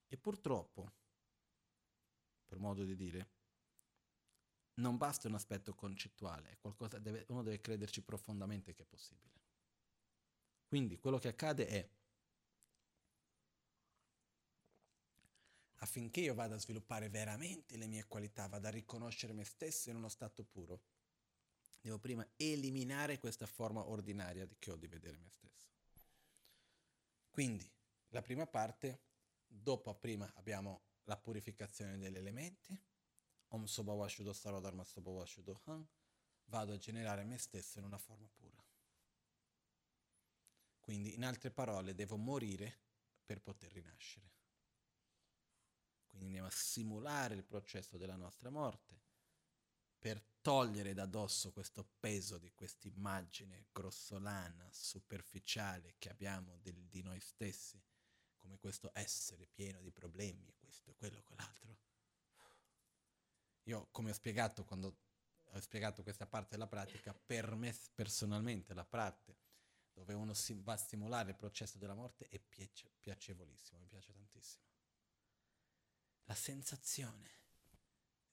[0.07, 0.93] E purtroppo,
[2.47, 3.31] per modo di dire,
[4.75, 6.59] non basta un aspetto concettuale,
[7.01, 9.43] deve, uno deve crederci profondamente che è possibile.
[10.67, 11.89] Quindi quello che accade è
[15.85, 19.97] affinché io vada a sviluppare veramente le mie qualità, vada a riconoscere me stesso in
[19.97, 20.83] uno stato puro,
[21.81, 25.73] devo prima eliminare questa forma ordinaria che ho di vedere me stesso.
[27.31, 27.71] Quindi,
[28.09, 29.03] la prima parte,
[29.47, 32.83] dopo prima abbiamo la purificazione degli elementi,
[33.49, 35.87] Om Sobawa Shudo Saro Dharma Sobawa Shudo Han,
[36.47, 38.65] vado a generare me stesso in una forma pura.
[40.81, 42.81] Quindi, in altre parole, devo morire
[43.25, 44.33] per poter rinascere.
[46.15, 49.03] Quindi andiamo a simulare il processo della nostra morte
[49.99, 57.03] per togliere da dosso questo peso di questa immagine grossolana, superficiale che abbiamo del, di
[57.03, 57.83] noi stessi,
[58.37, 61.79] come questo essere pieno di problemi, questo e quello, quell'altro.
[63.65, 64.99] Io, come ho spiegato quando
[65.47, 69.37] ho spiegato questa parte della pratica, per me personalmente la parte
[69.93, 74.13] dove uno si va a simulare il processo della morte è piace, piacevolissimo, mi piace
[74.13, 74.74] tantissimo
[76.25, 77.31] la sensazione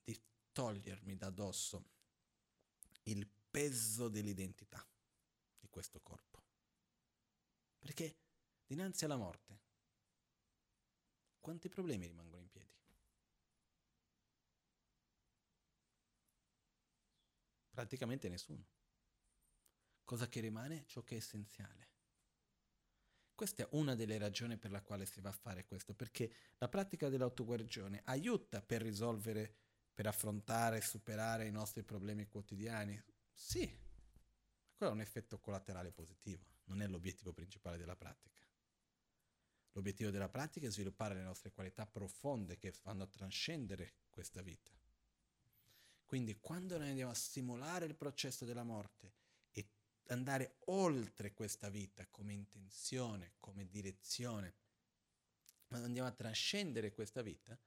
[0.04, 0.20] di
[0.52, 1.90] togliermi da dosso
[3.04, 4.86] il peso dell'identità
[5.60, 6.44] di questo corpo.
[7.80, 8.18] Perché
[8.66, 9.60] dinanzi alla morte,
[11.40, 12.70] quanti problemi rimangono in piedi?
[17.72, 18.68] Praticamente nessuno.
[20.04, 20.86] Cosa che rimane?
[20.86, 21.91] Ciò che è essenziale.
[23.42, 26.70] Questa è una delle ragioni per la quale si va a fare questo, perché la
[26.70, 29.52] pratica dell'autoguarigione aiuta per risolvere,
[29.96, 33.02] per affrontare e superare i nostri problemi quotidiani.
[33.34, 38.46] Sì, ma quello è un effetto collaterale positivo, non è l'obiettivo principale della pratica.
[39.72, 44.72] L'obiettivo della pratica è sviluppare le nostre qualità profonde che vanno a trascendere questa vita.
[46.06, 49.21] Quindi quando noi andiamo a simulare il processo della morte
[50.14, 54.56] andare oltre questa vita come intenzione, come direzione,
[55.68, 57.58] ma andiamo a trascendere questa vita,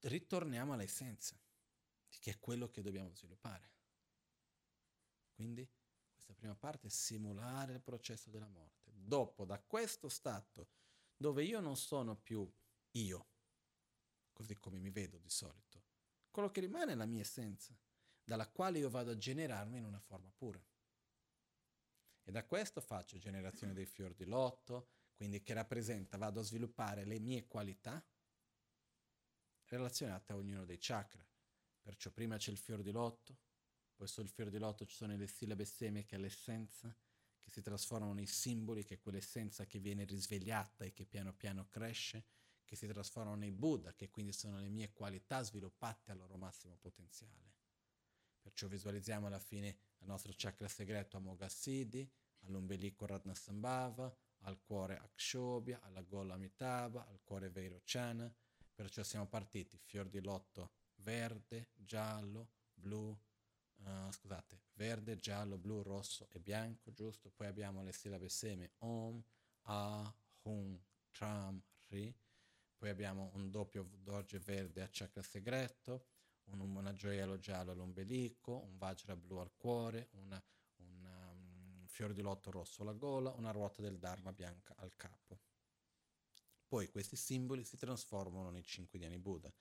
[0.00, 1.38] ritorniamo all'essenza,
[2.08, 3.72] che è quello che dobbiamo sviluppare.
[5.34, 5.68] Quindi
[6.12, 8.92] questa prima parte è simulare il processo della morte.
[8.94, 10.70] Dopo, da questo stato
[11.16, 12.50] dove io non sono più
[12.92, 13.26] io,
[14.32, 15.82] così come mi vedo di solito,
[16.30, 17.76] quello che rimane è la mia essenza
[18.24, 20.62] dalla quale io vado a generarmi in una forma pura.
[22.26, 27.04] E da questo faccio generazione dei fior di lotto, quindi che rappresenta, vado a sviluppare
[27.04, 28.04] le mie qualità
[29.66, 31.24] relazionate a ognuno dei chakra.
[31.80, 33.38] Perciò prima c'è il fior di lotto,
[33.94, 35.64] poi sul fior di lotto ci sono le sillabe
[36.08, 36.96] è l'essenza,
[37.38, 41.68] che si trasformano nei simboli, che è quell'essenza che viene risvegliata e che piano piano
[41.68, 42.24] cresce,
[42.64, 46.76] che si trasformano nei Buddha, che quindi sono le mie qualità sviluppate al loro massimo
[46.76, 47.53] potenziale.
[48.44, 49.68] Perciò visualizziamo alla fine
[50.00, 52.06] il nostro chakra segreto Amoghasiddhi,
[52.40, 58.30] all'ombelico Radnasambhava, al cuore Akshobhya, alla gola Amitabha, al cuore Vairochana.
[58.74, 63.18] Perciò siamo partiti fior di lotto verde, giallo, blu,
[63.76, 67.30] uh, scusate, verde, giallo, blu, rosso e bianco, giusto?
[67.30, 69.24] Poi abbiamo le sillabe seme Om,
[69.62, 70.78] A, Hum,
[71.12, 72.14] Tram, Ri.
[72.76, 76.08] Poi abbiamo un doppio dorje verde a chakra segreto,
[76.46, 80.42] un, una gioiello giallo all'ombelico, un vajra blu al cuore, una,
[80.76, 84.94] una, um, un fiore di lotto rosso alla gola, una ruota del Dharma bianca al
[84.96, 85.40] capo.
[86.66, 89.52] Poi questi simboli si trasformano nei cinque diani Buddha.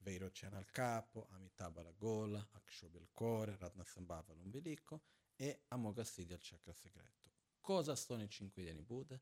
[0.00, 5.02] Vairocena al capo, Amitabha alla gola, Akshobhya al cuore, Ratnasambhava all'ombelico
[5.34, 7.30] e Amoghasiddhi al chakra segreto.
[7.60, 9.20] Cosa sono i cinque diani Buddha?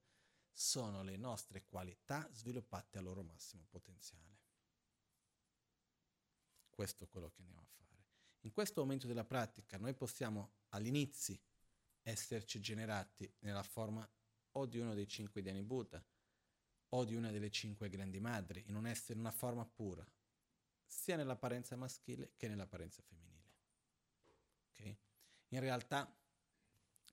[0.51, 4.36] Sono le nostre qualità sviluppate al loro massimo potenziale.
[6.77, 8.05] Questo è quello che andiamo a fare.
[8.43, 11.39] In questo momento della pratica noi possiamo all'inizio
[12.03, 14.07] esserci generati nella forma
[14.53, 16.05] o di uno dei cinque Dhyani Buddha
[16.91, 20.07] o di una delle cinque grandi madri, in un essere in una forma pura.
[20.85, 23.53] sia nell'apparenza maschile che nell'apparenza femminile.
[24.71, 24.97] Okay?
[25.49, 26.15] In realtà,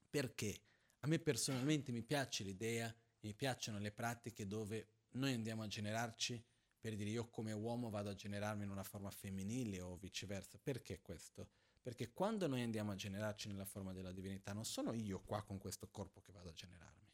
[0.09, 0.61] perché
[0.99, 6.43] a me personalmente mi piace l'idea, mi piacciono le pratiche dove noi andiamo a generarci
[6.83, 10.59] per dire io come uomo vado a generarmi in una forma femminile o viceversa.
[10.61, 11.47] Perché questo?
[11.81, 15.57] Perché quando noi andiamo a generarci nella forma della divinità, non sono io qua con
[15.59, 17.09] questo corpo che vado a generarmi,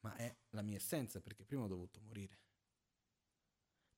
[0.00, 2.38] ma è la mia essenza, perché prima ho dovuto morire.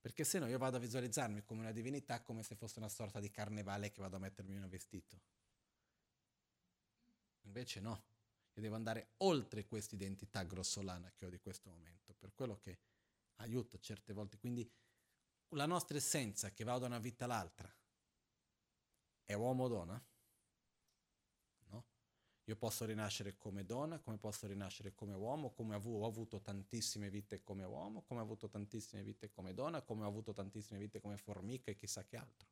[0.01, 3.21] Perché se no io vado a visualizzarmi come una divinità come se fosse una sorta
[3.21, 5.21] di carnevale che vado a mettermi in un vestito.
[7.43, 8.03] Invece no,
[8.55, 12.96] io devo andare oltre questa identità grossolana che ho di questo momento, per quello che
[13.37, 14.39] aiuta certe volte.
[14.39, 14.71] Quindi
[15.51, 17.73] la nostra essenza che va da una vita all'altra
[19.25, 20.07] è uomo o donna?
[21.67, 21.87] No?
[22.45, 27.43] Io posso rinascere come donna, come posso rinascere come uomo, come ho avuto tantissime vite
[27.43, 31.17] come uomo, come ho avuto tantissime vite come donna, come ho avuto tantissime vite come
[31.17, 32.49] formica e chissà che altro.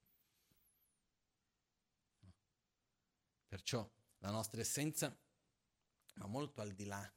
[2.20, 2.34] No?
[3.46, 3.88] Perciò
[4.18, 5.16] la nostra essenza
[6.16, 7.12] va molto al di là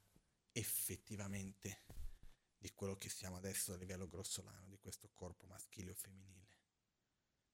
[0.52, 1.84] effettivamente
[2.58, 6.56] di quello che siamo adesso a livello grossolano, di questo corpo maschile o femminile.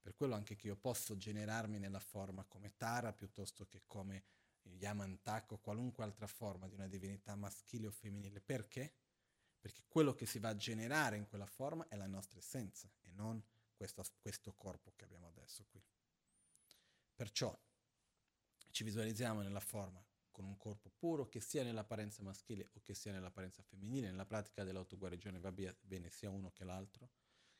[0.00, 4.24] Per quello anche che io posso generarmi nella forma come Tara piuttosto che come
[4.62, 8.40] Yamantak o qualunque altra forma di una divinità maschile o femminile.
[8.40, 8.94] Perché?
[9.60, 13.10] Perché quello che si va a generare in quella forma è la nostra essenza e
[13.12, 13.42] non
[13.74, 15.82] questo, questo corpo che abbiamo adesso qui.
[17.14, 17.56] Perciò
[18.70, 20.04] ci visualizziamo nella forma
[20.34, 24.10] con un corpo puro, che sia nell'apparenza maschile o che sia nell'apparenza femminile.
[24.10, 27.10] Nella pratica dell'autoguarigione va bene sia uno che l'altro,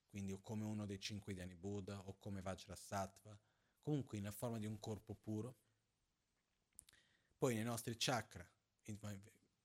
[0.08, 3.38] quindi o come uno dei cinque Dhyani Buddha o come Vajrasattva,
[3.80, 5.58] comunque nella forma di un corpo puro.
[7.38, 8.44] Poi nei nostri chakra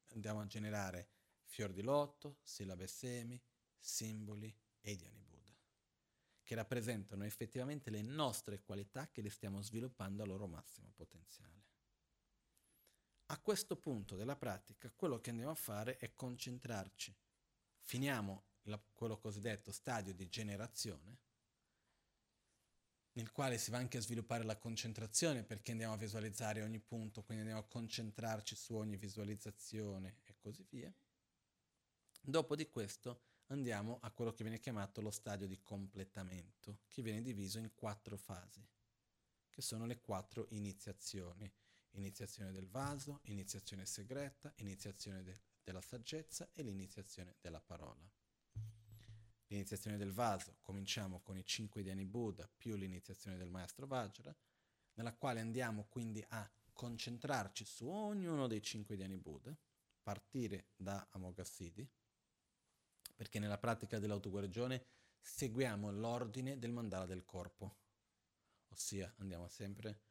[0.09, 1.09] andiamo a generare
[1.45, 3.41] fior di lotto, sillabe semi,
[3.75, 5.57] simboli e Dhyani Buddha,
[6.43, 11.58] che rappresentano effettivamente le nostre qualità che le stiamo sviluppando al loro massimo potenziale.
[13.31, 17.15] A questo punto della pratica quello che andiamo a fare è concentrarci.
[17.81, 21.17] Finiamo la, quello cosiddetto stadio di generazione,
[23.11, 27.21] nel quale si va anche a sviluppare la concentrazione perché andiamo a visualizzare ogni punto,
[27.21, 30.91] quindi andiamo a concentrarci su ogni visualizzazione e così via.
[32.19, 37.21] Dopo di questo andiamo a quello che viene chiamato lo stadio di completamento, che viene
[37.21, 38.67] diviso in quattro fasi,
[39.51, 41.51] che sono le quattro iniziazioni
[41.91, 48.09] iniziazione del vaso, iniziazione segreta, iniziazione de- della saggezza e l'iniziazione della parola.
[49.47, 54.35] L'iniziazione del vaso, cominciamo con i cinque Dhyani Buddha più l'iniziazione del maestro Vajra,
[54.93, 59.55] nella quale andiamo quindi a concentrarci su ognuno dei cinque Dhyani Buddha,
[60.01, 61.87] partire da Amoghasiddhi,
[63.15, 64.85] perché nella pratica dell'autoguarigione
[65.19, 67.77] seguiamo l'ordine del mandala del corpo,
[68.69, 70.08] ossia andiamo sempre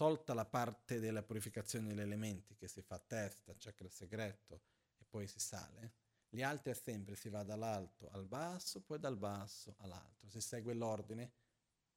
[0.00, 4.62] tolta la parte della purificazione degli elementi che si fa a testa, chakra segreto
[4.96, 5.92] e poi si sale,
[6.30, 10.72] gli altri è sempre si va dall'alto al basso, poi dal basso all'altro, si segue
[10.72, 11.32] l'ordine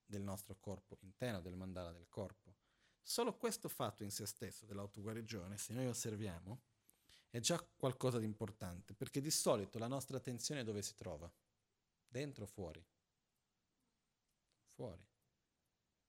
[0.03, 2.57] del nostro corpo interno, del mandala del corpo.
[3.01, 6.61] Solo questo fatto in se stesso dell'autoguarigione, se noi osserviamo,
[7.29, 11.31] è già qualcosa di importante, perché di solito la nostra attenzione dove si trova?
[12.05, 12.85] Dentro o fuori?
[14.65, 15.11] Fuori.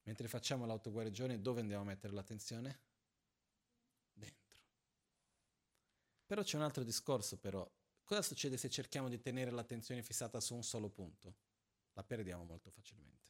[0.04, 2.80] Mentre facciamo l'autoguarigione, dove andiamo a mettere l'attenzione?
[4.12, 4.60] Dentro.
[6.26, 7.68] Però c'è un altro discorso, però.
[8.04, 11.36] Cosa succede se cerchiamo di tenere l'attenzione fissata su un solo punto?
[11.94, 13.22] La perdiamo molto facilmente.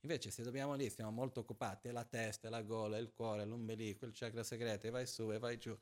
[0.00, 3.12] Invece se dobbiamo lì, siamo molto occupati, è la testa, è la gola, è il
[3.12, 5.78] cuore, è l'ombelico, il chakra segreto, e vai su e vai giù.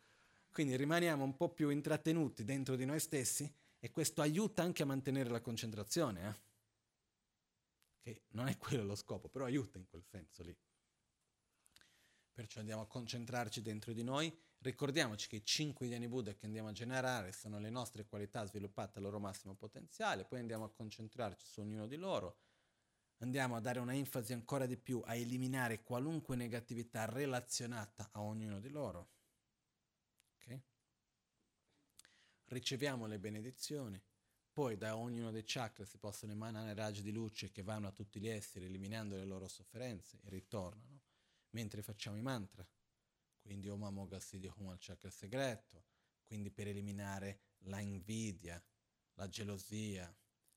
[0.53, 4.87] Quindi rimaniamo un po' più intrattenuti dentro di noi stessi e questo aiuta anche a
[4.87, 6.29] mantenere la concentrazione.
[6.29, 6.50] Eh?
[8.01, 10.57] Che non è quello lo scopo, però aiuta in quel senso lì.
[12.33, 16.69] Perciò andiamo a concentrarci dentro di noi, ricordiamoci che i cinque Dhyani Buddha che andiamo
[16.69, 21.47] a generare sono le nostre qualità sviluppate al loro massimo potenziale, poi andiamo a concentrarci
[21.47, 22.39] su ognuno di loro,
[23.19, 28.59] andiamo a dare una enfasi ancora di più a eliminare qualunque negatività relazionata a ognuno
[28.61, 29.11] di loro.
[30.37, 30.63] Okay?
[32.47, 34.01] Riceviamo le benedizioni,
[34.61, 38.21] poi da ognuno dei chakra si possono emanare raggi di luce che vanno a tutti
[38.21, 41.01] gli esseri eliminando le loro sofferenze e ritornano,
[41.53, 42.69] mentre facciamo i mantra.
[43.41, 45.87] Quindi Om Amoghasiddhi Hum al chakra segreto,
[46.27, 48.63] quindi per eliminare la invidia,
[49.15, 50.15] la gelosia,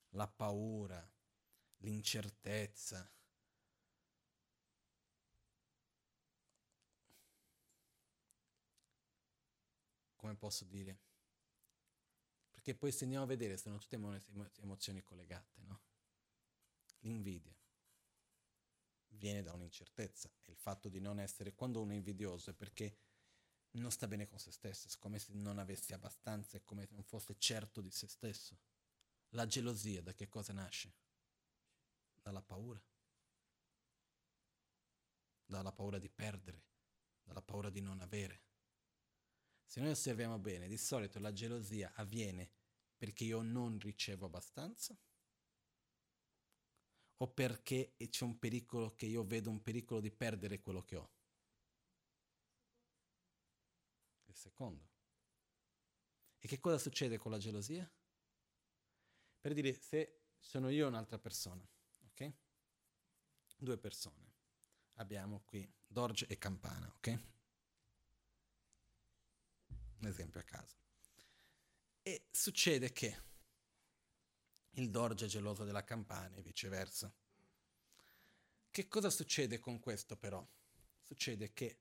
[0.10, 1.10] la paura,
[1.78, 3.10] l'incertezza.
[10.18, 11.13] Come posso dire?
[12.64, 14.00] Perché poi se andiamo a vedere sono tutte
[14.62, 15.82] emozioni collegate, no?
[17.00, 17.54] l'invidia
[19.10, 20.32] viene da un'incertezza.
[20.44, 23.00] E il fatto di non essere, quando uno è invidioso è perché
[23.72, 26.94] non sta bene con se stesso, è come se non avesse abbastanza, è come se
[26.94, 28.58] non fosse certo di se stesso.
[29.32, 30.94] La gelosia da che cosa nasce?
[32.22, 32.82] Dalla paura.
[35.44, 36.64] Dalla paura di perdere,
[37.24, 38.42] dalla paura di non avere.
[39.66, 42.52] Se noi osserviamo bene, di solito la gelosia avviene
[42.96, 44.98] perché io non ricevo abbastanza
[47.18, 51.12] o perché c'è un pericolo che io vedo un pericolo di perdere quello che ho?
[54.26, 54.90] Il secondo.
[56.40, 57.90] E che cosa succede con la gelosia?
[59.40, 61.66] Per dire, se sono io un'altra persona,
[62.08, 62.34] ok?
[63.58, 64.32] Due persone.
[64.96, 67.33] Abbiamo qui Dorge e Campana, ok?
[70.04, 70.76] Un esempio a caso.
[72.02, 73.22] E succede che
[74.72, 77.10] il Dorge è geloso della campana e viceversa.
[78.70, 80.46] Che cosa succede con questo però?
[81.04, 81.80] Succede che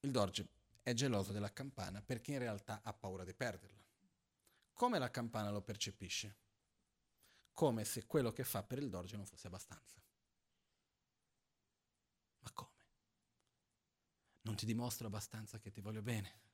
[0.00, 0.48] il Dorge
[0.82, 3.84] è geloso della campana perché in realtà ha paura di perderla.
[4.72, 6.36] Come la campana lo percepisce?
[7.52, 10.02] Come se quello che fa per il Dorge non fosse abbastanza.
[12.38, 12.86] Ma come?
[14.42, 16.48] Non ti dimostro abbastanza che ti voglio bene.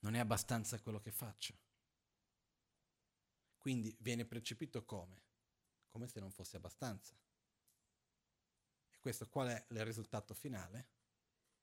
[0.00, 1.58] Non è abbastanza quello che faccio.
[3.58, 5.22] Quindi viene percepito come?
[5.88, 7.14] Come se non fosse abbastanza.
[8.90, 10.88] E questo qual è il risultato finale?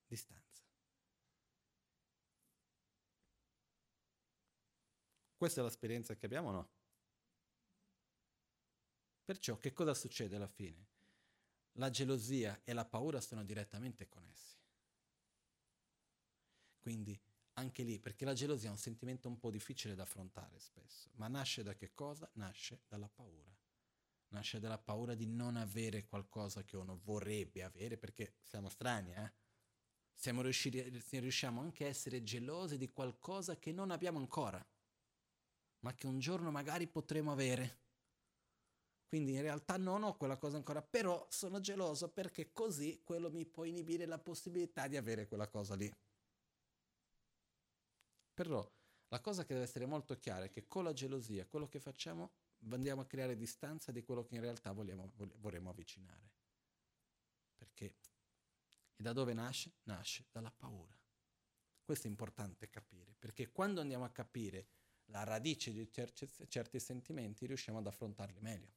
[0.06, 0.62] Distanza.
[5.36, 6.70] Questa è l'esperienza che abbiamo o no?
[9.24, 10.88] Perciò che cosa succede alla fine?
[11.72, 14.58] La gelosia e la paura sono direttamente connessi.
[16.78, 17.18] Quindi
[17.54, 21.28] anche lì, perché la gelosia è un sentimento un po' difficile da affrontare spesso, ma
[21.28, 22.28] nasce da che cosa?
[22.34, 23.56] Nasce dalla paura.
[24.28, 29.32] Nasce dalla paura di non avere qualcosa che uno vorrebbe avere, perché siamo strani, eh?
[30.12, 30.80] Siamo riusciti,
[31.18, 34.64] riusciamo anche a essere gelosi di qualcosa che non abbiamo ancora,
[35.80, 37.82] ma che un giorno magari potremo avere.
[39.06, 43.44] Quindi in realtà non ho quella cosa ancora, però sono geloso perché così quello mi
[43.46, 45.92] può inibire la possibilità di avere quella cosa lì.
[48.34, 48.68] Però
[49.08, 52.32] la cosa che deve essere molto chiara è che con la gelosia, quello che facciamo,
[52.70, 56.32] andiamo a creare distanza di quello che in realtà vogliamo, vorremmo avvicinare.
[57.56, 57.94] Perché?
[58.96, 59.72] E da dove nasce?
[59.84, 60.98] Nasce dalla paura.
[61.84, 64.66] Questo è importante capire, perché quando andiamo a capire
[65.06, 68.72] la radice di certi, certi sentimenti, riusciamo ad affrontarli meglio.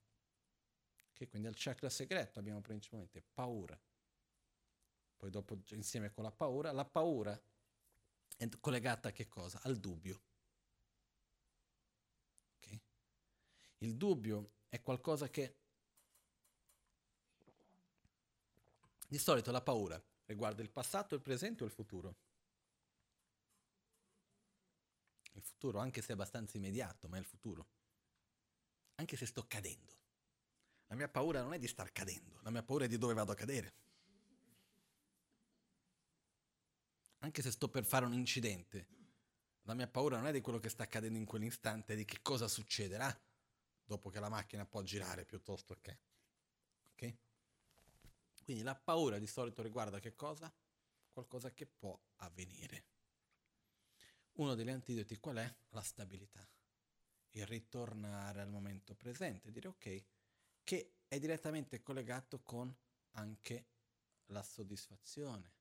[1.14, 1.28] Okay?
[1.28, 3.80] Quindi al chakra segreto abbiamo principalmente paura.
[5.16, 7.40] Poi dopo, insieme con la paura, la paura
[8.38, 9.60] è collegata a che cosa?
[9.64, 10.22] Al dubbio.
[12.58, 12.80] Okay?
[13.80, 15.56] Il dubbio è qualcosa che
[19.08, 22.16] di solito la paura riguarda il passato, il presente o il futuro.
[25.34, 27.68] Il futuro, anche se è abbastanza immediato, ma è il futuro.
[28.96, 29.96] Anche se sto cadendo.
[30.88, 33.32] La mia paura non è di star cadendo, la mia paura è di dove vado
[33.32, 33.74] a cadere.
[37.20, 38.88] Anche se sto per fare un incidente,
[39.64, 42.22] la mia paura non è di quello che sta accadendo in quell'istante, è di che
[42.22, 43.16] cosa succederà
[43.84, 46.00] dopo che la macchina può girare piuttosto che.
[46.92, 47.16] Ok?
[48.44, 50.54] Quindi la paura di solito riguarda che cosa?
[51.12, 52.86] Qualcosa che può avvenire.
[54.34, 55.56] Uno degli antidoti qual è?
[55.70, 56.48] La stabilità.
[57.32, 60.06] Il ritornare al momento presente, dire ok,
[60.64, 62.74] che è direttamente collegato con
[63.12, 63.66] anche
[64.28, 65.57] la soddisfazione,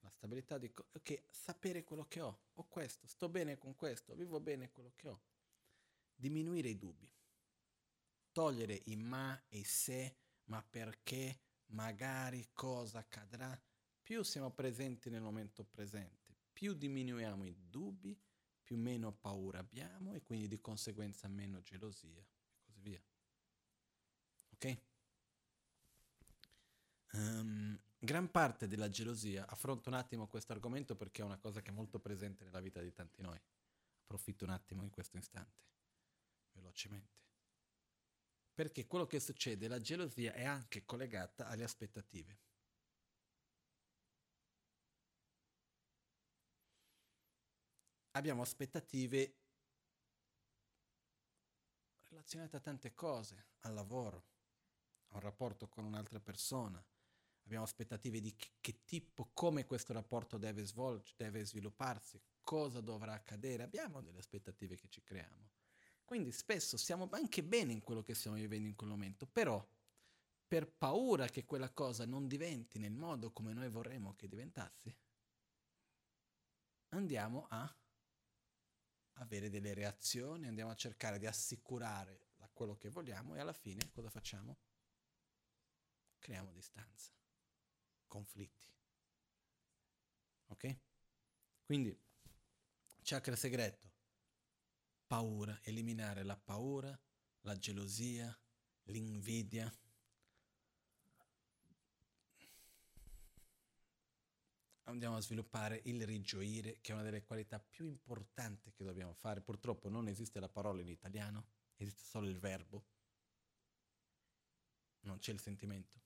[0.00, 4.40] la stabilità di ok, sapere quello che ho, ho questo, sto bene con questo, vivo
[4.40, 5.20] bene quello che ho.
[6.14, 7.10] Diminuire i dubbi,
[8.32, 13.60] togliere i ma e i se, ma perché, magari, cosa accadrà.
[14.02, 18.18] Più siamo presenti nel momento presente, più diminuiamo i dubbi,
[18.62, 22.26] più meno paura abbiamo e quindi di conseguenza meno gelosia e
[22.60, 23.02] così via.
[24.52, 24.78] Ok?
[27.12, 31.70] Um, gran parte della gelosia, affronto un attimo questo argomento perché è una cosa che
[31.70, 33.38] è molto presente nella vita di tanti noi.
[34.02, 35.60] Approfitto un attimo in questo istante,
[36.52, 37.18] velocemente.
[38.54, 42.38] Perché quello che succede, la gelosia è anche collegata alle aspettative.
[48.12, 49.36] Abbiamo aspettative
[52.08, 54.24] relazionate a tante cose, al lavoro,
[55.08, 56.84] a un rapporto con un'altra persona,
[57.50, 63.14] abbiamo aspettative di che, che tipo, come questo rapporto deve svolgersi, deve svilupparsi, cosa dovrà
[63.14, 65.50] accadere, abbiamo delle aspettative che ci creiamo.
[66.04, 69.68] Quindi spesso siamo anche bene in quello che stiamo vivendo in quel momento, però
[70.46, 74.98] per paura che quella cosa non diventi nel modo come noi vorremmo che diventasse,
[76.90, 77.76] andiamo a
[79.14, 84.08] avere delle reazioni, andiamo a cercare di assicurare quello che vogliamo e alla fine cosa
[84.08, 84.58] facciamo?
[86.18, 87.12] Creiamo distanza,
[88.10, 88.68] conflitti.
[90.48, 90.76] Ok?
[91.62, 91.96] Quindi,
[93.02, 93.88] chakra segreto,
[95.06, 96.98] paura, eliminare la paura,
[97.42, 98.36] la gelosia,
[98.84, 99.72] l'invidia.
[104.82, 109.40] Andiamo a sviluppare il rigioire, che è una delle qualità più importanti che dobbiamo fare.
[109.40, 111.46] Purtroppo non esiste la parola in italiano
[111.84, 112.84] esiste solo il verbo,
[115.00, 115.98] non c'è il sentimento.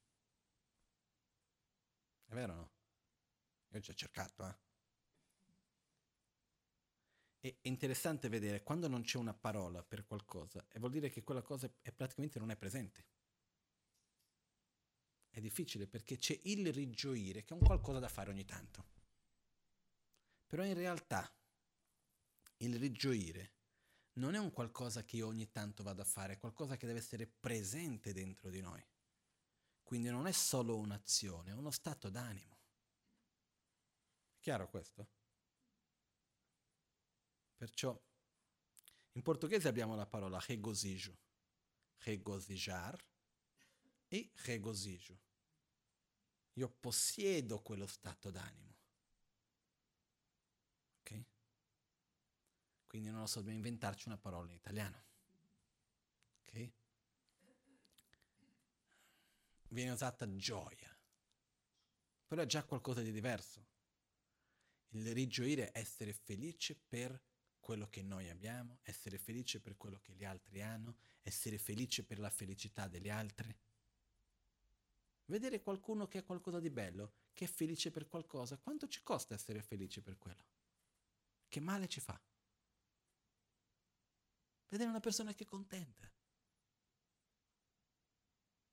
[2.26, 2.72] È vero o no?
[3.68, 4.56] Io ho cercato, eh.
[7.44, 11.42] È interessante vedere quando non c'è una parola per qualcosa, e vuol dire che quella
[11.42, 13.04] cosa è, praticamente non è presente.
[15.28, 18.86] È difficile perché c'è il rigioire, che è un qualcosa da fare ogni tanto.
[20.46, 21.30] Però in realtà
[22.58, 23.52] il rigioire
[24.14, 27.00] non è un qualcosa che io ogni tanto vado a fare, è qualcosa che deve
[27.00, 28.82] essere presente dentro di noi.
[29.94, 32.58] Quindi non è solo un'azione, è uno stato d'animo.
[34.34, 35.08] È chiaro questo?
[37.54, 37.96] Perciò
[39.12, 41.16] in portoghese abbiamo la parola regozijo,
[41.98, 43.00] regozijar
[44.08, 45.16] e regozijo.
[46.54, 48.74] Io possiedo quello stato d'animo.
[52.88, 55.04] Quindi non lo so, dobbiamo inventarci una parola in italiano.
[56.40, 56.83] Ok?
[59.74, 60.96] Viene usata gioia,
[62.28, 63.66] però è già qualcosa di diverso.
[64.90, 67.20] Il rigioire è essere felice per
[67.58, 72.20] quello che noi abbiamo, essere felice per quello che gli altri hanno, essere felice per
[72.20, 73.52] la felicità degli altri.
[75.24, 79.34] Vedere qualcuno che ha qualcosa di bello, che è felice per qualcosa, quanto ci costa
[79.34, 80.46] essere felici per quello?
[81.48, 82.22] Che male ci fa?
[84.68, 86.08] vedere una persona che è contenta.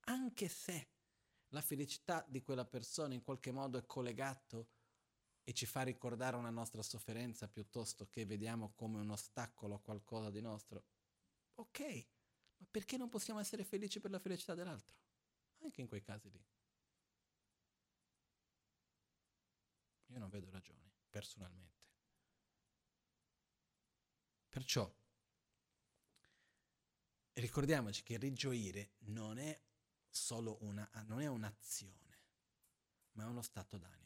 [0.04, 0.90] Anche se
[1.48, 4.70] la felicità di quella persona in qualche modo è collegato
[5.44, 10.30] e ci fa ricordare una nostra sofferenza piuttosto che vediamo come un ostacolo a qualcosa
[10.30, 10.84] di nostro,
[11.54, 12.08] ok,
[12.58, 14.96] ma perché non possiamo essere felici per la felicità dell'altro?
[15.58, 16.44] Anche in quei casi lì.
[20.06, 21.80] Io non vedo ragioni, personalmente.
[24.48, 24.92] Perciò
[27.34, 29.58] ricordiamoci che rigioire non è
[30.12, 32.20] solo una, non è un'azione,
[33.12, 34.00] ma è uno stato d'animo.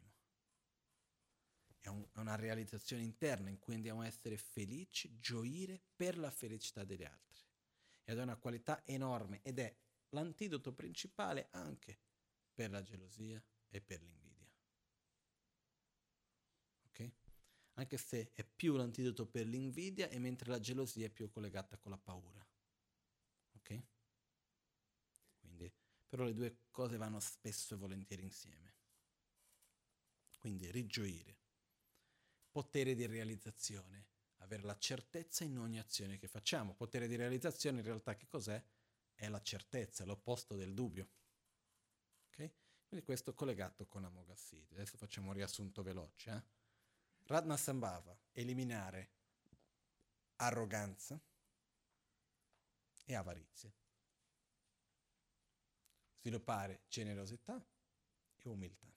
[1.81, 6.31] È, un, è una realizzazione interna in cui andiamo a essere felici, gioire per la
[6.31, 7.45] felicità degli altri.
[8.05, 9.77] Ed è una qualità enorme ed è
[10.11, 11.99] l'antidoto principale anche
[12.55, 14.53] per la gelosia e per l'invidia.
[16.87, 17.11] Ok?
[17.75, 21.91] Anche se è più l'antidoto per l'invidia e mentre la gelosia è più collegata con
[21.91, 22.47] la paura.
[23.57, 23.83] Ok?
[26.17, 28.75] Però le due cose vanno spesso e volentieri insieme.
[30.39, 31.37] Quindi rigioire,
[32.51, 34.07] potere di realizzazione,
[34.37, 36.75] avere la certezza in ogni azione che facciamo.
[36.75, 38.65] Potere di realizzazione in realtà che cos'è?
[39.13, 41.11] È la certezza, l'opposto del dubbio.
[42.29, 42.51] Ok?
[42.89, 44.73] Quindi questo collegato con Amoghasiddhi.
[44.73, 46.31] Adesso facciamo un riassunto veloce.
[46.31, 46.43] Eh?
[47.25, 49.11] Radna Sambhava, eliminare
[50.37, 51.23] arroganza,
[53.05, 53.71] e avarizia.
[56.27, 57.65] Sviluppare generosità
[58.35, 58.93] e umiltà.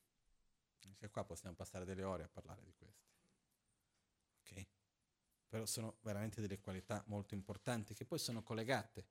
[0.88, 3.06] Anche qua possiamo passare delle ore a parlare di queste.
[4.39, 4.68] Ok?
[5.47, 9.06] Però sono veramente delle qualità molto importanti che poi sono collegate.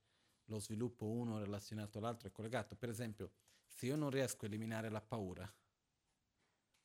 [0.47, 2.75] Lo sviluppo uno relazionato all'altro è collegato.
[2.75, 3.31] Per esempio,
[3.69, 5.49] se io non riesco a eliminare la paura,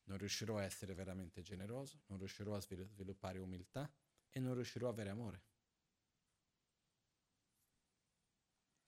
[0.04, 3.92] non riuscirò a essere veramente generoso, non riuscirò a sviluppare umiltà
[4.30, 5.42] e non riuscirò a avere amore.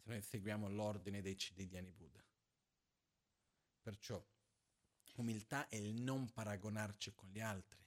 [0.05, 2.23] se noi seguiamo l'ordine dei cedidiani Buddha.
[3.85, 4.19] Perciò
[5.17, 7.85] umiltà è il non paragonarci con gli altri.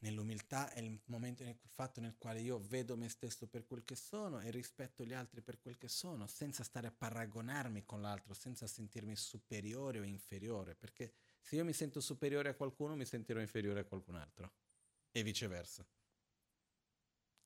[0.00, 3.96] Nell'umiltà è il momento, il fatto nel quale io vedo me stesso per quel che
[3.96, 8.34] sono e rispetto gli altri per quel che sono, senza stare a paragonarmi con l'altro,
[8.34, 13.40] senza sentirmi superiore o inferiore, perché se io mi sento superiore a qualcuno mi sentirò
[13.40, 14.52] inferiore a qualcun altro
[15.10, 15.82] e viceversa.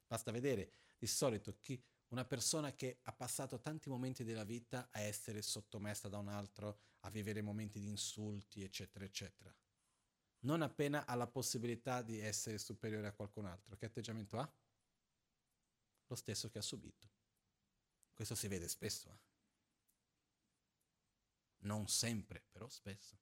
[0.09, 1.81] Basta vedere di solito chi
[2.15, 6.79] una persona che ha passato tanti momenti della vita a essere sottomessa da un altro,
[7.01, 9.53] a vivere momenti di insulti, eccetera, eccetera.
[10.45, 14.53] Non appena ha la possibilità di essere superiore a qualcun altro, che atteggiamento ha?
[16.07, 17.11] lo stesso che ha subito.
[18.13, 19.11] Questo si vede spesso.
[19.11, 19.19] Eh?
[21.65, 23.19] Non sempre, però spesso.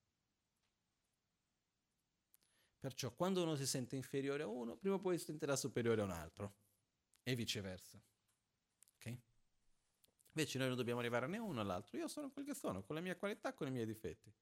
[2.78, 6.04] Perciò quando uno si sente inferiore a uno, prima o poi si sentirà superiore a
[6.04, 6.56] un altro
[7.22, 7.98] e viceversa.
[10.34, 11.96] Invece noi non dobbiamo arrivare né uno all'altro.
[11.98, 14.32] Io sono quel che sono, con le mie qualità, con i miei difetti.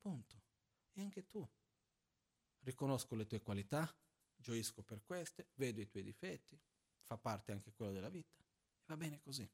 [0.00, 0.42] Punto.
[0.92, 1.46] E anche tu.
[2.60, 3.92] Riconosco le tue qualità,
[4.36, 6.60] gioisco per queste, vedo i tuoi difetti,
[7.02, 8.36] fa parte anche quello della vita.
[8.86, 9.48] Va bene così.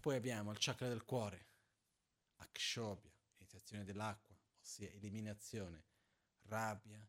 [0.00, 1.48] Poi abbiamo il chakra del cuore,
[2.36, 5.84] Akshobhya, iniziazione dell'acqua, ossia eliminazione,
[6.42, 7.06] rabbia,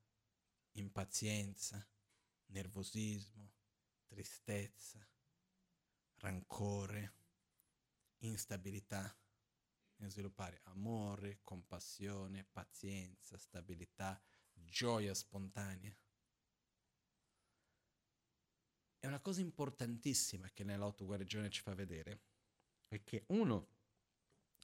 [0.71, 1.88] impazienza,
[2.47, 3.53] nervosismo,
[4.07, 5.07] tristezza,
[6.22, 7.14] rancore,
[8.19, 9.15] instabilità.
[9.98, 14.19] E sviluppare amore, compassione, pazienza, stabilità,
[14.52, 15.95] gioia spontanea.
[18.98, 22.22] È una cosa importantissima che nell'autoguarigione ci fa vedere,
[22.88, 23.68] è che uno,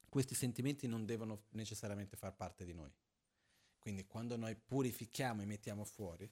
[0.08, 2.92] questi sentimenti non devono necessariamente far parte di noi.
[3.78, 6.28] Quindi quando noi purifichiamo e mettiamo fuori,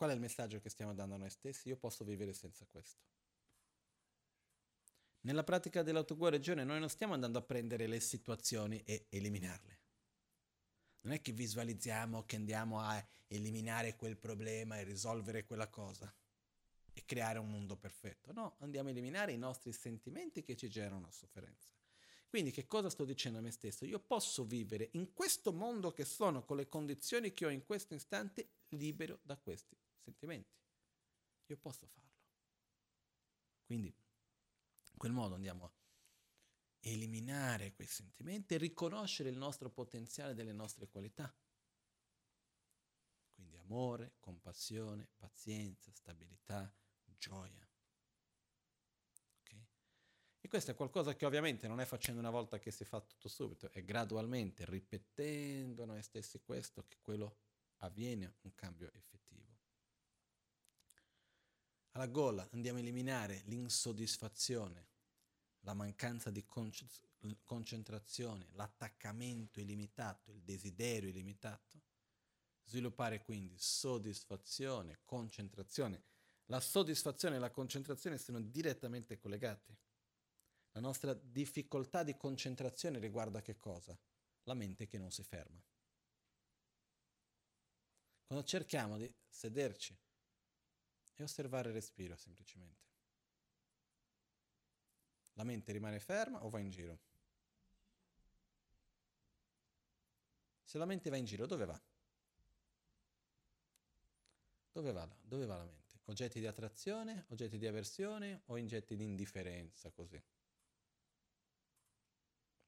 [0.00, 1.68] qual è il messaggio che stiamo dando a noi stessi?
[1.68, 3.02] Io posso vivere senza questo.
[5.24, 9.78] Nella pratica dell'autoguarigione noi non stiamo andando a prendere le situazioni e eliminarle.
[11.02, 16.10] Non è che visualizziamo che andiamo a eliminare quel problema e risolvere quella cosa
[16.94, 18.32] e creare un mondo perfetto.
[18.32, 21.68] No, andiamo a eliminare i nostri sentimenti che ci generano sofferenza.
[22.26, 23.84] Quindi che cosa sto dicendo a me stesso?
[23.84, 27.92] Io posso vivere in questo mondo che sono, con le condizioni che ho in questo
[27.92, 30.56] istante, libero da questi sentimenti.
[31.46, 32.10] Io posso farlo.
[33.64, 35.72] Quindi in quel modo andiamo a
[36.80, 41.32] eliminare quei sentimenti e riconoscere il nostro potenziale delle nostre qualità.
[43.34, 46.72] Quindi amore, compassione, pazienza, stabilità,
[47.18, 47.68] gioia.
[49.40, 49.66] Okay?
[50.40, 53.28] E questo è qualcosa che ovviamente non è facendo una volta che si fa tutto
[53.28, 57.38] subito, è gradualmente, ripetendo noi stessi questo, che quello
[57.76, 59.39] avviene un cambio effettivo.
[61.92, 64.86] Alla gola andiamo a eliminare l'insoddisfazione,
[65.60, 66.46] la mancanza di
[67.42, 71.82] concentrazione, l'attaccamento illimitato, il desiderio illimitato.
[72.64, 76.04] Sviluppare quindi soddisfazione, concentrazione.
[76.46, 79.78] La soddisfazione e la concentrazione sono direttamente collegate.
[80.72, 83.98] La nostra difficoltà di concentrazione riguarda che cosa?
[84.44, 85.60] La mente che non si ferma.
[88.26, 89.98] Quando cerchiamo di sederci
[91.20, 92.88] e osservare il respiro semplicemente.
[95.34, 96.98] La mente rimane ferma o va in giro?
[100.62, 101.80] Se la mente va in giro, dove va?
[104.72, 106.00] Dove va, dove va la mente?
[106.04, 110.20] Oggetti di attrazione, oggetti di avversione o oggetti di indifferenza, così?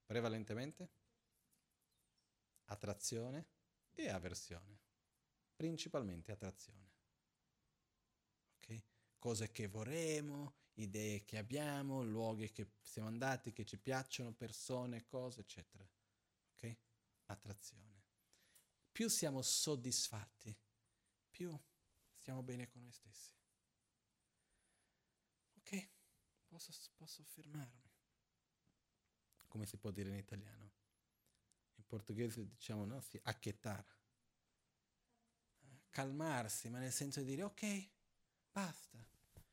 [0.04, 0.90] Prevalentemente?
[2.64, 3.46] Attrazione
[3.92, 4.78] e avversione.
[5.54, 6.91] Principalmente attrazione.
[9.22, 15.42] Cose che vorremmo, idee che abbiamo, luoghi che siamo andati, che ci piacciono, persone, cose,
[15.42, 15.88] eccetera.
[16.50, 16.76] Ok?
[17.26, 18.02] Attrazione.
[18.90, 20.52] Più siamo soddisfatti,
[21.30, 21.56] più
[22.16, 23.32] stiamo bene con noi stessi.
[25.58, 25.88] Ok?
[26.48, 27.92] Posso, posso fermarmi.
[29.46, 30.72] Come si può dire in italiano?
[31.76, 33.00] In portoghese diciamo, no?
[33.00, 34.00] Sì, acchettare.
[35.90, 37.88] Calmarsi, ma nel senso di dire ok,
[38.50, 39.10] basta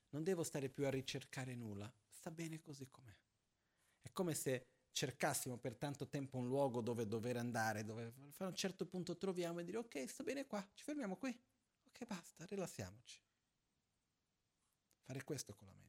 [0.09, 3.15] non devo stare più a ricercare nulla, sta bene così com'è.
[4.01, 8.55] È come se cercassimo per tanto tempo un luogo dove dover andare, dove a un
[8.55, 11.37] certo punto troviamo e dire ok, sta bene qua, ci fermiamo qui,
[11.87, 13.21] ok basta, rilassiamoci.
[15.01, 15.87] Fare questo con la mente.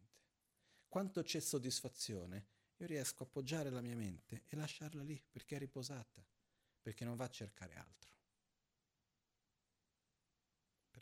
[0.89, 5.59] Quanto c'è soddisfazione, io riesco a appoggiare la mia mente e lasciarla lì perché è
[5.59, 6.25] riposata,
[6.81, 8.10] perché non va a cercare altro.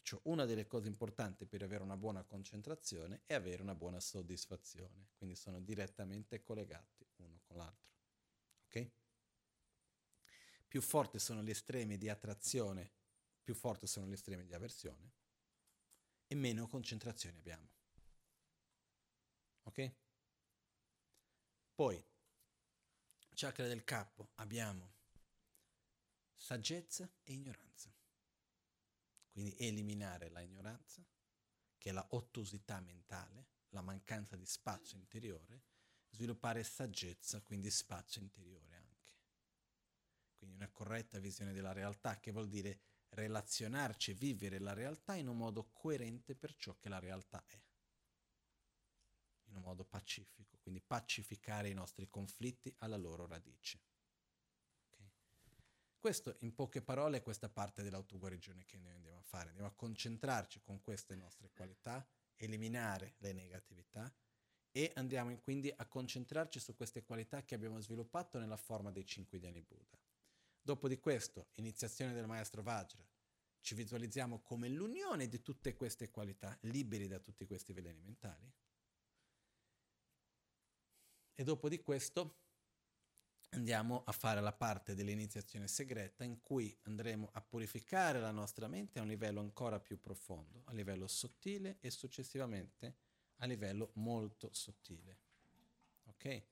[0.09, 5.11] Perciò una delle cose importanti per avere una buona concentrazione è avere una buona soddisfazione,
[5.19, 7.91] quindi sono direttamente collegati uno con l'altro.
[8.65, 8.91] Ok?
[10.67, 12.91] Più forti sono gli estremi di attrazione,
[13.43, 15.13] più forti sono gli estremi di avversione
[16.27, 17.69] e meno concentrazione abbiamo.
[19.65, 19.93] Ok?
[21.75, 22.03] Poi,
[23.35, 24.91] chakra del capo, abbiamo
[26.35, 27.98] saggezza e ignoranza.
[29.39, 31.07] Quindi eliminare la ignoranza,
[31.77, 35.63] che è la ottusità mentale, la mancanza di spazio interiore,
[36.09, 39.15] sviluppare saggezza, quindi spazio interiore anche.
[40.35, 45.29] Quindi una corretta visione della realtà, che vuol dire relazionarci e vivere la realtà in
[45.29, 47.63] un modo coerente per ciò che la realtà è,
[49.45, 53.88] in un modo pacifico, quindi pacificare i nostri conflitti alla loro radice.
[55.99, 59.75] Questo in poche parole è questa parte dell'autoguarigione che noi andiamo a fare, andiamo a
[59.75, 62.07] concentrarci con queste nostre qualità,
[62.37, 64.13] eliminare le negatività
[64.71, 69.41] e andiamo quindi a concentrarci su queste qualità che abbiamo sviluppato nella forma dei cinque
[69.41, 69.99] Dhyani Buddha.
[70.61, 73.05] Dopo di questo, iniziazione del maestro Vajra,
[73.61, 78.53] ci visualizziamo come l'unione di tutte queste qualità, liberi da tutti questi veleni mentali.
[81.35, 82.47] E dopo di questo
[83.51, 88.99] andiamo a fare la parte dell'iniziazione segreta in cui andremo a purificare la nostra mente
[88.99, 92.97] a un livello ancora più profondo, a livello sottile e successivamente
[93.37, 95.19] a livello molto sottile.
[96.05, 96.43] Ok?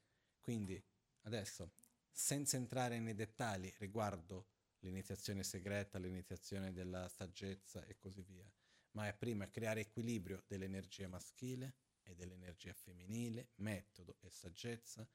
[0.41, 0.83] Quindi
[1.23, 1.73] adesso,
[2.11, 4.49] senza entrare nei dettagli riguardo
[4.81, 8.51] l'iniziazione segreta, l'iniziazione della saggezza e così via,
[8.93, 15.07] ma è prima creare equilibrio dell'energia maschile e dell'energia femminile, metodo e saggezza,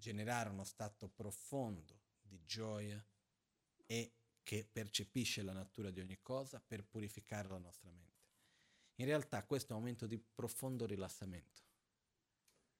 [0.00, 3.04] generare uno stato profondo di gioia
[3.86, 8.08] e che percepisce la natura di ogni cosa per purificare la nostra mente.
[8.96, 11.62] In realtà questo è un momento di profondo rilassamento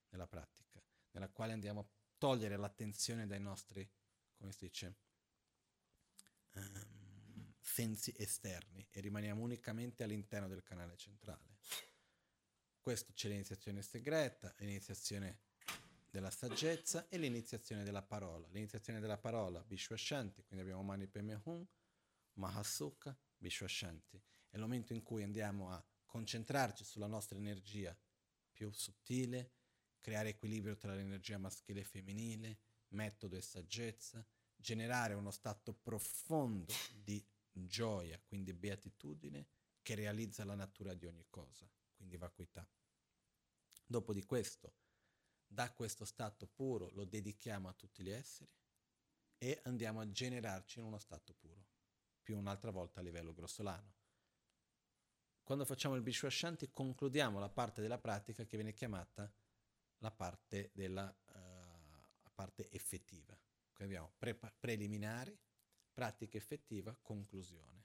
[0.09, 1.87] nella pratica, nella quale andiamo a
[2.17, 3.89] togliere l'attenzione dai nostri,
[4.35, 4.95] come si dice,
[6.55, 11.57] um, sensi esterni e rimaniamo unicamente all'interno del canale centrale.
[12.79, 15.39] Questo c'è l'iniziazione segreta, l'iniziazione
[16.11, 18.47] della saggezza e l'iniziazione della parola.
[18.49, 21.65] L'iniziazione della parola, Vishwashanti, quindi abbiamo Mani Peme Hum,
[22.33, 24.21] Mahasukha, Vishwashanti.
[24.49, 27.97] È il momento in cui andiamo a concentrarci sulla nostra energia
[28.51, 29.53] più sottile,
[30.01, 32.59] creare equilibrio tra l'energia maschile e femminile,
[32.89, 39.47] metodo e saggezza, generare uno stato profondo di gioia, quindi beatitudine,
[39.81, 41.65] che realizza la natura di ogni cosa,
[41.95, 42.67] quindi vacuità.
[43.85, 44.73] Dopo di questo,
[45.51, 48.51] da questo stato puro lo dedichiamo a tutti gli esseri
[49.37, 51.65] e andiamo a generarci in uno stato puro,
[52.21, 53.99] più un'altra volta a livello grossolano
[55.43, 59.29] quando facciamo il Vishwashanti concludiamo la parte della pratica che viene chiamata
[59.97, 63.37] la parte, della, uh, parte effettiva.
[63.73, 65.37] Quindi abbiamo pre- preliminari,
[65.91, 67.80] pratica effettiva, conclusione.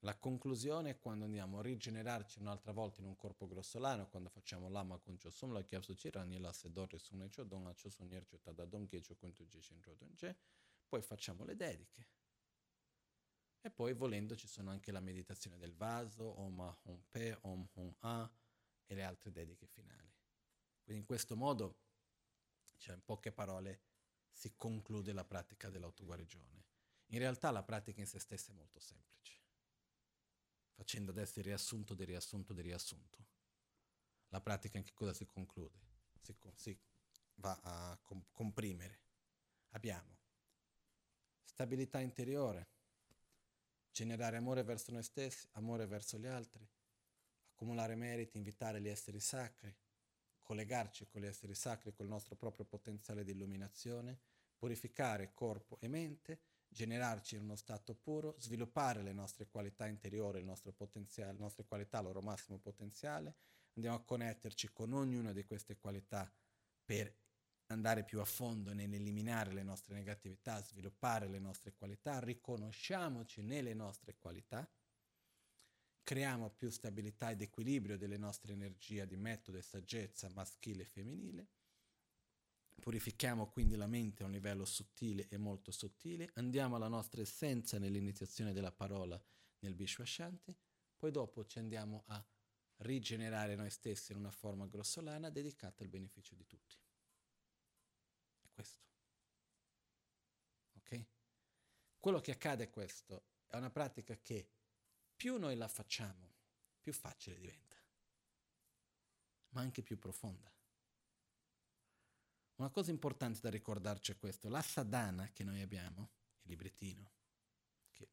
[0.00, 4.68] La conclusione è quando andiamo a rigenerarci un'altra volta in un corpo grossolano, quando facciamo
[4.68, 9.14] lama con chosum, la chiavsu cirani, la sedore sune chodon, la chosun niercho tadadom, gecho
[9.16, 10.14] kuntu jeshin rodon
[10.90, 12.08] poi facciamo le dediche
[13.60, 17.94] e poi volendo ci sono anche la meditazione del vaso, Om Hum Pe, Om Hum
[18.00, 18.30] A
[18.86, 20.12] e le altre dediche finali.
[20.82, 21.78] Quindi in questo modo,
[22.78, 23.82] cioè in poche parole,
[24.32, 26.64] si conclude la pratica dell'autoguarigione.
[27.12, 29.39] In realtà la pratica in se stessa è molto semplice,
[30.80, 33.26] facendo adesso il riassunto del riassunto del riassunto.
[34.28, 35.78] La pratica in che cosa si conclude?
[36.22, 36.78] Si, si
[37.34, 39.00] va a com- comprimere.
[39.72, 40.16] Abbiamo
[41.42, 42.68] stabilità interiore,
[43.92, 46.66] generare amore verso noi stessi, amore verso gli altri,
[47.50, 49.76] accumulare meriti, invitare gli esseri sacri,
[50.40, 54.18] collegarci con gli esseri sacri, col nostro proprio potenziale di illuminazione,
[54.56, 56.40] purificare corpo e mente,
[56.72, 61.66] generarci in uno stato puro, sviluppare le nostre qualità interiori, il nostro potenziale, le nostre
[61.66, 63.34] qualità, il loro massimo potenziale,
[63.74, 66.32] andiamo a connetterci con ognuna di queste qualità
[66.84, 67.14] per
[67.66, 74.16] andare più a fondo nell'eliminare le nostre negatività, sviluppare le nostre qualità, riconosciamoci nelle nostre
[74.16, 74.68] qualità,
[76.02, 81.48] creiamo più stabilità ed equilibrio delle nostre energie di metodo e saggezza maschile e femminile,
[82.80, 87.78] purifichiamo quindi la mente a un livello sottile e molto sottile, andiamo alla nostra essenza
[87.78, 89.22] nell'iniziazione della parola
[89.60, 90.56] nel Vishwashanti,
[90.96, 92.26] poi dopo ci andiamo a
[92.78, 96.76] rigenerare noi stessi in una forma grossolana dedicata al beneficio di tutti
[98.50, 98.88] questo.
[100.74, 101.06] Ok?
[101.98, 104.50] Quello che accade è questo, è una pratica che
[105.14, 106.34] più noi la facciamo,
[106.80, 107.76] più facile diventa,
[109.50, 110.50] ma anche più profonda.
[112.60, 116.10] Una cosa importante da ricordarci è questo, la sadhana che noi abbiamo,
[116.42, 117.10] il librettino,
[117.90, 118.06] che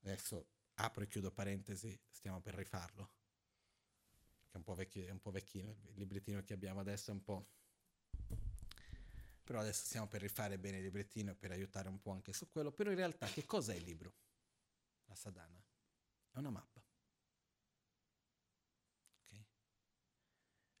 [0.00, 3.12] adesso apro e chiudo parentesi, stiamo per rifarlo,
[4.48, 7.14] che è un po', vecchio, è un po vecchino, il librettino che abbiamo adesso è
[7.14, 7.46] un po'
[9.44, 12.72] però adesso stiamo per rifare bene il librettino per aiutare un po' anche su quello,
[12.72, 14.14] però in realtà che cos'è il libro?
[15.04, 15.62] La sadhana
[16.32, 16.81] è una mappa.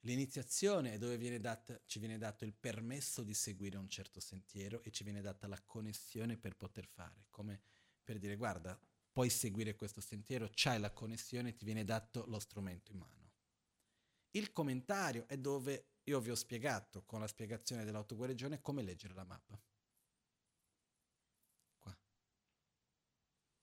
[0.04, 4.82] L'iniziazione è dove viene data, ci viene dato il permesso di seguire un certo sentiero
[4.82, 7.62] e ci viene data la connessione per poter fare, come
[8.02, 8.78] per dire guarda,
[9.12, 13.30] puoi seguire questo sentiero, c'hai la connessione, ti viene dato lo strumento in mano.
[14.30, 19.24] Il commentario è dove io vi ho spiegato con la spiegazione dell'autoguarigione come leggere la
[19.24, 19.62] mappa.
[21.78, 21.96] Qua.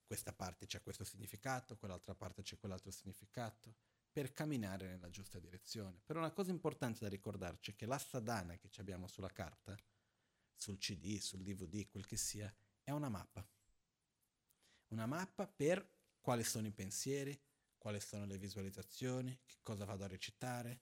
[0.05, 3.75] Questa parte c'è questo significato, quell'altra parte c'è quell'altro significato,
[4.11, 6.01] per camminare nella giusta direzione.
[6.05, 9.77] Però una cosa importante da ricordarci è che la sadhana che abbiamo sulla carta,
[10.55, 12.53] sul CD, sul DVD, quel che sia,
[12.83, 13.47] è una mappa.
[14.87, 15.87] Una mappa per
[16.19, 17.39] quali sono i pensieri,
[17.77, 20.81] quali sono le visualizzazioni, che cosa vado a recitare,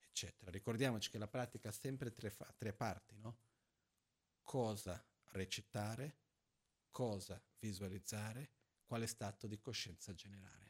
[0.00, 0.50] eccetera.
[0.50, 3.38] Ricordiamoci che la pratica ha sempre tre, fa- tre parti, no?
[4.42, 6.16] Cosa recitare,
[6.90, 8.50] cosa visualizzare,
[8.84, 10.67] quale stato di coscienza generare.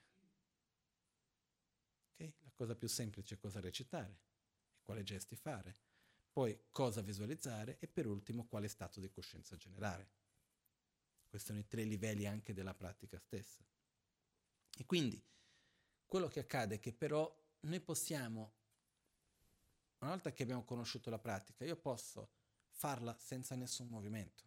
[2.18, 2.34] Okay?
[2.42, 4.18] La cosa più semplice è cosa recitare
[4.74, 5.76] e quali gesti fare.
[6.32, 10.10] Poi cosa visualizzare e per ultimo quale stato di coscienza generare.
[11.28, 13.64] Questi sono i tre livelli anche della pratica stessa.
[14.76, 15.22] E quindi
[16.06, 18.54] quello che accade è che però noi possiamo,
[19.98, 22.30] una volta che abbiamo conosciuto la pratica, io posso
[22.70, 24.44] farla senza nessun movimento,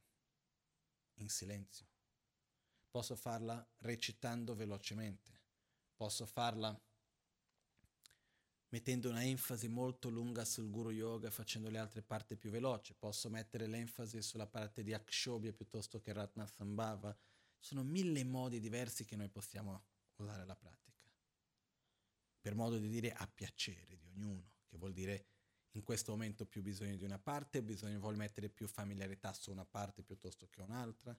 [1.15, 1.85] in silenzio.
[2.89, 5.39] Posso farla recitando velocemente.
[5.95, 6.77] Posso farla
[8.71, 12.93] mettendo una enfasi molto lunga sul guru yoga facendo le altre parti più veloci.
[12.93, 17.13] Posso mettere l'enfasi sulla parte di Akshobhya piuttosto che Ratna Sambhava.
[17.59, 19.83] Ci sono mille modi diversi che noi possiamo
[20.15, 20.99] usare la pratica.
[22.39, 25.27] Per modo di dire a piacere di ognuno, che vuol dire
[25.71, 29.65] in questo momento più bisogno di una parte, bisogno, vuol mettere più familiarità su una
[29.65, 31.17] parte piuttosto che un'altra.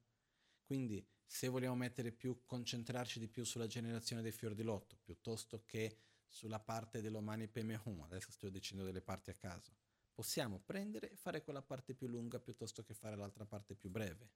[0.65, 5.65] Quindi se vogliamo mettere più, concentrarci di più sulla generazione dei fior di lotto, piuttosto
[5.65, 5.99] che
[6.33, 9.77] sulla parte dell'Omani Pemehum, adesso sto dicendo delle parti a caso,
[10.15, 14.31] possiamo prendere e fare quella parte più lunga piuttosto che fare l'altra parte più breve.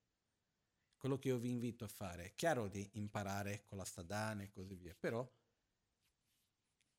[0.99, 4.51] Quello che io vi invito a fare è chiaro di imparare con la sadhana e
[4.51, 5.27] così via, però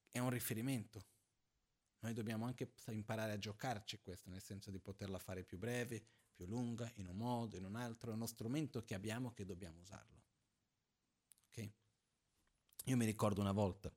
[0.09, 1.05] è un riferimento.
[1.99, 6.03] Noi dobbiamo anche imparare a giocarci questo, nel senso di poterla fare più breve,
[6.33, 9.79] più lunga, in un modo, in un altro, è uno strumento che abbiamo che dobbiamo
[9.79, 10.23] usarlo.
[11.49, 11.71] Ok?
[12.85, 13.91] Io mi ricordo una volta,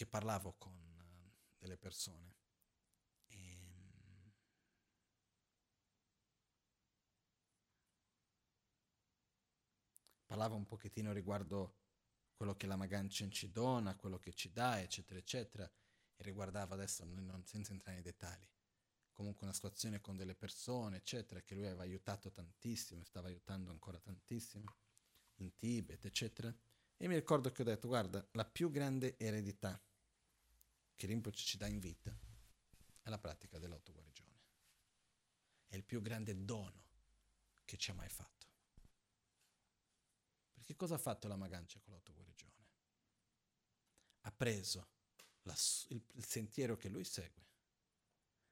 [0.00, 2.34] che parlavo con uh, delle persone.
[3.26, 4.32] E, um,
[10.24, 11.80] parlavo un pochettino riguardo
[12.32, 17.04] quello che la Maganchen ci dona, quello che ci dà, eccetera, eccetera, e riguardava adesso,
[17.04, 18.48] non, senza entrare nei dettagli,
[19.12, 24.00] comunque una situazione con delle persone, eccetera, che lui aveva aiutato tantissimo, stava aiutando ancora
[24.00, 24.64] tantissimo,
[25.40, 26.50] in Tibet, eccetera.
[26.96, 29.78] E mi ricordo che ho detto, guarda, la più grande eredità
[31.00, 32.14] che Rinpoche ci dà in vita
[33.00, 34.38] è la pratica dell'autoguarigione.
[35.66, 36.88] È il più grande dono
[37.64, 38.48] che ci ha mai fatto.
[40.52, 42.66] Perché cosa ha fatto la Magancia con l'autoguarigione?
[44.20, 44.88] Ha preso
[45.44, 45.56] la,
[45.88, 47.46] il, il sentiero che lui segue,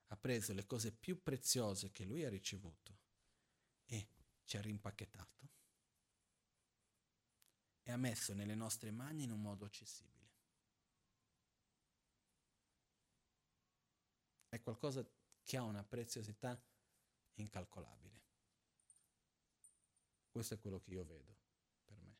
[0.06, 2.98] ha preso le cose più preziose che lui ha ricevuto
[3.84, 4.08] e
[4.46, 5.50] ci ha rimpacchettato
[7.82, 10.17] e ha messo nelle nostre mani in un modo accessibile.
[14.48, 15.06] È qualcosa
[15.42, 16.60] che ha una preziosità
[17.34, 18.22] incalcolabile.
[20.30, 21.36] Questo è quello che io vedo
[21.84, 22.16] per me.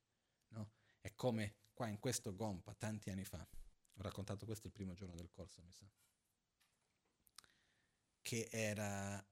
[0.49, 0.73] No?
[1.01, 5.15] È come qua in questo Gompa, tanti anni fa, ho raccontato questo il primo giorno
[5.15, 5.89] del corso, mi sa,
[8.23, 9.25] che era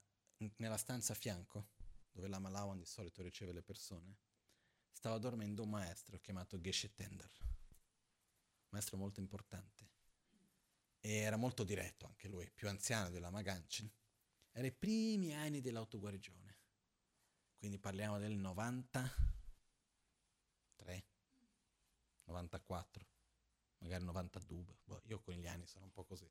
[0.56, 1.68] nella stanza a fianco,
[2.10, 4.18] dove la Malawan di solito riceve le persone,
[4.90, 7.30] stava dormendo un maestro chiamato Geshe Tender,
[8.68, 9.95] maestro molto importante
[11.06, 13.88] e era molto diretto anche lui, più anziano della Magancin.
[14.50, 16.56] Era i primi anni dell'autoguarigione,
[17.58, 21.04] quindi parliamo del 93,
[22.24, 23.06] 94,
[23.78, 26.28] magari 92, boh, io con gli anni sono un po' così.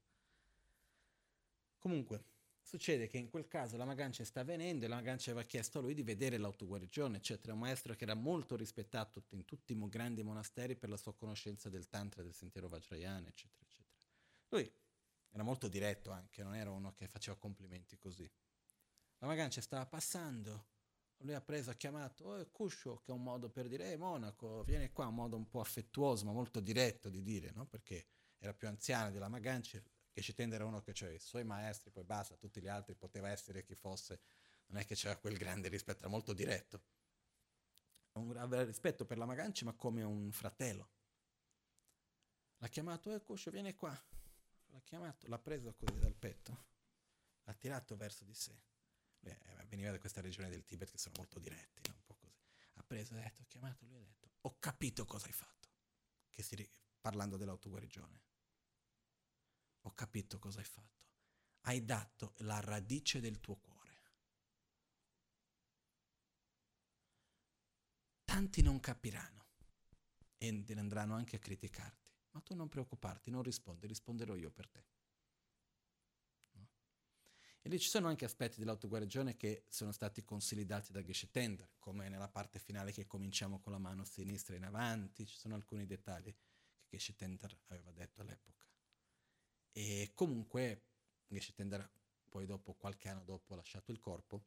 [1.78, 2.26] Comunque,
[2.62, 5.84] succede che in quel caso la Magancia sta avvenendo e la Magancia aveva chiesto a
[5.84, 7.54] lui di vedere l'autoguarigione, eccetera.
[7.54, 11.70] Un maestro che era molto rispettato in tutti i grandi monasteri per la sua conoscenza
[11.70, 13.85] del Tantra, del sentiero Vajrayana, eccetera, eccetera.
[14.56, 14.74] Lui
[15.32, 18.30] era molto diretto anche, non era uno che faceva complimenti così.
[19.18, 20.68] La Magancia stava passando,
[21.18, 24.64] lui ha preso, ha chiamato, oh, Cuscio, che è un modo per dire, eh, Monaco,
[24.64, 27.66] vieni qua, un modo un po' affettuoso, ma molto diretto di dire, no?
[27.66, 28.08] Perché
[28.38, 31.92] era più anziano della Magancia, che ci tende era uno che aveva i suoi maestri,
[31.92, 34.22] poi basta, tutti gli altri poteva essere chi fosse,
[34.68, 36.82] non è che c'era quel grande rispetto, era molto diretto.
[38.14, 40.92] Un, aveva rispetto per la Magancia, ma come un fratello.
[42.60, 44.02] L'ha chiamato, eh, Cuscio, vieni qua
[44.76, 46.66] l'ha chiamato, l'ha preso così dal petto,
[47.44, 48.62] l'ha tirato verso di sé.
[49.20, 49.34] Lui
[49.70, 51.96] veniva da questa regione del Tibet che sono molto diretti, no?
[51.96, 52.38] un po' così.
[52.86, 55.70] preso e ha detto, ho chiamato lui ha detto, ho capito cosa hai fatto,
[56.30, 56.70] che si,
[57.00, 58.24] parlando dell'autoguarigione.
[59.82, 61.04] Ho capito cosa hai fatto.
[61.62, 63.74] Hai dato la radice del tuo cuore.
[68.26, 69.46] Tanti non capiranno
[70.38, 72.05] e andranno anche a criticarti,
[72.36, 74.84] ma tu non preoccuparti, non rispondi, risponderò io per te.
[77.62, 82.10] E lì ci sono anche aspetti dell'autoguarigione che sono stati consolidati da Geshe Tender, come
[82.10, 86.32] nella parte finale che cominciamo con la mano sinistra in avanti, ci sono alcuni dettagli
[86.32, 88.68] che Geshe Tender aveva detto all'epoca.
[89.72, 90.84] E comunque
[91.28, 91.90] Geshe Tender
[92.30, 94.44] poi dopo, qualche anno dopo, ha lasciato il corpo,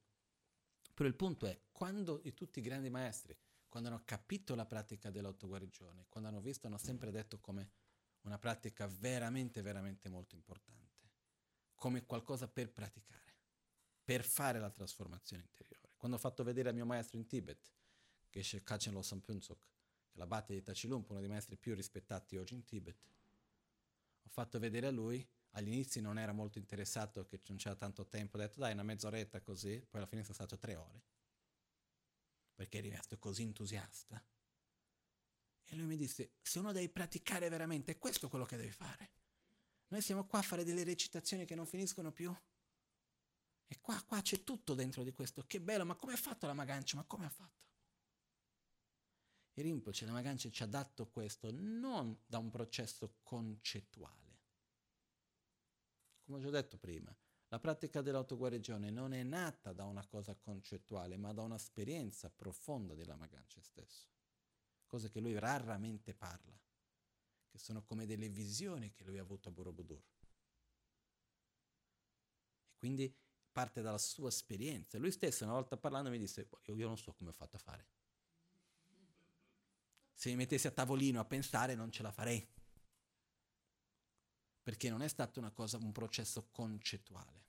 [0.92, 3.36] però il punto è, quando tutti i grandi maestri,
[3.68, 7.70] quando hanno capito la pratica dell'autoguarigione, quando hanno visto, hanno sempre detto come
[8.22, 10.88] una pratica veramente, veramente molto importante
[11.78, 13.36] come qualcosa per praticare,
[14.02, 15.92] per fare la trasformazione interiore.
[15.96, 17.72] Quando ho fatto vedere al mio maestro in Tibet,
[18.28, 19.60] che è Kachen Losam Punsok,
[20.08, 23.06] che è la batte di Tachilumpo, uno dei maestri più rispettati oggi in Tibet,
[24.22, 28.36] ho fatto vedere a lui, all'inizio non era molto interessato, che non c'era tanto tempo,
[28.36, 31.02] ho detto dai una mezz'oretta così, poi alla fine sono stato tre ore,
[32.58, 34.20] perché è rimasto così entusiasta.
[35.64, 39.12] E lui mi disse, se uno deve praticare veramente, è questo quello che devi fare.
[39.90, 42.34] Noi siamo qua a fare delle recitazioni che non finiscono più.
[43.64, 45.44] E qua, qua c'è tutto dentro di questo.
[45.46, 46.96] Che bello, ma come ha fatto la Magancia?
[46.96, 47.66] Ma come ha fatto?
[49.52, 54.40] E Rinpoche, la Magancia ci ha dato questo non da un processo concettuale.
[56.24, 57.16] Come ho già detto prima,
[57.48, 63.16] la pratica dell'autoguarigione non è nata da una cosa concettuale, ma da un'esperienza profonda della
[63.16, 64.06] Magancia stesso.
[64.86, 66.58] Cose che lui raramente parla
[67.48, 70.02] che sono come delle visioni che lui ha avuto a Borobudur.
[72.66, 73.14] E quindi
[73.50, 74.98] parte dalla sua esperienza.
[74.98, 77.60] Lui stesso una volta parlando mi disse, io, io non so come ho fatto a
[77.60, 77.86] fare.
[80.12, 82.46] Se mi mettessi a tavolino a pensare non ce la farei.
[84.68, 87.46] Perché non è stato cosa, un processo concettuale.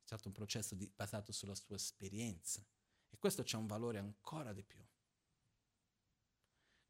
[0.00, 2.60] È stato un processo di, basato sulla sua esperienza.
[3.08, 4.84] E questo c'è un valore ancora di più.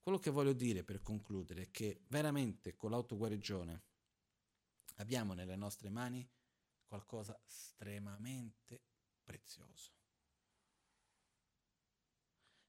[0.01, 3.83] Quello che voglio dire per concludere è che veramente con l'autoguarigione
[4.95, 6.27] abbiamo nelle nostre mani
[6.87, 8.81] qualcosa estremamente
[9.23, 9.93] prezioso.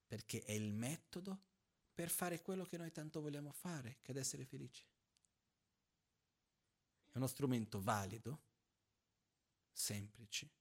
[0.05, 1.45] Perché è il metodo
[1.93, 4.85] per fare quello che noi tanto vogliamo fare, che è essere felici.
[7.09, 8.43] È uno strumento valido,
[9.71, 10.51] semplice,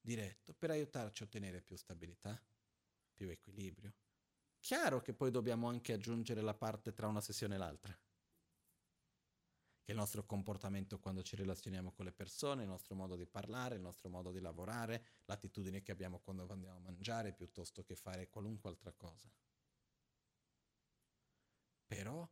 [0.00, 2.40] diretto, per aiutarci a ottenere più stabilità,
[3.12, 3.94] più equilibrio,
[4.64, 7.92] Chiaro che poi dobbiamo anche aggiungere la parte tra una sessione e l'altra,
[9.82, 13.74] che il nostro comportamento quando ci relazioniamo con le persone, il nostro modo di parlare,
[13.74, 18.30] il nostro modo di lavorare, l'attitudine che abbiamo quando andiamo a mangiare piuttosto che fare
[18.30, 19.30] qualunque altra cosa.
[21.84, 22.26] Però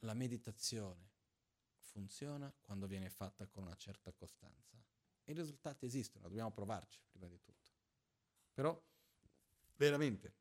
[0.00, 1.12] la meditazione
[1.96, 4.76] funziona quando viene fatta con una certa costanza.
[5.24, 7.70] I risultati esistono, dobbiamo provarci prima di tutto.
[8.52, 8.78] Però
[9.76, 10.34] veramente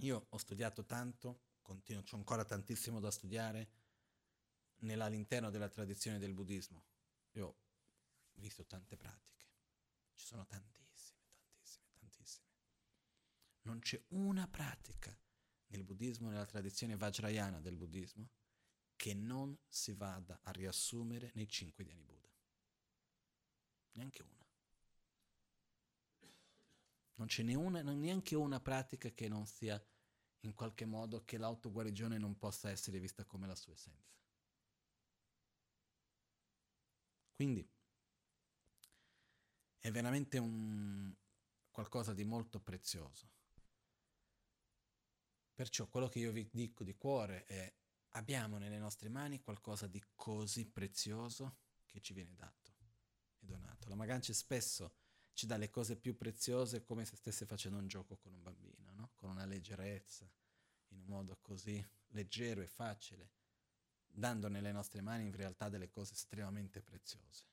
[0.00, 3.70] io ho studiato tanto, continuo, ho ancora tantissimo da studiare
[4.82, 6.84] all'interno della tradizione del buddismo.
[7.32, 7.56] Io ho
[8.34, 9.46] visto tante pratiche,
[10.12, 12.48] ci sono tantissime, tantissime, tantissime.
[13.62, 15.18] Non c'è una pratica
[15.68, 18.28] nel buddismo, nella tradizione vajrayana del buddismo,
[19.00, 22.28] che non si vada a riassumere nei cinque Dhyani Buddha.
[23.92, 24.46] Neanche una.
[27.14, 29.82] Non ce n'è una, neanche una pratica che non sia
[30.40, 34.12] in qualche modo che l'autoguarigione non possa essere vista come la sua essenza.
[37.36, 37.66] Quindi
[39.78, 41.10] è veramente un
[41.70, 43.30] qualcosa di molto prezioso.
[45.54, 47.79] Perciò quello che io vi dico di cuore è
[48.10, 52.74] abbiamo nelle nostre mani qualcosa di così prezioso che ci viene dato
[53.38, 53.88] e donato.
[53.88, 54.94] La Magancia spesso
[55.32, 58.92] ci dà le cose più preziose come se stesse facendo un gioco con un bambino,
[58.92, 59.10] no?
[59.14, 60.30] con una leggerezza,
[60.88, 63.30] in un modo così leggero e facile,
[64.06, 67.44] dando nelle nostre mani in realtà delle cose estremamente preziose.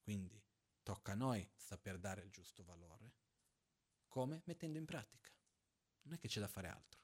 [0.00, 0.42] Quindi
[0.82, 3.12] tocca a noi saper dare il giusto valore.
[4.08, 4.42] Come?
[4.44, 5.30] Mettendo in pratica.
[6.02, 7.03] Non è che c'è da fare altro.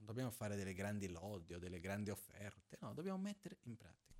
[0.00, 4.10] Non dobbiamo fare delle grandi lodi o delle grandi offerte, no, dobbiamo mettere in pratica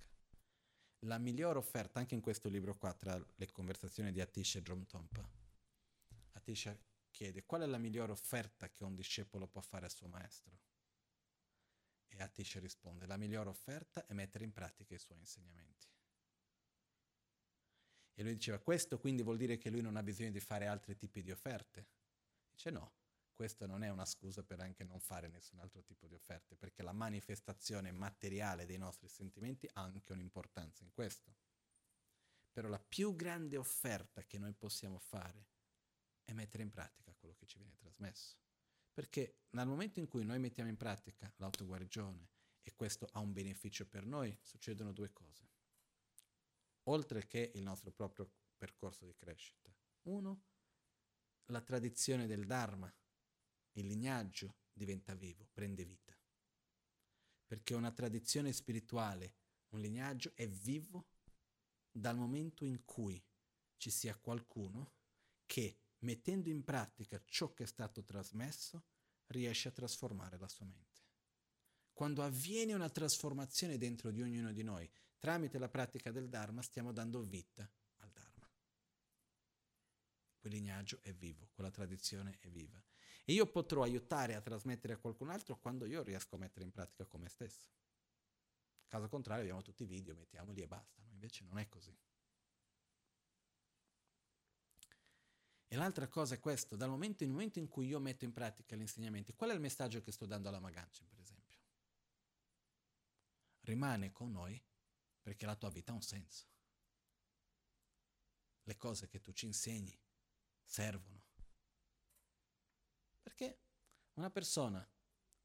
[1.04, 4.84] la migliore offerta, anche in questo libro qua, tra le conversazioni di Atish e Drum
[4.84, 5.26] Tompa,
[6.32, 6.76] Atish
[7.10, 10.58] chiede qual è la migliore offerta che un discepolo può fare al suo maestro.
[12.08, 15.86] E Atish risponde, la migliore offerta è mettere in pratica i suoi insegnamenti.
[18.14, 20.96] E lui diceva, questo quindi vuol dire che lui non ha bisogno di fare altri
[20.96, 21.86] tipi di offerte?
[22.50, 22.92] Dice no,
[23.40, 26.82] questo non è una scusa per anche non fare nessun altro tipo di offerte, perché
[26.82, 31.34] la manifestazione materiale dei nostri sentimenti ha anche un'importanza in questo.
[32.52, 35.46] Però la più grande offerta che noi possiamo fare
[36.22, 38.36] è mettere in pratica quello che ci viene trasmesso.
[38.92, 42.28] Perché nel momento in cui noi mettiamo in pratica l'autoguarigione
[42.60, 45.48] e questo ha un beneficio per noi, succedono due cose.
[46.90, 49.74] Oltre che il nostro proprio percorso di crescita.
[50.02, 50.42] Uno,
[51.46, 52.94] la tradizione del Dharma,
[53.72, 56.16] il lignaggio diventa vivo, prende vita.
[57.46, 59.34] Perché una tradizione spirituale,
[59.70, 61.06] un lignaggio è vivo
[61.90, 63.22] dal momento in cui
[63.76, 64.92] ci sia qualcuno
[65.46, 68.84] che, mettendo in pratica ciò che è stato trasmesso,
[69.26, 70.88] riesce a trasformare la sua mente.
[71.92, 76.92] Quando avviene una trasformazione dentro di ognuno di noi, tramite la pratica del Dharma, stiamo
[76.92, 78.48] dando vita al Dharma.
[80.38, 82.82] Quel lignaggio è vivo, quella tradizione è viva.
[83.30, 86.72] E io potrò aiutare a trasmettere a qualcun altro quando io riesco a mettere in
[86.72, 87.70] pratica con me stesso.
[88.88, 91.00] Caso contrario, abbiamo tutti i video, mettiamoli e basta.
[91.00, 91.12] No?
[91.12, 91.96] Invece non è così.
[95.68, 98.80] E l'altra cosa è questo, dal momento, momento in cui io metto in pratica gli
[98.80, 101.60] insegnamenti, qual è il messaggio che sto dando alla Magancia, per esempio?
[103.60, 104.60] Rimane con noi
[105.22, 106.48] perché la tua vita ha un senso.
[108.64, 109.96] Le cose che tu ci insegni
[110.64, 111.19] servono.
[113.20, 113.60] Perché
[114.14, 114.88] una persona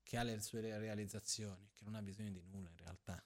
[0.06, 3.26] che ha le sue realizzazioni, che non ha bisogno di nulla in realtà,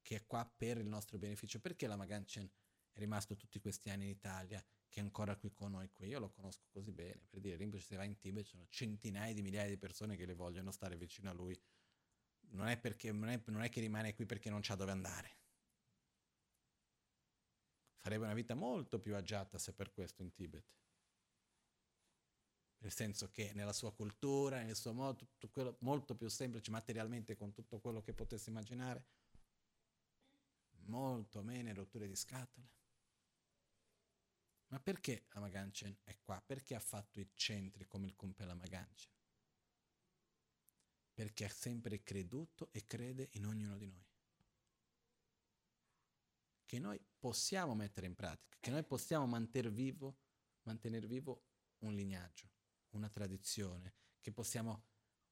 [0.00, 1.60] che è qua per il nostro beneficio.
[1.60, 2.50] Perché la Maganchen
[2.90, 6.08] è rimasto tutti questi anni in Italia, che è ancora qui con noi qui?
[6.08, 9.34] Io lo conosco così bene, per dire, Rinpoche se va in Tibet ci sono centinaia
[9.34, 11.60] di migliaia di persone che le vogliono stare vicino a lui.
[12.50, 15.36] Non è, perché, non è, non è che rimane qui perché non c'ha dove andare.
[17.96, 20.64] Farebbe una vita molto più agiata se per questo in Tibet
[22.78, 27.36] nel senso che nella sua cultura, nel suo modo, tutto quello molto più semplice materialmente
[27.36, 29.04] con tutto quello che potesse immaginare,
[30.86, 32.76] molto meno rotture di scatole.
[34.68, 36.42] Ma perché Amaganchen è qua?
[36.44, 39.10] Perché ha fatto i centri come il Kumpela Amaganchen?
[41.14, 44.06] Perché ha sempre creduto e crede in ognuno di noi.
[46.64, 50.18] Che noi possiamo mettere in pratica, che noi possiamo mantenere vivo,
[50.62, 51.46] mantenere vivo
[51.78, 52.50] un lignaggio,
[52.90, 54.84] una tradizione, che possiamo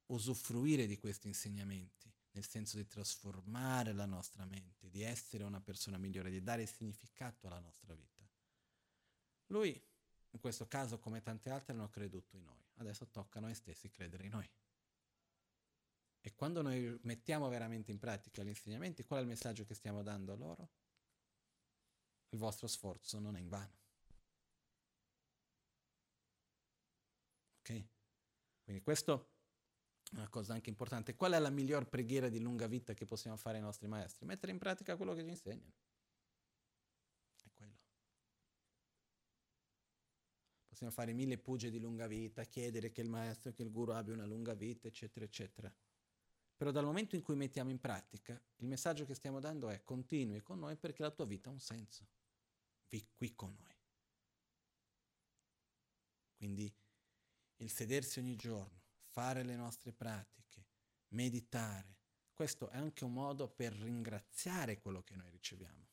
[0.06, 5.98] usufruire di questi insegnamenti, nel senso di trasformare la nostra mente, di essere una persona
[5.98, 8.28] migliore, di dare significato alla nostra vita.
[9.46, 9.80] Lui,
[10.30, 12.62] in questo caso, come tante altre, hanno creduto in noi.
[12.74, 14.48] Adesso tocca a noi stessi credere in noi.
[16.20, 20.02] E quando noi mettiamo veramente in pratica gli insegnamenti, qual è il messaggio che stiamo
[20.02, 20.70] dando a loro?
[22.30, 23.78] Il vostro sforzo non è in vano.
[27.60, 27.84] Ok?
[28.66, 29.28] Quindi questo
[30.10, 31.14] è una cosa anche importante.
[31.14, 34.26] Qual è la miglior preghiera di lunga vita che possiamo fare ai nostri maestri?
[34.26, 35.72] Mettere in pratica quello che ci insegnano.
[37.44, 37.78] È quello.
[40.66, 44.14] Possiamo fare mille puge di lunga vita, chiedere che il maestro, che il guru abbia
[44.14, 45.72] una lunga vita, eccetera, eccetera.
[46.56, 50.42] Però dal momento in cui mettiamo in pratica, il messaggio che stiamo dando è continui
[50.42, 52.04] con noi perché la tua vita ha un senso.
[52.88, 53.74] Vi qui con noi.
[56.34, 56.74] Quindi
[57.56, 60.66] il sedersi ogni giorno, fare le nostre pratiche,
[61.08, 61.96] meditare,
[62.36, 65.88] questo è anche un modo per ringraziare quello che noi riceviamo.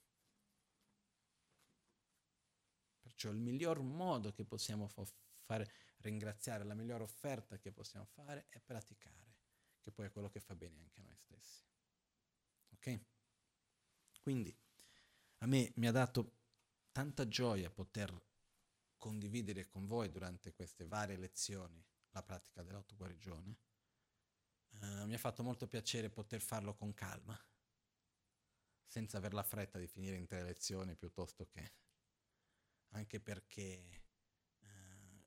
[3.00, 4.90] Perciò il miglior modo che possiamo
[5.46, 9.38] fare ringraziare, la migliore offerta che possiamo fare è praticare,
[9.80, 11.64] che poi è quello che fa bene anche a noi stessi.
[12.72, 13.00] Ok?
[14.20, 14.54] Quindi
[15.38, 16.40] a me mi ha dato
[16.92, 18.12] tanta gioia poter
[19.04, 23.58] condividere con voi durante queste varie lezioni la pratica dell'autoguarigione.
[24.80, 27.38] Uh, mi ha fatto molto piacere poter farlo con calma,
[28.86, 31.74] senza aver la fretta di finire in tre lezioni piuttosto che...
[32.92, 34.06] anche perché
[34.62, 35.22] uh,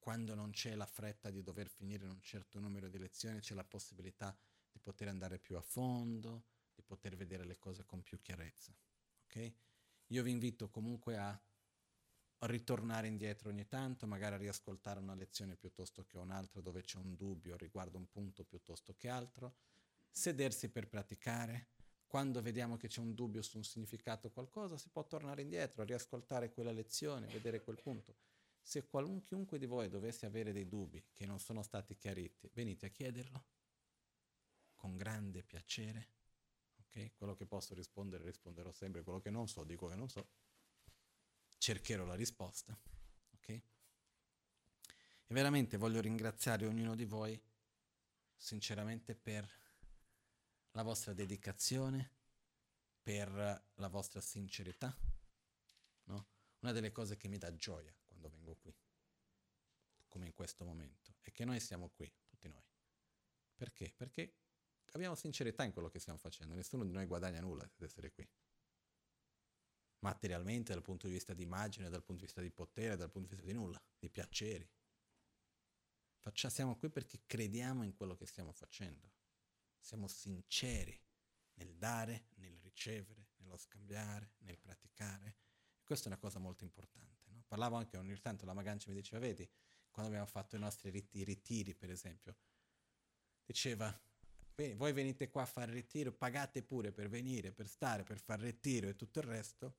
[0.00, 3.54] quando non c'è la fretta di dover finire in un certo numero di lezioni c'è
[3.54, 4.36] la possibilità
[4.68, 8.76] di poter andare più a fondo, di poter vedere le cose con più chiarezza.
[9.26, 9.56] Okay?
[10.08, 11.40] Io vi invito comunque a
[12.40, 17.56] ritornare indietro ogni tanto, magari riascoltare una lezione piuttosto che un'altra dove c'è un dubbio
[17.56, 19.54] riguardo un punto piuttosto che altro,
[20.10, 21.68] sedersi per praticare.
[22.06, 25.82] Quando vediamo che c'è un dubbio su un significato o qualcosa, si può tornare indietro,
[25.82, 28.14] riascoltare quella lezione, vedere quel punto.
[28.60, 32.88] Se qualunque di voi dovesse avere dei dubbi che non sono stati chiariti, venite a
[32.90, 33.44] chiederlo
[34.74, 36.08] con grande piacere.
[36.86, 37.12] Okay?
[37.16, 40.28] Quello che posso rispondere risponderò sempre, quello che non so dico che non so
[41.66, 42.78] cercherò la risposta.
[43.32, 43.48] Ok?
[43.48, 43.62] E
[45.34, 47.40] veramente voglio ringraziare ognuno di voi
[48.36, 49.50] sinceramente per
[50.70, 52.12] la vostra dedicazione,
[53.02, 53.30] per
[53.74, 54.96] la vostra sincerità.
[56.04, 56.26] No?
[56.60, 58.72] Una delle cose che mi dà gioia quando vengo qui,
[60.06, 62.62] come in questo momento, è che noi siamo qui, tutti noi.
[63.56, 63.92] Perché?
[63.96, 64.34] Perché
[64.92, 68.24] abbiamo sincerità in quello che stiamo facendo, nessuno di noi guadagna nulla ad essere qui.
[70.00, 73.28] Materialmente, dal punto di vista di immagine, dal punto di vista di potere, dal punto
[73.28, 74.68] di vista di nulla, di piaceri.
[76.18, 79.12] Faccia, siamo qui perché crediamo in quello che stiamo facendo.
[79.78, 81.00] Siamo sinceri
[81.54, 85.36] nel dare, nel ricevere, nello scambiare, nel praticare.
[85.84, 87.30] questa è una cosa molto importante.
[87.30, 87.44] No?
[87.46, 89.48] Parlavo anche ogni tanto, la Magancia mi diceva, vedi,
[89.88, 92.36] quando abbiamo fatto i nostri ritiri, ritiri per esempio,
[93.44, 93.96] diceva,
[94.74, 98.88] voi venite qua a fare ritiro, pagate pure per venire, per stare, per fare ritiro
[98.88, 99.76] e tutto il resto.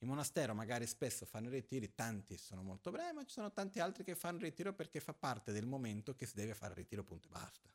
[0.00, 4.04] In monastero magari spesso fanno ritiri, tanti sono molto bravi, ma ci sono tanti altri
[4.04, 7.26] che fanno ritiro perché fa parte del momento che si deve fare il ritiro, punto
[7.26, 7.68] e basta.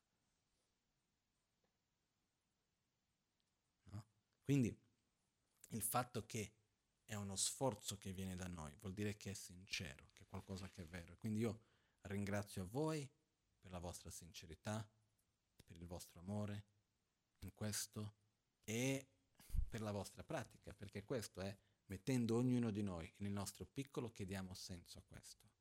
[3.91, 4.06] No?
[4.41, 4.74] Quindi
[5.70, 6.54] il fatto che
[7.04, 10.70] è uno sforzo che viene da noi vuol dire che è sincero, che è qualcosa
[10.70, 11.18] che è vero.
[11.18, 11.62] Quindi io
[12.04, 13.10] ringrazio a voi
[13.60, 14.88] per la vostra sincerità,
[15.66, 16.66] per il vostro amore
[17.40, 18.16] in questo
[18.64, 19.10] e
[19.68, 24.26] per la vostra pratica, perché questo è mettendo ognuno di noi nel nostro piccolo che
[24.26, 25.51] diamo senso a questo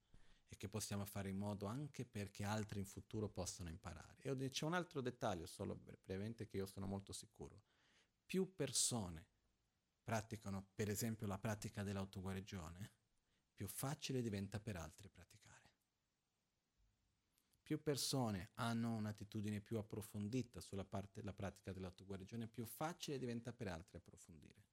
[0.49, 4.23] e che possiamo fare in modo anche perché altri in futuro possano imparare.
[4.23, 7.63] E c'è un altro dettaglio, solo brevemente, che io sono molto sicuro.
[8.25, 9.29] Più persone
[10.03, 12.93] praticano, per esempio, la pratica dell'autoguarigione,
[13.55, 15.43] più facile diventa per altri praticare
[17.73, 23.97] più persone hanno un'attitudine più approfondita sulla parte pratica dell'autoguarigione, più facile diventa per altri
[23.97, 24.72] approfondire.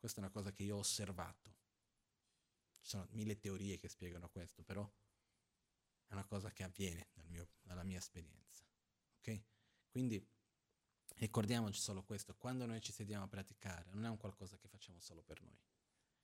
[0.00, 1.58] Questa è una cosa che io ho osservato.
[2.80, 4.90] Ci sono mille teorie che spiegano questo, però
[6.06, 8.64] è una cosa che avviene dal mio, dalla mia esperienza.
[9.18, 9.42] Ok?
[9.90, 10.26] Quindi
[11.16, 14.98] ricordiamoci solo questo, quando noi ci sediamo a praticare, non è un qualcosa che facciamo
[14.98, 15.62] solo per noi,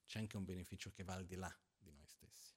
[0.07, 2.57] c'è anche un beneficio che va al di là di noi stessi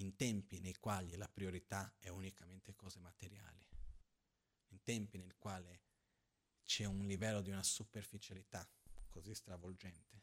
[0.00, 3.66] in tempi nei quali la priorità è unicamente cose materiali,
[4.68, 5.82] in tempi nel quale
[6.64, 8.68] c'è un livello di una superficialità
[9.10, 10.22] così stravolgente,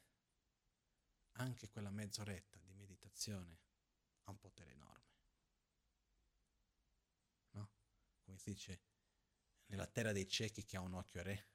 [1.33, 3.59] anche quella mezz'oretta di meditazione
[4.23, 5.15] ha un potere enorme.
[7.51, 7.69] No?
[8.23, 8.81] Come si dice,
[9.67, 11.49] nella terra dei ciechi che ha un occhio re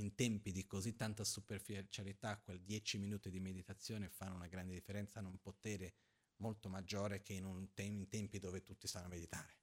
[0.00, 5.18] in tempi di così tanta superficialità, quel 10 minuti di meditazione fanno una grande differenza,
[5.18, 5.94] hanno un potere
[6.36, 9.58] molto maggiore che in, te- in tempi dove tutti sanno meditare.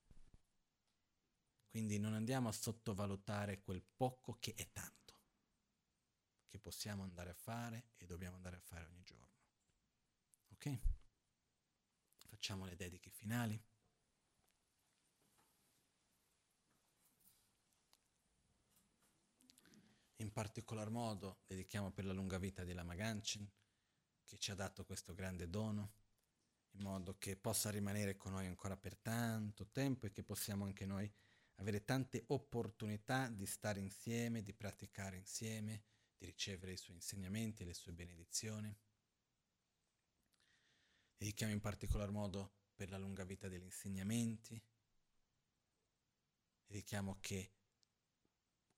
[1.69, 5.21] Quindi non andiamo a sottovalutare quel poco che è tanto,
[6.47, 9.35] che possiamo andare a fare e dobbiamo andare a fare ogni giorno.
[10.49, 10.79] Ok?
[12.27, 13.61] Facciamo le dediche finali.
[20.19, 23.47] In particolar modo dedichiamo per la lunga vita di Lama Ganchen,
[24.23, 25.93] che ci ha dato questo grande dono,
[26.71, 30.85] in modo che possa rimanere con noi ancora per tanto tempo e che possiamo anche
[30.85, 31.11] noi
[31.57, 35.83] avere tante opportunità di stare insieme, di praticare insieme,
[36.17, 38.75] di ricevere i suoi insegnamenti e le sue benedizioni.
[41.17, 44.61] Dedichiamo in particolar modo per la lunga vita degli insegnamenti.
[46.67, 47.51] Dedichiamo che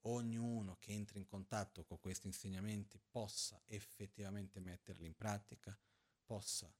[0.03, 5.77] ognuno che entra in contatto con questi insegnamenti possa effettivamente metterli in pratica,
[6.23, 6.73] possa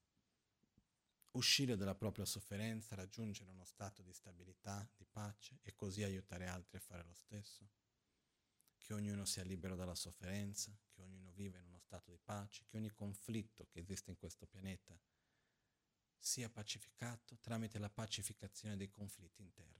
[1.31, 6.77] uscire dalla propria sofferenza, raggiungere uno stato di stabilità, di pace e così aiutare altri
[6.77, 7.69] a fare lo stesso.
[8.77, 12.77] Che ognuno sia libero dalla sofferenza, che ognuno viva in uno stato di pace, che
[12.77, 14.99] ogni conflitto che esiste in questo pianeta
[16.17, 19.79] sia pacificato tramite la pacificazione dei conflitti interni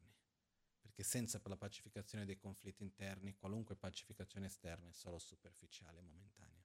[1.00, 6.59] perché senza la pacificazione dei conflitti interni qualunque pacificazione esterna è solo superficiale e momentanea.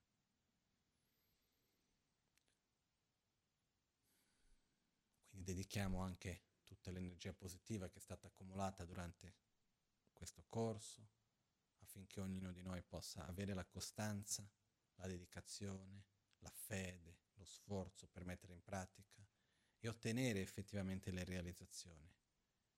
[5.44, 9.36] Dedichiamo anche tutta l'energia positiva che è stata accumulata durante
[10.12, 11.06] questo corso
[11.78, 14.48] affinché ognuno di noi possa avere la costanza,
[14.96, 16.06] la dedicazione,
[16.38, 19.24] la fede, lo sforzo per mettere in pratica
[19.78, 22.12] e ottenere effettivamente le realizzazioni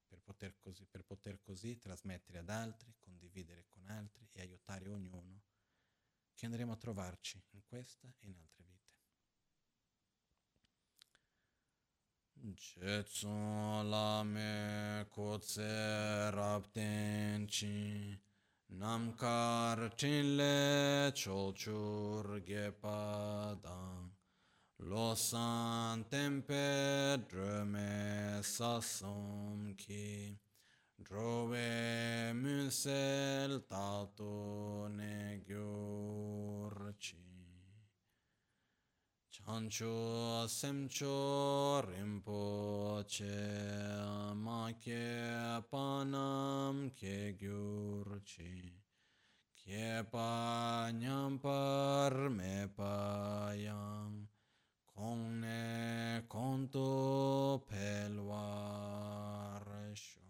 [0.06, 5.42] per poter, così, per poter così trasmettere ad altri, condividere con altri e aiutare ognuno
[6.34, 8.75] che andremo a trovarci in questa e in altre vite.
[12.44, 18.16] Jetsun lame kotse raptenchi
[18.78, 24.10] Namkar chinle cholchur gepadang
[24.80, 30.38] Losan tempe dröme sasom ki
[31.02, 37.25] Drove mulsel tato ne gyurci
[39.46, 43.22] Chancho semcho rinpoche
[44.82, 48.74] ke panam ke gyurci
[49.54, 54.26] Kye pa nyam par me pa yang
[54.90, 59.62] Kong ne konto pelwar
[59.94, 60.26] sho.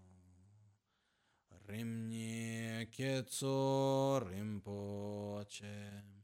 [1.67, 6.16] Rimni ketso rinpoche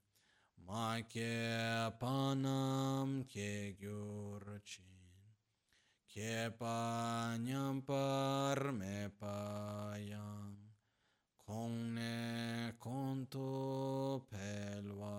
[0.72, 4.88] Ma ke panam ke gyurchin
[6.08, 10.56] Ke pa nyam par me pa yang
[11.44, 15.12] Kong ne konto pelwar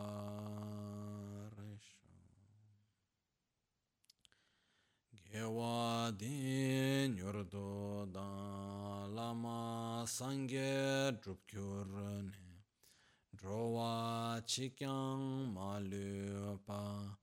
[5.38, 8.26] Ewa din yurdo da
[9.06, 11.86] lama sangye drupkyur
[13.44, 17.18] ne Drowa chikyang malu pa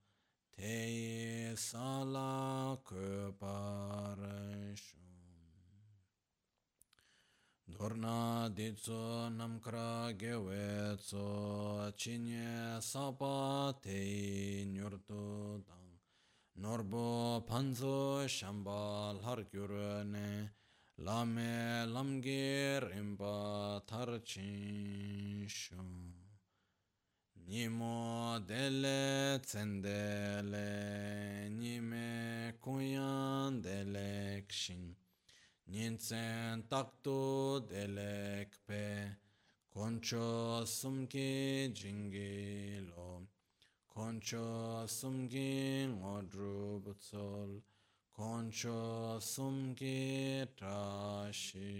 [0.55, 4.17] te sala köpar
[7.67, 15.81] Dorna ditso namkra gewe tso chinye sapa te nyurdo da
[16.55, 20.51] Norbo panzo shambal har gyurne
[21.03, 25.75] lame lamge rimba tarchin shu.
[27.47, 30.69] Nimo dele tsendele
[31.49, 34.95] nime kuyan dele kshin.
[35.69, 39.17] Ninsen takto dele kpe
[39.73, 43.27] koncho sumki jingi lo.
[43.93, 47.61] Concho sumgi ngodru butsol,
[48.21, 51.79] concho sumgi trashisho.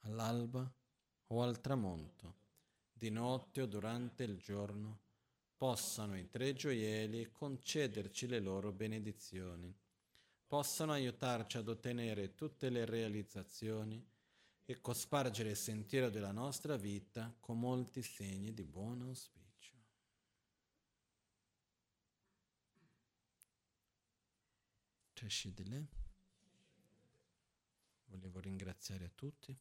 [0.00, 0.70] All'alba
[1.28, 2.34] o al tramonto,
[2.92, 5.00] di notte o durante il giorno,
[5.56, 9.74] possano i tre gioielli concederci le loro benedizioni
[10.52, 14.06] possano aiutarci ad ottenere tutte le realizzazioni
[14.64, 19.76] e cospargere il sentiero della nostra vita con molti segni di buon auspicio.
[28.06, 29.56] Volevo ringraziare a tutti.